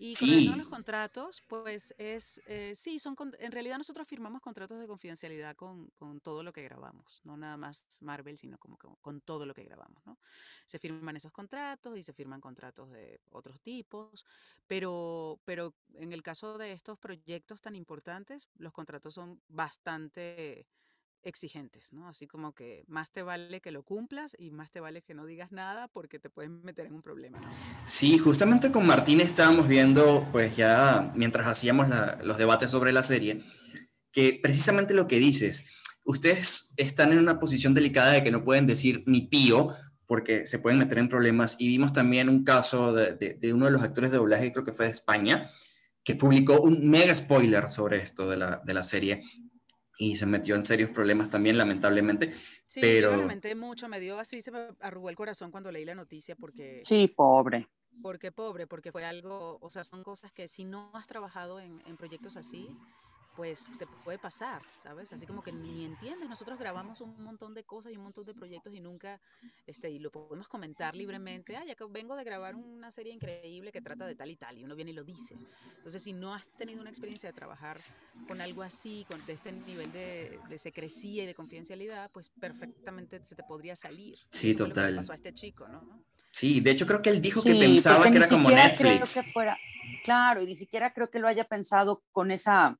[0.00, 4.40] Y con relación a los contratos, pues es, eh, sí, son, en realidad nosotros firmamos
[4.40, 8.78] contratos de confidencialidad con, con, todo lo que grabamos, no nada más Marvel, sino como
[8.78, 10.16] con, todo lo que grabamos, ¿no?
[10.66, 14.24] Se firman esos contratos y se firman contratos de otros tipos,
[14.68, 20.68] pero, pero en el caso de estos proyectos tan importantes, los contratos son bastante
[21.22, 22.08] exigentes, ¿no?
[22.08, 25.26] Así como que más te vale que lo cumplas y más te vale que no
[25.26, 27.40] digas nada porque te puedes meter en un problema.
[27.86, 31.88] Sí, justamente con Martín estábamos viendo, pues ya mientras hacíamos
[32.22, 33.42] los debates sobre la serie,
[34.12, 38.66] que precisamente lo que dices, ustedes están en una posición delicada de que no pueden
[38.66, 39.68] decir ni pío
[40.06, 43.72] porque se pueden meter en problemas y vimos también un caso de, de uno de
[43.72, 45.50] los actores de doblaje, creo que fue de España,
[46.08, 49.20] que publicó un mega spoiler sobre esto de la, de la serie
[49.98, 52.32] y se metió en serios problemas también, lamentablemente.
[52.32, 53.10] Sí, pero...
[53.10, 55.96] yo lo lamenté mucho, me dio así, se me arrugó el corazón cuando leí la
[55.96, 56.80] noticia porque...
[56.84, 57.68] Sí, pobre.
[58.00, 61.82] Porque pobre, porque fue algo, o sea, son cosas que si no has trabajado en,
[61.86, 62.68] en proyectos así,
[63.38, 65.12] pues te puede pasar, ¿sabes?
[65.12, 66.28] Así como que ni entiendes.
[66.28, 69.20] Nosotros grabamos un montón de cosas y un montón de proyectos y nunca,
[69.64, 71.56] este, y lo podemos comentar libremente.
[71.56, 74.58] Ah, ya que vengo de grabar una serie increíble que trata de tal y tal,
[74.58, 75.36] y uno viene y lo dice.
[75.76, 77.78] Entonces, si no has tenido una experiencia de trabajar
[78.26, 83.24] con algo así, con de este nivel de, de secrecía y de confidencialidad, pues perfectamente
[83.24, 84.18] se te podría salir.
[84.30, 84.96] Sí, total.
[84.96, 86.02] pasó a este chico, ¿no?
[86.32, 89.14] Sí, de hecho creo que él dijo que pensaba que era como Netflix.
[89.14, 89.56] que fuera,
[90.02, 92.76] claro, y ni siquiera creo que lo haya pensado con esa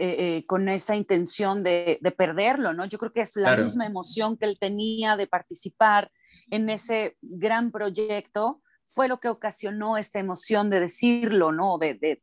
[0.00, 2.84] eh, eh, con esa intención de, perderlo, ¿no?
[2.84, 6.08] Yo creo que es la misma emoción que él tenía de participar
[6.50, 11.78] en ese gran proyecto, fue lo que ocasionó esta emoción de decirlo, ¿no?
[11.78, 12.22] De,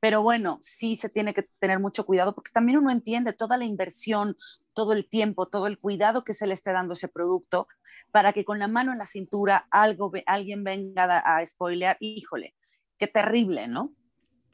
[0.00, 3.64] pero bueno, sí se tiene que tener mucho cuidado porque también uno entiende toda la
[3.64, 4.36] inversión,
[4.74, 7.68] todo el tiempo, todo el cuidado que se le esté dando ese producto
[8.10, 12.54] para que con la mano en la cintura algo, alguien venga a, a spoilear, híjole,
[12.98, 13.94] qué terrible, ¿no?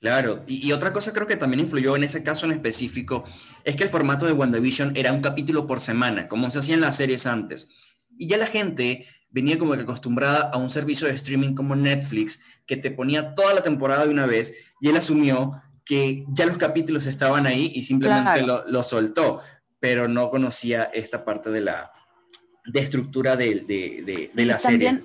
[0.00, 3.22] Claro, y, otra cosa creo que también influyó en ese caso en específico
[3.64, 6.80] es que el formato de WandaVision era un capítulo por semana, como se hacía en
[6.80, 7.68] las series antes.
[8.16, 12.62] Y ya la gente venía como que acostumbrada a un servicio de streaming como Netflix,
[12.66, 15.52] que te ponía toda la temporada de una vez, y él asumió
[15.84, 19.40] que ya los capítulos estaban ahí y simplemente lo, soltó,
[19.80, 21.92] pero no conocía esta parte de la
[22.64, 25.02] de estructura de, de, de, la serie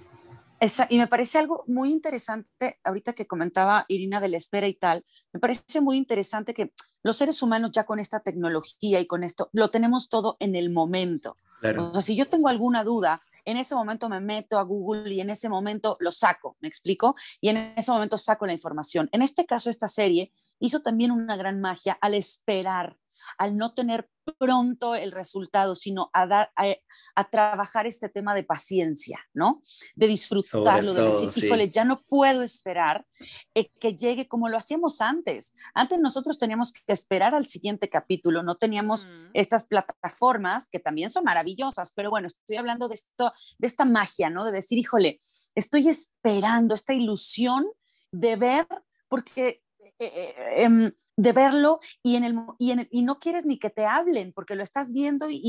[0.89, 5.05] y me parece algo muy interesante, ahorita que comentaba Irina de la espera y tal,
[5.33, 6.71] me parece muy interesante que
[7.03, 10.71] los seres humanos ya con esta tecnología y con esto, lo tenemos todo en el
[10.71, 11.37] momento.
[11.77, 15.21] O sea, si yo tengo alguna duda, en ese momento me meto a Google y
[15.21, 17.15] en ese momento lo saco, ¿me explico?
[17.39, 19.07] Y en ese momento saco la información.
[19.11, 22.97] En este caso, esta serie hizo también una gran magia al esperar
[23.37, 24.09] al no tener
[24.39, 29.61] pronto el resultado, sino a, dar, a, trabajar este tema de paciencia, ¿no?
[29.95, 33.05] De disfrutarlo, de decir, híjole, ya no puedo esperar
[33.53, 35.53] eh, que llegue como lo hacíamos antes.
[35.75, 41.23] Antes nosotros teníamos que esperar al siguiente capítulo, no teníamos estas plataformas que también son
[41.23, 44.43] maravillosas, pero bueno, estoy hablando de, esto, de esta magia, ¿no?
[44.43, 45.19] De decir, híjole,
[45.53, 47.67] estoy esperando esta ilusión
[48.11, 48.67] de ver,
[49.07, 49.64] porque
[49.97, 53.69] eh, eh, em, de verlo y, en el, y, en y, no quieres ni que
[53.69, 55.39] te hablen porque lo estás viendo y,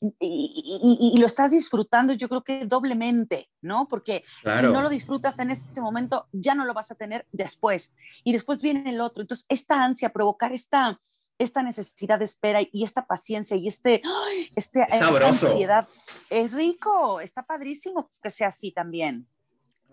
[0.00, 3.86] y, lo estás disfrutando, yo creo que doblemente, ¿no?
[3.86, 7.92] Porque si no lo disfrutas en este momento, ya no lo vas a tener después.
[8.24, 9.20] Y después viene el otro.
[9.20, 10.98] Entonces, esta ansia, provocar esta,
[11.38, 14.00] esta necesidad de espera y esta paciencia y este,
[14.56, 15.86] este esta ansiedad,
[16.30, 19.28] es rico, está padrísimo que sea así también.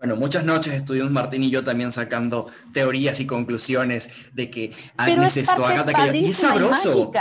[0.02, 5.36] Bueno, muchas noches estuvimos Martín y yo también sacando teorías y conclusiones de que Agnes
[5.36, 6.28] es esto, haga aquello.
[6.28, 7.12] es sabroso.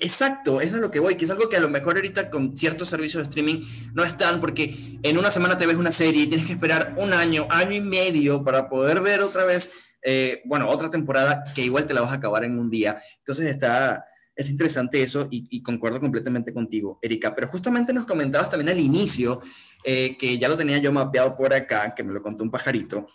[0.00, 2.56] Exacto, eso es lo que voy, que es algo que a lo mejor ahorita con
[2.56, 3.60] ciertos servicios de streaming
[3.92, 7.12] no están, porque en una semana te ves una serie y tienes que esperar un
[7.12, 11.86] año, año y medio para poder ver otra vez, eh, bueno, otra temporada que igual
[11.86, 12.96] te la vas a acabar en un día.
[13.18, 17.34] Entonces está, es interesante eso y, concuerdo completamente contigo, Erika.
[17.34, 19.38] Pero justamente nos comentabas también al inicio,
[19.84, 23.06] eh, que ya lo tenía yo mapeado por acá, que me lo contó un pajarito.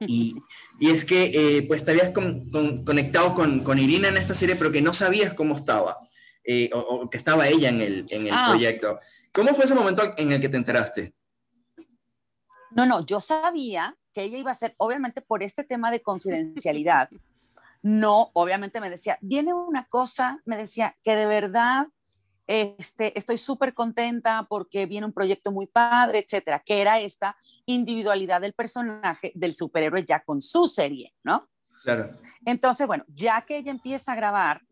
[0.00, 0.36] Y,
[0.78, 4.70] y es que eh, pues te habías conectado con, con, Irina en esta serie, pero
[4.70, 5.98] que no sabías cómo estaba,
[6.44, 8.48] eh, o, que estaba ella en el, en el ah.
[8.50, 8.98] proyecto.
[9.32, 11.14] ¿Cómo fue ese momento en el que te enteraste?
[12.72, 17.08] No, no, yo sabía que ella iba a ser, obviamente por este tema de confidencialidad,
[17.82, 21.86] no, obviamente me decía, viene una cosa, me decía, que de verdad
[22.46, 27.36] este, estoy súper contenta porque viene un proyecto muy padre, etcétera, que era esta
[27.66, 31.48] individualidad del personaje, del superhéroe ya con su serie, ¿no?
[31.82, 32.10] Claro.
[32.44, 34.62] Entonces, bueno, ya que ella empieza a grabar,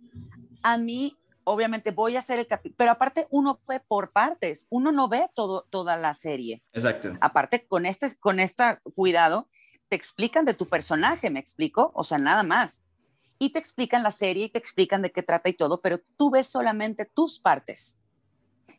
[0.63, 4.93] a mí, obviamente, voy a hacer el capítulo, pero aparte uno ve por partes, uno
[4.93, 6.63] no ve todo, toda la serie.
[6.73, 7.13] Exacto.
[7.21, 9.49] Aparte, con este, con este cuidado,
[9.89, 11.91] te explican de tu personaje, ¿me explico?
[11.95, 12.84] O sea, nada más
[13.39, 16.31] y te explican la serie y te explican de qué trata y todo, pero tú
[16.31, 17.99] ves solamente tus partes.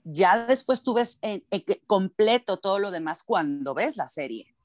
[0.03, 1.44] Ya después tú ves en,
[1.88, 4.56] completo todo lo demás cuando ves la serie,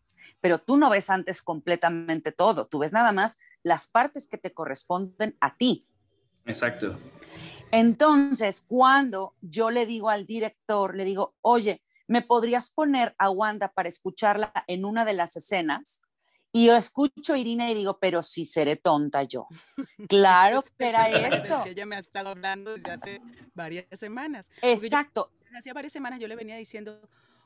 [0.40, 4.52] pero tú no ves antes completamente todo, tú ves nada más las partes que te
[4.52, 5.86] corresponden a ti.
[6.46, 6.98] Exacto.
[7.72, 13.68] Entonces, cuando yo le digo al director, le digo, oye, ¿me podrías poner a Wanda
[13.72, 16.02] para escucharla en una de las escenas?
[16.52, 19.46] Y yo escucho a Irina y digo, pero si seré tonta yo.
[20.08, 21.64] Claro que era esto.
[21.66, 23.20] Ella me ha estado hablando desde hace
[23.54, 24.50] varias semanas.
[24.62, 25.30] Exacto.
[25.56, 27.00] Hace varias semanas yo le venía diciendo,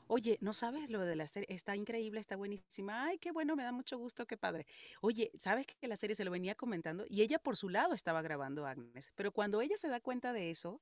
[0.07, 1.47] oye, ¿no sabes lo de la serie?
[1.49, 3.05] Está increíble, está buenísima.
[3.05, 4.67] Ay, qué bueno, me da mucho gusto, qué padre.
[5.01, 7.05] Oye, ¿sabes que la serie se lo venía comentando?
[7.09, 9.11] Y ella por su lado estaba grabando Agnes.
[9.15, 10.81] Pero cuando ella se da cuenta de eso,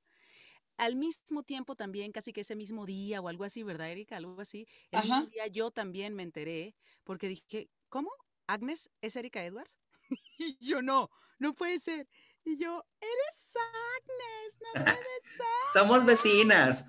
[0.76, 4.16] al mismo tiempo también, casi que ese mismo día o algo así, ¿verdad, Erika?
[4.16, 4.66] Algo así.
[4.90, 6.74] El mismo día yo también me enteré
[7.04, 8.10] porque dije, ¿cómo?
[8.48, 9.78] ¿Agnes es Erika Edwards?
[10.38, 12.08] y yo no, no puede ser.
[12.44, 15.46] Y yo, eres Agnes, no puede ser.
[15.72, 16.86] Somos vecinas.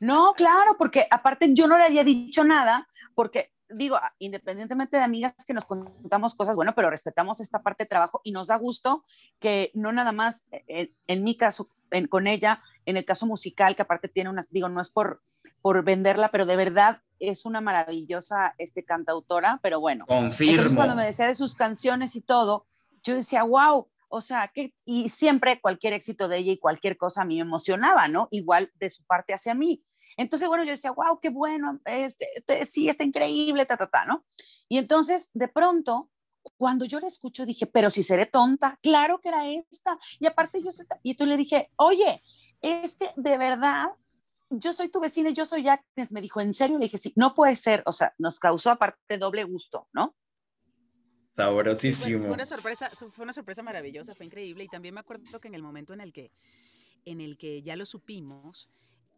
[0.00, 5.34] No, claro, porque aparte yo no le había dicho nada, porque digo, independientemente de amigas
[5.46, 9.02] que nos contamos cosas, bueno, pero respetamos esta parte de trabajo y nos da gusto
[9.38, 13.76] que no nada más, en, en mi caso, en, con ella, en el caso musical,
[13.76, 15.22] que aparte tiene unas, digo, no es por,
[15.62, 20.06] por venderla, pero de verdad es una maravillosa este, cantautora, pero bueno.
[20.06, 20.52] Confirmo.
[20.52, 22.66] Entonces cuando me decía de sus canciones y todo,
[23.02, 27.22] yo decía, wow, o sea, que, y siempre cualquier éxito de ella y cualquier cosa
[27.22, 28.28] a mí me emocionaba, ¿no?
[28.30, 29.82] Igual de su parte hacia mí.
[30.16, 34.04] Entonces, bueno, yo decía, wow, qué bueno, este, este, sí, está increíble, ta, ta, ta,
[34.04, 34.24] ¿no?
[34.68, 36.10] Y entonces, de pronto,
[36.56, 39.98] cuando yo la escucho, dije, pero si seré tonta, claro que era esta.
[40.20, 40.70] Y aparte, yo,
[41.02, 42.22] y entonces le dije, oye,
[42.60, 43.88] es que de verdad,
[44.50, 46.12] yo soy tu vecina yo soy Agnes.
[46.12, 46.78] Me dijo, ¿en serio?
[46.78, 47.82] Le dije, sí, no puede ser.
[47.86, 50.14] O sea, nos causó aparte doble gusto, ¿no?
[51.34, 52.18] Sabrosísimo.
[52.18, 54.64] Fue, fue, una sorpresa, fue una sorpresa maravillosa, fue increíble.
[54.64, 56.30] Y también me acuerdo que en el momento en el que,
[57.04, 58.70] en el que ya lo supimos,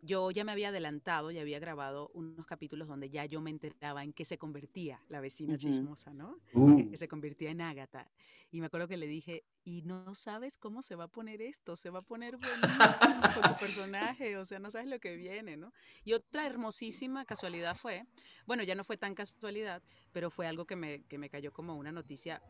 [0.03, 4.05] yo ya me había adelantado y había grabado unos capítulos donde ya yo me enteraba
[4.05, 5.61] en qué se convertía la vecina uh -huh.
[5.61, 6.39] chismosa, ¿no?
[6.55, 6.91] Uh.
[6.91, 8.11] Que se convertía en Ágata.
[8.51, 11.75] Y me acuerdo que le dije, y no sabes cómo se va a poner esto,
[11.77, 15.57] se va a poner buenísimo con tu personaje, o sea, no sabes lo que viene,
[15.57, 15.73] ¿no?
[16.05, 18.07] Y otra hermosísima casualidad fue,
[18.47, 19.83] bueno, ya no fue tan casualidad,
[20.13, 22.41] pero fue algo que me, que me cayó como una noticia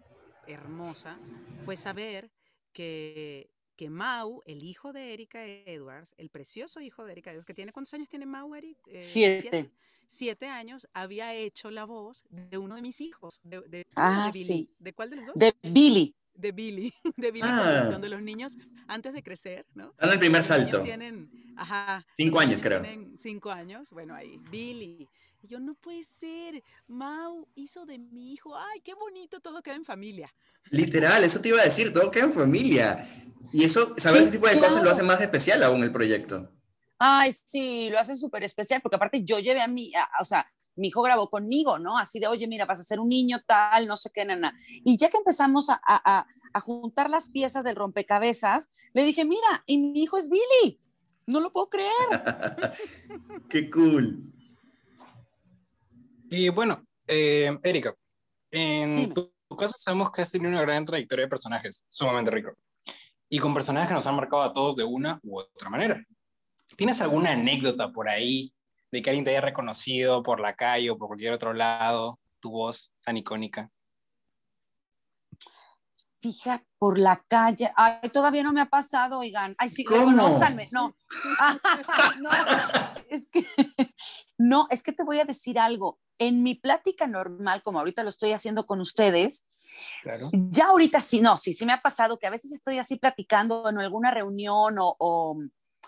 [0.47, 1.19] hermosa,
[1.65, 2.31] fue saber
[2.73, 7.55] que que Mau, el hijo de Erika Edwards, el precioso hijo de Erika Edwards, que
[7.55, 8.79] tiene, ¿cuántos años tiene Mau, Eric?
[8.89, 9.41] Eh, siete.
[9.43, 9.71] siete.
[10.07, 10.47] siete.
[10.47, 14.45] años, había hecho la voz de uno de mis hijos, de, de, ah, de Billy.
[14.45, 14.71] Sí.
[14.79, 15.35] ¿De cuál de los dos?
[15.37, 16.15] De Billy.
[16.35, 17.87] De Billy, de Billy, ah.
[17.89, 18.59] cuando los niños,
[18.89, 19.95] antes de crecer, ¿no?
[19.99, 20.83] Dan el primer salto.
[20.83, 22.05] Tienen, ajá.
[22.17, 22.83] Cinco años, creo.
[22.83, 25.09] Tienen cinco años, bueno, ahí, Billy.
[25.47, 29.77] Y yo, no puede ser, Mau hizo de mi hijo, ay, qué bonito, todo queda
[29.77, 30.35] en familia.
[30.71, 32.99] Literal, eso te iba a decir, todo queda en familia.
[33.53, 34.67] Y eso, saber sí, ese tipo de claro.
[34.67, 36.51] cosas lo hace más especial aún el proyecto.
[36.99, 40.51] Ay, sí, lo hace súper especial, porque aparte yo llevé a mi, a, o sea,
[40.75, 41.97] mi hijo grabó conmigo, ¿no?
[41.97, 44.53] Así de, oye, mira, vas a ser un niño tal, no sé qué, nana.
[44.85, 49.63] Y ya que empezamos a, a, a juntar las piezas del rompecabezas, le dije, mira,
[49.65, 50.81] y mi hijo es Billy.
[51.25, 51.93] No lo puedo creer.
[53.49, 54.33] qué cool.
[56.29, 57.95] Y bueno, eh, Erika,
[58.51, 59.15] en Dime.
[59.15, 62.53] tu, caso sabemos que has tenido una gran trayectoria de personajes, sumamente rico.
[63.29, 66.03] Y con personajes que nos han marcado a todos de una u otra manera.
[66.77, 68.53] ¿Tienes alguna anécdota por ahí
[68.91, 72.51] de que alguien te haya reconocido por la calle o por cualquier otro lado tu
[72.51, 73.71] voz tan icónica?
[76.21, 77.73] Fija por la calle.
[77.77, 79.55] Ay, todavía no me ha pasado, oigan.
[79.59, 80.11] Ay, sí, ¿Cómo?
[80.11, 80.69] reconozcanme.
[80.73, 80.97] No.
[82.21, 82.31] no,
[83.09, 83.47] es que
[84.39, 85.99] no, es que te voy a decir algo.
[86.19, 89.47] En mi plática normal, como ahorita lo estoy haciendo con ustedes,
[90.03, 90.31] Claro.
[90.33, 93.69] ya ahorita sí, no, sí, sí me ha pasado que a veces estoy así platicando
[93.69, 95.37] en alguna reunión o, o,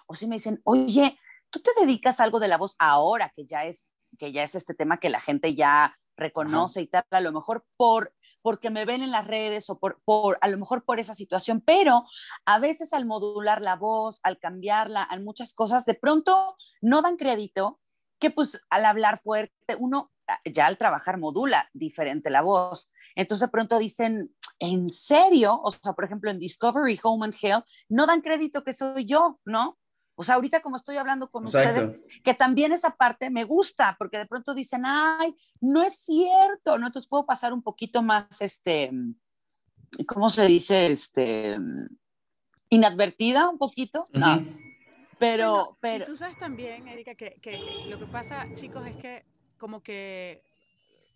[0.06, 1.18] o si me dicen, oye,
[1.50, 4.54] ¿tú te dedicas a algo de la voz ahora que ya es, que ya es
[4.54, 6.84] este tema que la gente ya reconoce Ajá.
[6.84, 10.38] y tal, a lo mejor por porque me ven en las redes o por, por,
[10.40, 12.04] a lo mejor por esa situación, pero
[12.46, 17.16] a veces al modular la voz, al cambiarla, al muchas cosas, de pronto no dan
[17.16, 17.80] crédito
[18.18, 20.10] que pues al hablar fuerte, uno
[20.44, 22.90] ya al trabajar modula diferente la voz.
[23.14, 25.60] Entonces de pronto dicen, ¿en serio?
[25.62, 29.40] O sea, por ejemplo, en Discovery, Home and Hell, no dan crédito que soy yo,
[29.44, 29.78] ¿no?
[30.20, 31.80] O sea, ahorita como estoy hablando con Exacto.
[31.80, 36.76] ustedes, que también esa parte me gusta, porque de pronto dicen, ay, no es cierto,
[36.76, 36.88] ¿no?
[36.88, 38.90] Entonces puedo pasar un poquito más, este,
[40.08, 40.90] ¿cómo se dice?
[40.90, 41.56] Este,
[42.68, 44.42] inadvertida un poquito, uh -huh.
[44.42, 44.58] no.
[45.20, 46.04] Pero, bueno, pero...
[46.04, 49.24] Y tú sabes también, Erika, que, que lo que pasa, chicos, es que
[49.58, 50.42] como que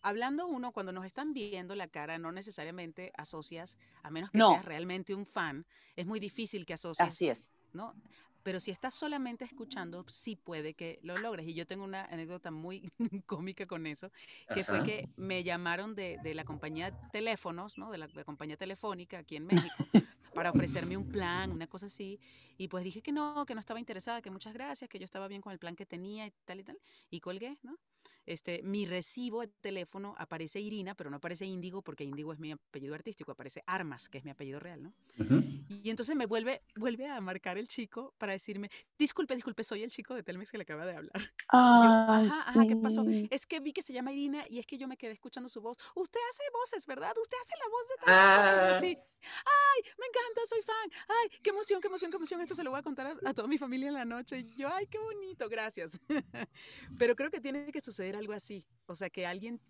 [0.03, 4.51] hablando uno, cuando nos están viendo la cara, no necesariamente asocias, a menos que no.
[4.53, 5.65] seas realmente un fan,
[5.97, 7.09] es muy difícil que asocies.
[7.09, 7.53] Así es.
[7.73, 7.95] ¿no?
[8.43, 11.47] Pero si estás solamente escuchando, sí puede que lo logres.
[11.47, 12.91] Y yo tengo una anécdota muy
[13.27, 14.11] cómica con eso,
[14.53, 14.65] que Ajá.
[14.65, 17.91] fue que me llamaron de, de, la compañía de teléfonos, ¿no?
[17.91, 19.87] De la, de la compañía telefónica aquí en México,
[20.35, 22.19] para ofrecerme un plan, una cosa así.
[22.59, 25.29] Y pues dije que no, que no estaba interesada, que muchas gracias, que yo estaba
[25.29, 26.79] bien con el plan que tenía y tal y tal.
[27.11, 27.79] Y colgué, ¿no?
[28.25, 32.53] Este, mi recibo de teléfono aparece Irina, pero no aparece Índigo porque Índigo es mi
[32.53, 34.95] apellido artístico, aparece Armas, que es mi apellido real, ¿no?
[35.19, 35.81] Uh -huh.
[35.83, 39.91] Y entonces me vuelve, vuelve a marcar el chico para decirme, disculpe, disculpe, soy el
[39.91, 41.13] chico de Telmex que le acaba de hablar.
[41.55, 43.05] Ah, yo, ajá, ajá, ¿qué pasó?
[43.31, 45.61] Es que vi que se llama Irina y es que yo me quedé escuchando su
[45.61, 45.77] voz.
[45.95, 47.13] Usted hace voces, ¿verdad?
[47.21, 48.75] Usted hace la voz de Telmex.
[48.75, 48.79] Ah.
[48.81, 48.99] Sí.
[49.23, 50.91] Ay, me encanta, soy fan.
[51.09, 52.41] Ay, qué emoción, qué emoción, qué emoción.
[52.41, 54.39] Esto se lo voy a contar a, a toda mi familia en la noche.
[54.39, 56.01] Y yo, ay, qué bonito, gracias.
[56.99, 58.67] pero creo que tiene que suceder algo así.
[58.87, 59.61] O sea, que alguien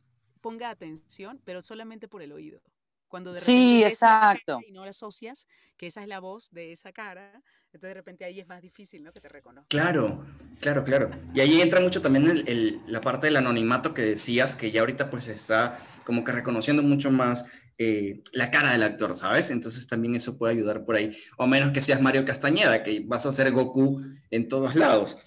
[0.41, 2.61] ponga atención, pero solamente por el oído.
[3.09, 4.61] Cuando de sí, exacto.
[4.67, 5.47] Y no asocias
[5.77, 9.03] que esa es la voz de esa cara, entonces de repente ahí es más difícil,
[9.03, 9.13] ¿no?
[9.13, 9.69] Que te reconozca.
[9.69, 10.23] Claro,
[10.61, 11.11] claro, claro.
[11.35, 15.11] Y ahí entra mucho también el, la parte del anonimato que decías, que ya ahorita
[15.11, 17.45] pues está como que reconociendo mucho más
[17.77, 19.51] eh, la cara del actor, ¿sabes?
[19.51, 21.15] Entonces también eso puede ayudar por ahí.
[21.37, 24.01] O menos que seas Mario Castañeda, que vas a ser Goku
[24.31, 25.19] en todos lados.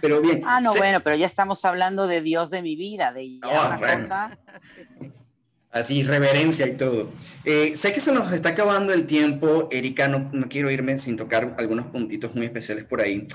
[0.00, 0.42] Pero bien.
[0.44, 3.94] Ah, no, bueno, pero ya estamos hablando de Dios de mi vida, de ya una
[3.94, 4.38] cosa.
[5.70, 7.12] Así, reverencia y todo.
[7.44, 11.16] Eh, sé que se nos está acabando el tiempo, Erika, no, no, quiero irme sin
[11.16, 13.26] tocar algunos puntitos muy especiales por ahí.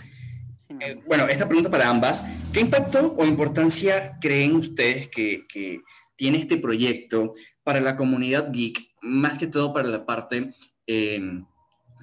[0.80, 2.24] Eh, bueno, esta pregunta para ambas.
[2.52, 5.82] ¿Qué impacto o importancia creen ustedes que, que,
[6.16, 7.34] tiene este proyecto
[7.64, 10.54] para la comunidad geek, más que todo para la parte
[10.86, 11.44] em,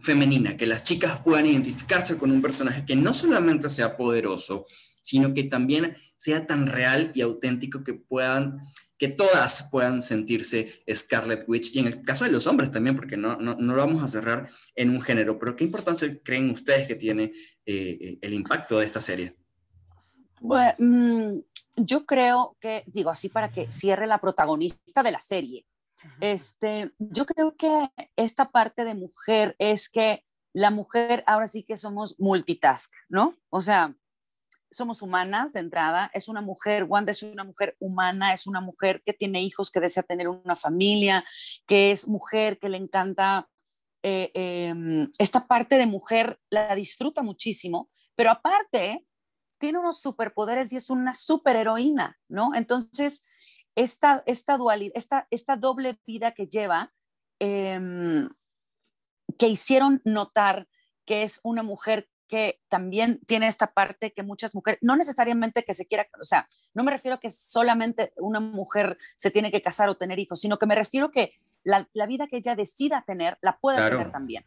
[0.00, 0.56] femenina?
[0.56, 4.66] Que las chicas puedan identificarse con un personaje que no solamente sea poderoso,
[5.02, 8.58] sino que también sea tan real y auténtico que puedan
[9.00, 13.16] que todas puedan sentirse Scarlet Witch, y en el caso de los hombres también, porque
[13.16, 14.46] no, no, no lo vamos a cerrar
[14.76, 17.32] en un género, pero ¿qué importancia creen ustedes que tiene
[17.64, 19.34] eh, el impacto de esta serie?
[20.40, 21.38] Bueno, mm,
[21.76, 25.64] yo creo que, digo así para que cierre la protagonista de la serie,
[26.20, 31.76] este, yo creo que esta parte de mujer es que la mujer ahora sí que
[31.76, 33.36] somos multitask, ¿no?
[33.50, 33.94] O sea,
[34.70, 39.02] somos humanas de entrada, es una mujer, Wanda es una mujer humana, es una mujer
[39.04, 41.24] que tiene hijos, que desea tener una familia,
[41.66, 43.48] que es mujer, que le encanta
[44.02, 49.06] eh, em, esta parte de mujer, la disfruta muchísimo, pero aparte
[49.58, 52.54] tiene unos superpoderes y es una superheroína, ¿no?
[52.54, 53.22] Entonces,
[53.80, 56.92] esta, esta dualidad, esta, esta doble vida que lleva,
[57.38, 58.28] em,
[59.38, 60.68] que hicieron notar
[61.06, 65.74] que es una mujer que también tiene esta parte que muchas mujeres, no necesariamente que
[65.74, 69.62] se quiera, o sea, no me refiero a que solamente una mujer se tiene que
[69.62, 71.32] casar o tener hijos, sino que me refiero que
[71.64, 74.44] la, la vida que ella decida tener, la puede tener también.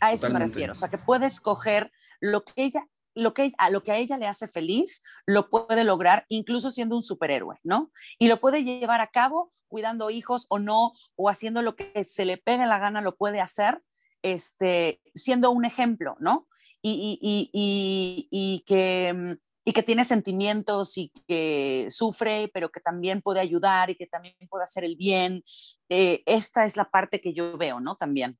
[0.00, 2.88] A eso me refiero, o sea, que puede escoger lo que ella
[3.18, 6.96] lo que, a lo que a ella le hace feliz, lo puede lograr incluso siendo
[6.96, 7.90] un superhéroe, ¿no?
[8.18, 12.24] Y lo puede llevar a cabo cuidando hijos o no, o haciendo lo que se
[12.24, 13.82] le pegue la gana, lo puede hacer,
[14.22, 16.46] este, siendo un ejemplo, ¿no?
[16.80, 19.32] y, que, mm,
[19.64, 24.34] y que tiene sentimientos y que sufre, pero que también puede ayudar y que también
[24.48, 25.44] puede hacer el bien.
[25.88, 27.96] Eh, esta es la parte que yo veo, ¿no?
[27.96, 28.38] También.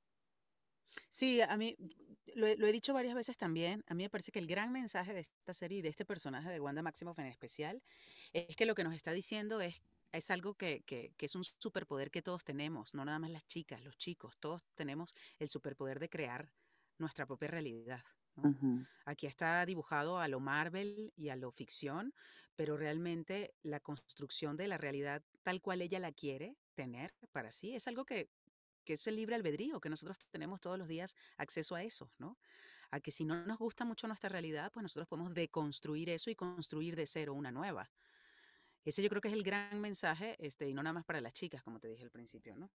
[1.10, 1.76] Sí, a mí
[2.38, 5.20] lo he, dicho varias veces también, a mí me parece que el gran mensaje de
[5.20, 7.82] esta serie y de este personaje de Wanda Maximoff en especial
[8.32, 9.82] es que lo que nos está diciendo es,
[10.12, 13.46] es algo que, que, que, es un superpoder que todos tenemos, no nada más las
[13.46, 16.50] chicas, los chicos, todos tenemos el superpoder de crear
[16.98, 18.02] nuestra propia realidad.
[19.04, 22.14] Aquí está dibujado a lo Marvel y a lo ficción,
[22.56, 27.74] pero realmente la construcción de la realidad tal cual ella la quiere tener para sí
[27.74, 28.30] es algo que,
[28.88, 32.38] que es el libre albedrío, que nosotros tenemos todos los días acceso a eso, ¿no?
[32.90, 36.34] A que si no nos gusta mucho nuestra realidad, pues nosotros podemos deconstruir eso y
[36.34, 37.90] construir de cero una nueva.
[38.86, 41.34] Ese yo creo que es el gran mensaje, este, y no nada más para las
[41.34, 42.70] chicas, como te dije al principio, ¿no?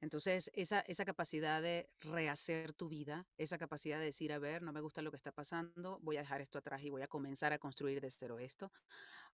[0.00, 4.72] Entonces, esa, esa capacidad de rehacer tu vida, esa capacidad de decir, a ver, no
[4.72, 7.52] me gusta lo que está pasando, voy a dejar esto atrás y voy a comenzar
[7.52, 8.72] a construir de cero esto,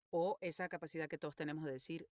[0.09, 2.09] o esa capacidad que todos tenemos de decir,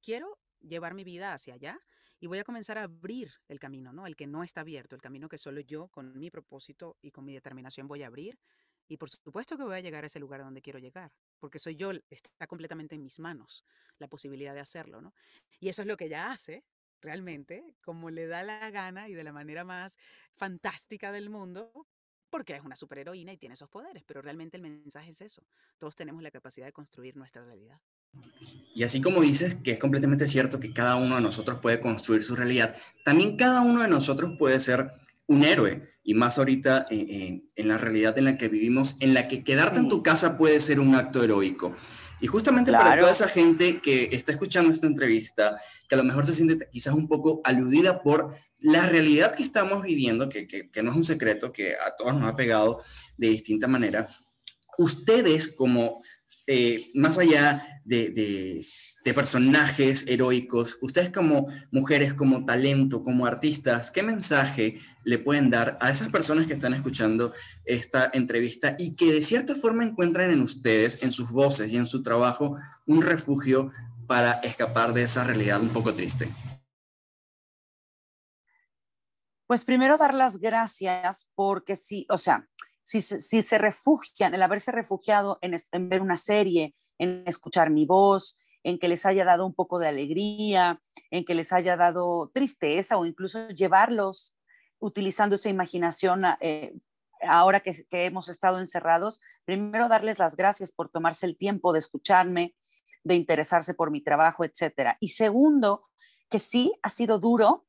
[0.00, 1.80] quiero llevar mi vida hacia allá
[2.20, 4.06] y voy a comenzar a abrir el camino, ¿no?
[4.06, 7.24] El que no está abierto, el camino que solo yo, con mi propósito y con
[7.24, 8.38] mi determinación, voy a abrir.
[8.86, 11.76] Y por supuesto que voy a llegar a ese lugar donde quiero llegar, porque soy
[11.76, 13.64] yo, está completamente en mis manos
[13.98, 15.14] la posibilidad de hacerlo, ¿no?
[15.60, 16.64] Y eso es lo que ella hace
[17.00, 19.96] realmente, como le da la gana y de la manera más
[20.36, 21.86] fantástica del mundo,
[22.30, 25.46] porque es una superheroína y tiene esos poderes, pero realmente el mensaje es eso.
[25.78, 27.80] Todos tenemos la capacidad de construir nuestra realidad.
[28.74, 32.22] Y así como dices que es completamente cierto que cada uno de nosotros puede construir
[32.22, 32.74] su realidad,
[33.04, 34.92] también cada uno de nosotros puede ser
[35.26, 39.14] un héroe, y más ahorita eh, eh, en la realidad en la que vivimos, en
[39.14, 41.76] la que quedarte en tu casa puede ser un acto heroico.
[42.20, 45.54] Y justamente para toda esa gente que está escuchando esta entrevista,
[45.88, 49.82] que a lo mejor se siente quizás un poco aludida por la realidad que estamos
[49.82, 52.82] viviendo, que, que no es un secreto, que a todos nos ha pegado
[53.16, 54.08] de distinta manera,
[54.78, 56.02] ustedes como
[56.52, 64.02] eh, más allá de, de, personajes heroicos, ustedes como mujeres, como talento, como artistas, ¿qué
[64.02, 67.32] mensaje le pueden dar a esas personas que están escuchando
[67.64, 71.86] esta entrevista y que de cierta forma encuentran en ustedes, en sus voces y en
[71.86, 72.56] su trabajo,
[72.86, 73.70] un refugio
[74.08, 76.28] para escapar de esa realidad un poco triste?
[79.46, 82.48] Pues primero dar las gracias porque sí, o sea,
[82.82, 88.78] si, se refugian, el haberse refugiado en, ver una serie, en escuchar mi voz, en
[88.78, 90.80] que les haya dado un poco de alegría,
[91.10, 94.34] en que les haya dado tristeza o incluso llevarlos
[94.78, 96.74] utilizando esa imaginación eh,
[97.22, 102.54] ahora que, hemos estado encerrados, primero darles las gracias por tomarse el tiempo de escucharme,
[103.04, 104.96] de interesarse por mi trabajo, etcétera.
[105.00, 105.88] Y segundo,
[106.28, 107.66] que sí ha sido duro,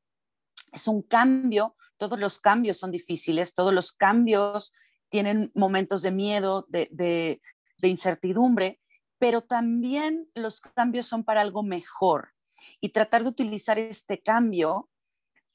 [0.72, 4.72] es un cambio, todos los cambios son difíciles, todos los cambios
[5.12, 7.40] tienen momentos de miedo, de,
[7.82, 8.80] incertidumbre,
[9.18, 12.30] pero también los cambios son para algo mejor.
[12.80, 14.88] Y tratar de utilizar este cambio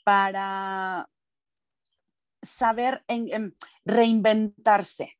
[0.03, 1.09] para
[2.43, 5.17] saber en, reinventarse,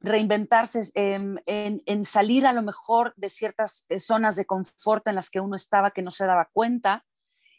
[0.00, 5.40] reinventarse en, salir a lo mejor de ciertas eh, zonas de confort en las que
[5.40, 7.04] uno estaba que no se daba cuenta,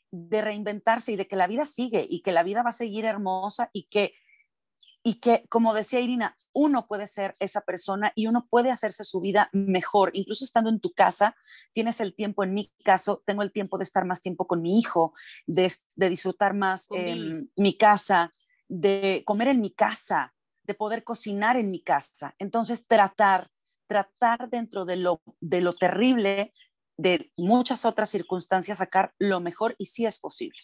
[0.09, 3.05] de reinventarse y de que la vida sigue y que la vida va a seguir
[3.05, 4.15] hermosa y que,
[5.03, 9.19] y que como decía Irina, uno puede ser esa persona y uno puede hacerse su
[9.19, 11.35] vida mejor, incluso estando en tu casa,
[11.73, 14.79] tienes el tiempo, en mi caso, tengo el tiempo de estar más tiempo con mi
[14.79, 15.13] hijo,
[15.45, 18.31] de, disfrutar más en mi casa,
[18.69, 22.33] de comer en mi casa, de poder cocinar en mi casa.
[22.39, 23.49] Entonces, tratar,
[23.87, 26.53] tratar dentro de lo, de lo terrible,
[26.97, 30.61] de muchas otras circunstancias, sacar lo mejor y si es posible.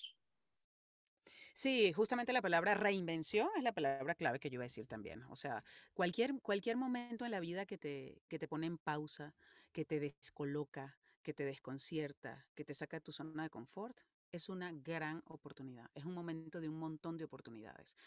[1.59, 5.23] Sí, justamente la palabra reinvención es la palabra clave que yo iba a decir también.
[5.23, 5.61] O sea,
[5.93, 9.35] cualquier, cualquier momento en la vida que te, que te pone en pausa,
[9.73, 13.99] que te descoloca, que te desconcierta, que te saca de tu zona de confort,
[14.31, 17.97] es una gran oportunidad, es un momento de un montón de oportunidades,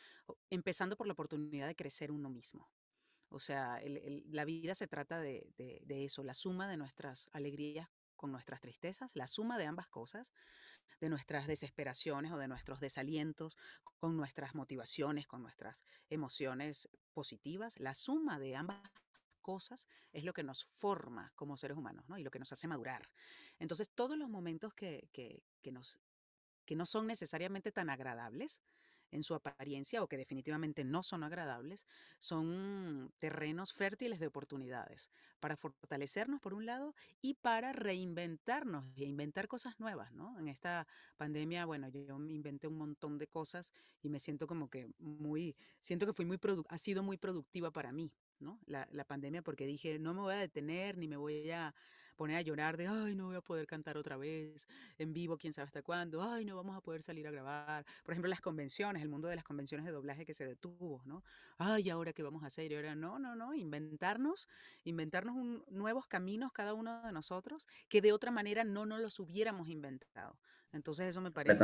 [0.49, 2.71] empezando por la oportunidad de crecer uno mismo.
[3.29, 3.83] O sea,
[4.31, 5.53] la vida se trata de,
[5.89, 10.33] eso, la suma de nuestras alegrías con nuestras tristezas, la suma de ambas cosas,
[11.01, 13.57] de nuestras desesperaciones o de nuestros desalientos,
[13.99, 18.81] con nuestras motivaciones, con nuestras emociones positivas, la suma de ambas
[19.43, 22.17] cosas es lo que nos forma como seres humanos ¿no?
[22.17, 23.11] y lo que nos hace madurar.
[23.59, 25.99] Entonces, todos los momentos que, que, que nos
[26.65, 28.61] que no son necesariamente tan agradables
[29.13, 31.87] en su apariencia o que definitivamente no son agradables,
[32.19, 35.11] son terrenos fértiles de oportunidades
[35.41, 40.39] para fortalecernos por un lado y para reinventarnos e inventar cosas nuevas, ¿no?
[40.41, 40.87] En esta
[41.17, 43.73] pandemia, bueno, yo me inventé un montón de cosas
[44.03, 47.93] y me siento como que muy, siento que fui muy, ha sido muy productiva para
[47.93, 48.61] mí, ¿no?
[48.67, 51.75] La, la pandemia porque dije, no me voy a detener ni me voy a
[52.23, 55.53] poner a llorar de, ay, no voy a poder cantar otra vez en vivo, quién
[55.53, 57.85] sabe hasta cuándo, ay, no vamos a poder salir a grabar.
[58.05, 61.25] Por ejemplo, las convenciones, el mundo de las convenciones de doblaje que se detuvo, ¿no?
[61.59, 62.71] Ay, ahora qué vamos a hacer?
[62.71, 64.47] Y ahora, no, no, no, inventarnos,
[64.85, 65.35] inventarnos
[65.69, 70.39] nuevos caminos cada uno de nosotros que de otra manera no nos los hubiéramos inventado.
[70.71, 71.55] Entonces eso me parece...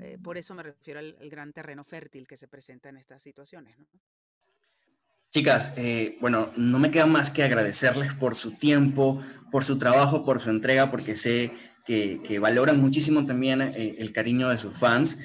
[0.00, 3.22] Eh, por eso me refiero al, al gran terreno fértil que se presenta en estas
[3.22, 3.86] situaciones, ¿no?
[5.36, 9.22] Chicas, eh, bueno, no me queda más que agradecerles por su tiempo,
[9.52, 11.52] por su trabajo, por su entrega, porque sé
[11.84, 15.18] que, valoran muchísimo también eh, el cariño de sus fans.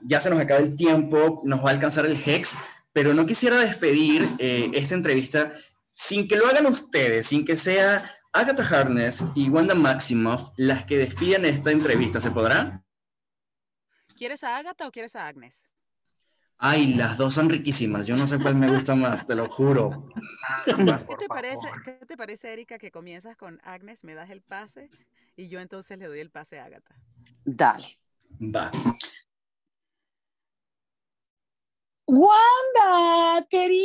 [0.00, 2.56] ya se nos acaba el tiempo, nos va a alcanzar el Hex,
[2.94, 5.52] pero no quisiera despedir eh, esta entrevista
[5.90, 10.96] sin que lo hagan ustedes, sin que sea Agatha Harness y Wanda Maximoff las que
[10.96, 12.18] despidan esta entrevista.
[12.18, 12.82] ¿Se podrá?
[14.16, 15.68] ¿Quieres a Agatha o quieres a Agnes?
[16.58, 18.06] Ay, las dos son riquísimas.
[18.06, 20.08] Yo no sé cuál me gusta más, te lo juro.
[20.64, 20.74] ¿Qué
[21.16, 24.90] te, parece, ¿Qué te parece, Erika, que comienzas con Agnes, me das el pase
[25.36, 26.94] y yo entonces le doy el pase a Agatha?
[27.44, 27.98] Dale.
[28.40, 28.70] Va.
[32.06, 33.82] Wanda, querida,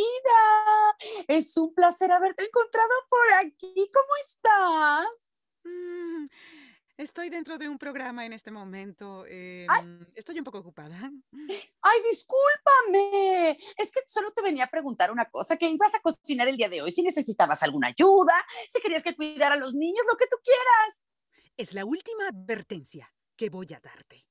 [1.27, 3.89] es un placer haberte encontrado por aquí.
[3.93, 5.31] ¿Cómo estás?
[5.63, 6.27] Mm,
[6.97, 9.23] Estoy dentro de un programa en este momento.
[9.27, 9.67] Em,
[10.15, 11.11] estoy un poco ocupada.
[11.81, 13.55] Ay, discúlpame.
[13.77, 16.69] Es que solo te venía a preguntar una cosa, que ibas a cocinar el día
[16.69, 18.33] de hoy, si necesitabas alguna ayuda,
[18.67, 21.07] si querías que cuidara a los niños, lo que tú quieras.
[21.55, 24.27] Es la última advertencia que voy a darte.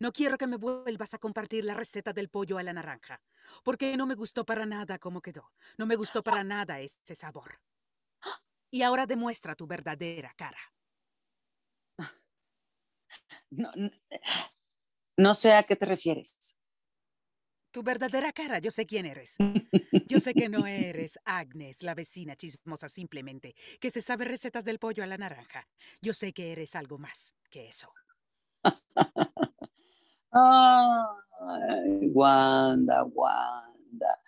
[0.00, 3.22] No quiero que me vuelvas a compartir la receta del pollo a la naranja,
[3.62, 5.52] porque no me gustó para nada cómo quedó.
[5.76, 7.60] No me gustó para nada ese sabor.
[8.72, 10.58] Y ahora demuestra tu verdadera cara.
[13.50, 13.70] No,
[15.16, 16.58] no, sé a qué te refieres.
[17.70, 19.36] Tu verdadera cara, yo sé quién eres.
[20.08, 24.78] Yo sé que no eres Agnes, la vecina chismosa simplemente, que se sabe recetas del
[24.78, 25.68] pollo a la naranja.
[26.00, 27.92] Yo sé que eres algo más que eso.
[30.32, 34.20] Ay, Wanda, Wanda,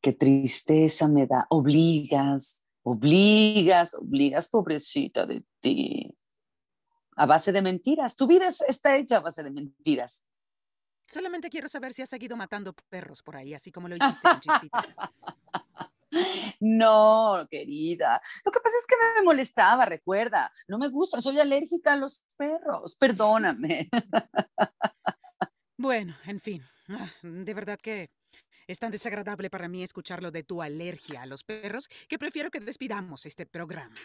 [0.00, 1.46] qué tristeza me da.
[1.50, 6.18] Obligas, obligas, obligas, pobrecita de ti
[7.18, 8.16] a base de mentiras.
[8.16, 10.24] Tu vida está hecha a base de mentiras.
[11.06, 14.40] Solamente quiero saber si has seguido matando perros por ahí, así como lo hiciste con
[14.40, 14.82] Chispita.
[16.60, 18.20] No, querida.
[18.42, 20.50] Lo que pasa es que me molestaba, recuerda.
[20.66, 22.96] No me gustan, soy alérgica a los perros.
[22.96, 23.88] Perdóname.
[25.80, 26.64] Bueno, en fin.
[26.88, 28.10] Ah, de verdad que
[28.68, 32.60] es tan desagradable para mí escucharlo de tu alergia a los perros que prefiero que
[32.60, 33.96] despidamos este programa.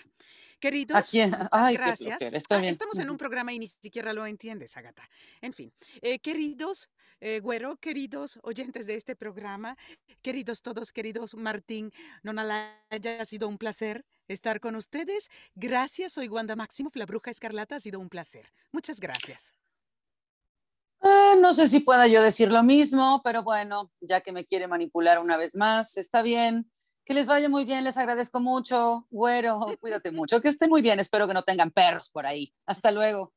[0.60, 2.22] Queridos, gracias.
[2.50, 5.08] Ah, estamos en un programa y ni siquiera lo entiendes, Agata.
[5.42, 5.72] En fin,
[6.02, 9.78] eh, queridos, eh, Güero, queridos oyentes de este programa,
[10.22, 11.92] queridos todos, queridos Martín,
[12.24, 15.30] Nonalaya, ha sido un placer estar con ustedes.
[15.56, 18.52] Gracias, soy Wanda Máximo, la bruja escarlata, ha sido un placer.
[18.72, 19.54] Muchas gracias.
[21.34, 24.68] Ah, no sé si pueda yo decir lo mismo, pero bueno, ya que me quiere
[24.68, 26.70] manipular una vez más, está bien.
[27.06, 29.08] Que les vaya muy bien, les agradezco mucho.
[29.10, 31.00] Güero, cuídate mucho, que estén muy bien.
[31.00, 32.54] Espero que no tengan perros por ahí.
[32.66, 33.34] Hasta luego.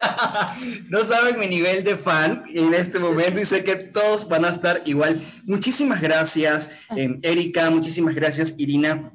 [0.88, 4.50] no saben mi nivel de fan en este momento y sé que todos van a
[4.50, 5.20] estar igual.
[5.44, 9.12] Muchísimas gracias, eh, Erika, muchísimas gracias, Irina,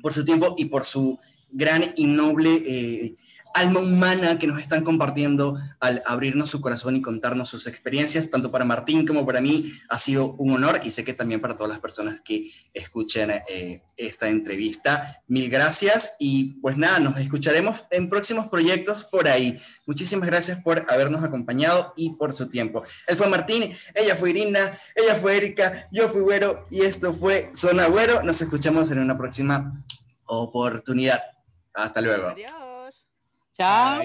[0.00, 1.18] por su tiempo y por su
[1.50, 3.16] gran y noble eh,
[3.58, 8.50] alma humana que nos están compartiendo al abrirnos su corazón y contarnos sus experiencias, tanto
[8.50, 11.70] para Martín como para mí ha sido un honor y sé que también para todas
[11.70, 15.22] las personas que escuchen eh, esta entrevista.
[15.26, 19.58] Mil gracias y pues nada, nos escucharemos en próximos proyectos por ahí.
[19.86, 22.82] Muchísimas gracias por habernos acompañado y por su tiempo.
[23.06, 27.50] Él fue Martín, ella fue Irina, ella fue Erika, yo fui Güero y esto fue
[27.54, 28.22] Zona Güero.
[28.22, 29.82] Nos escuchamos en una próxima
[30.26, 31.22] oportunidad.
[31.74, 32.34] Hasta luego.
[33.58, 34.02] Chao.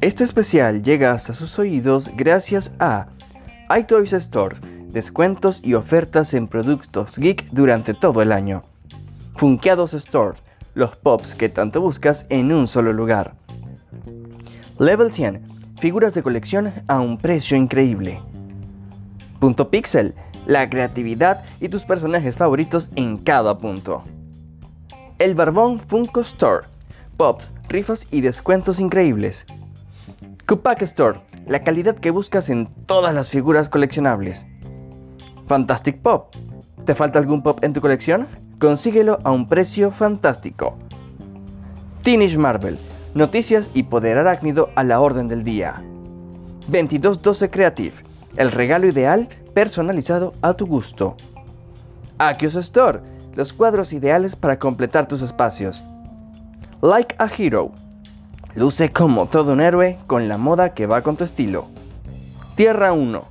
[0.00, 3.08] Este especial llega hasta sus oídos gracias a
[3.76, 4.56] iToys Store,
[4.90, 8.62] descuentos y ofertas en productos geek durante todo el año.
[9.34, 10.38] Funkeados Store,
[10.74, 13.34] los pops que tanto buscas en un solo lugar.
[14.78, 15.42] Level 100,
[15.80, 18.20] figuras de colección a un precio increíble.
[19.42, 20.14] Punto Pixel,
[20.46, 24.04] la creatividad y tus personajes favoritos en cada punto.
[25.18, 26.64] El Barbón Funko Store,
[27.16, 29.44] pops, rifas y descuentos increíbles.
[30.46, 34.46] Kupak Store, la calidad que buscas en todas las figuras coleccionables.
[35.48, 36.32] Fantastic Pop,
[36.84, 38.28] ¿te falta algún pop en tu colección?
[38.60, 40.78] Consíguelo a un precio fantástico.
[42.04, 42.78] Teenage Marvel,
[43.12, 45.82] noticias y poder arácnido a la orden del día.
[46.68, 51.16] 2212 Creative, el regalo ideal personalizado a tu gusto.
[52.18, 53.00] Akios Store,
[53.34, 55.82] los cuadros ideales para completar tus espacios.
[56.80, 57.72] Like a Hero,
[58.54, 61.66] luce como todo un héroe con la moda que va con tu estilo.
[62.54, 63.22] Tierra 1,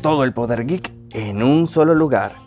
[0.00, 2.41] todo el poder geek en un solo lugar.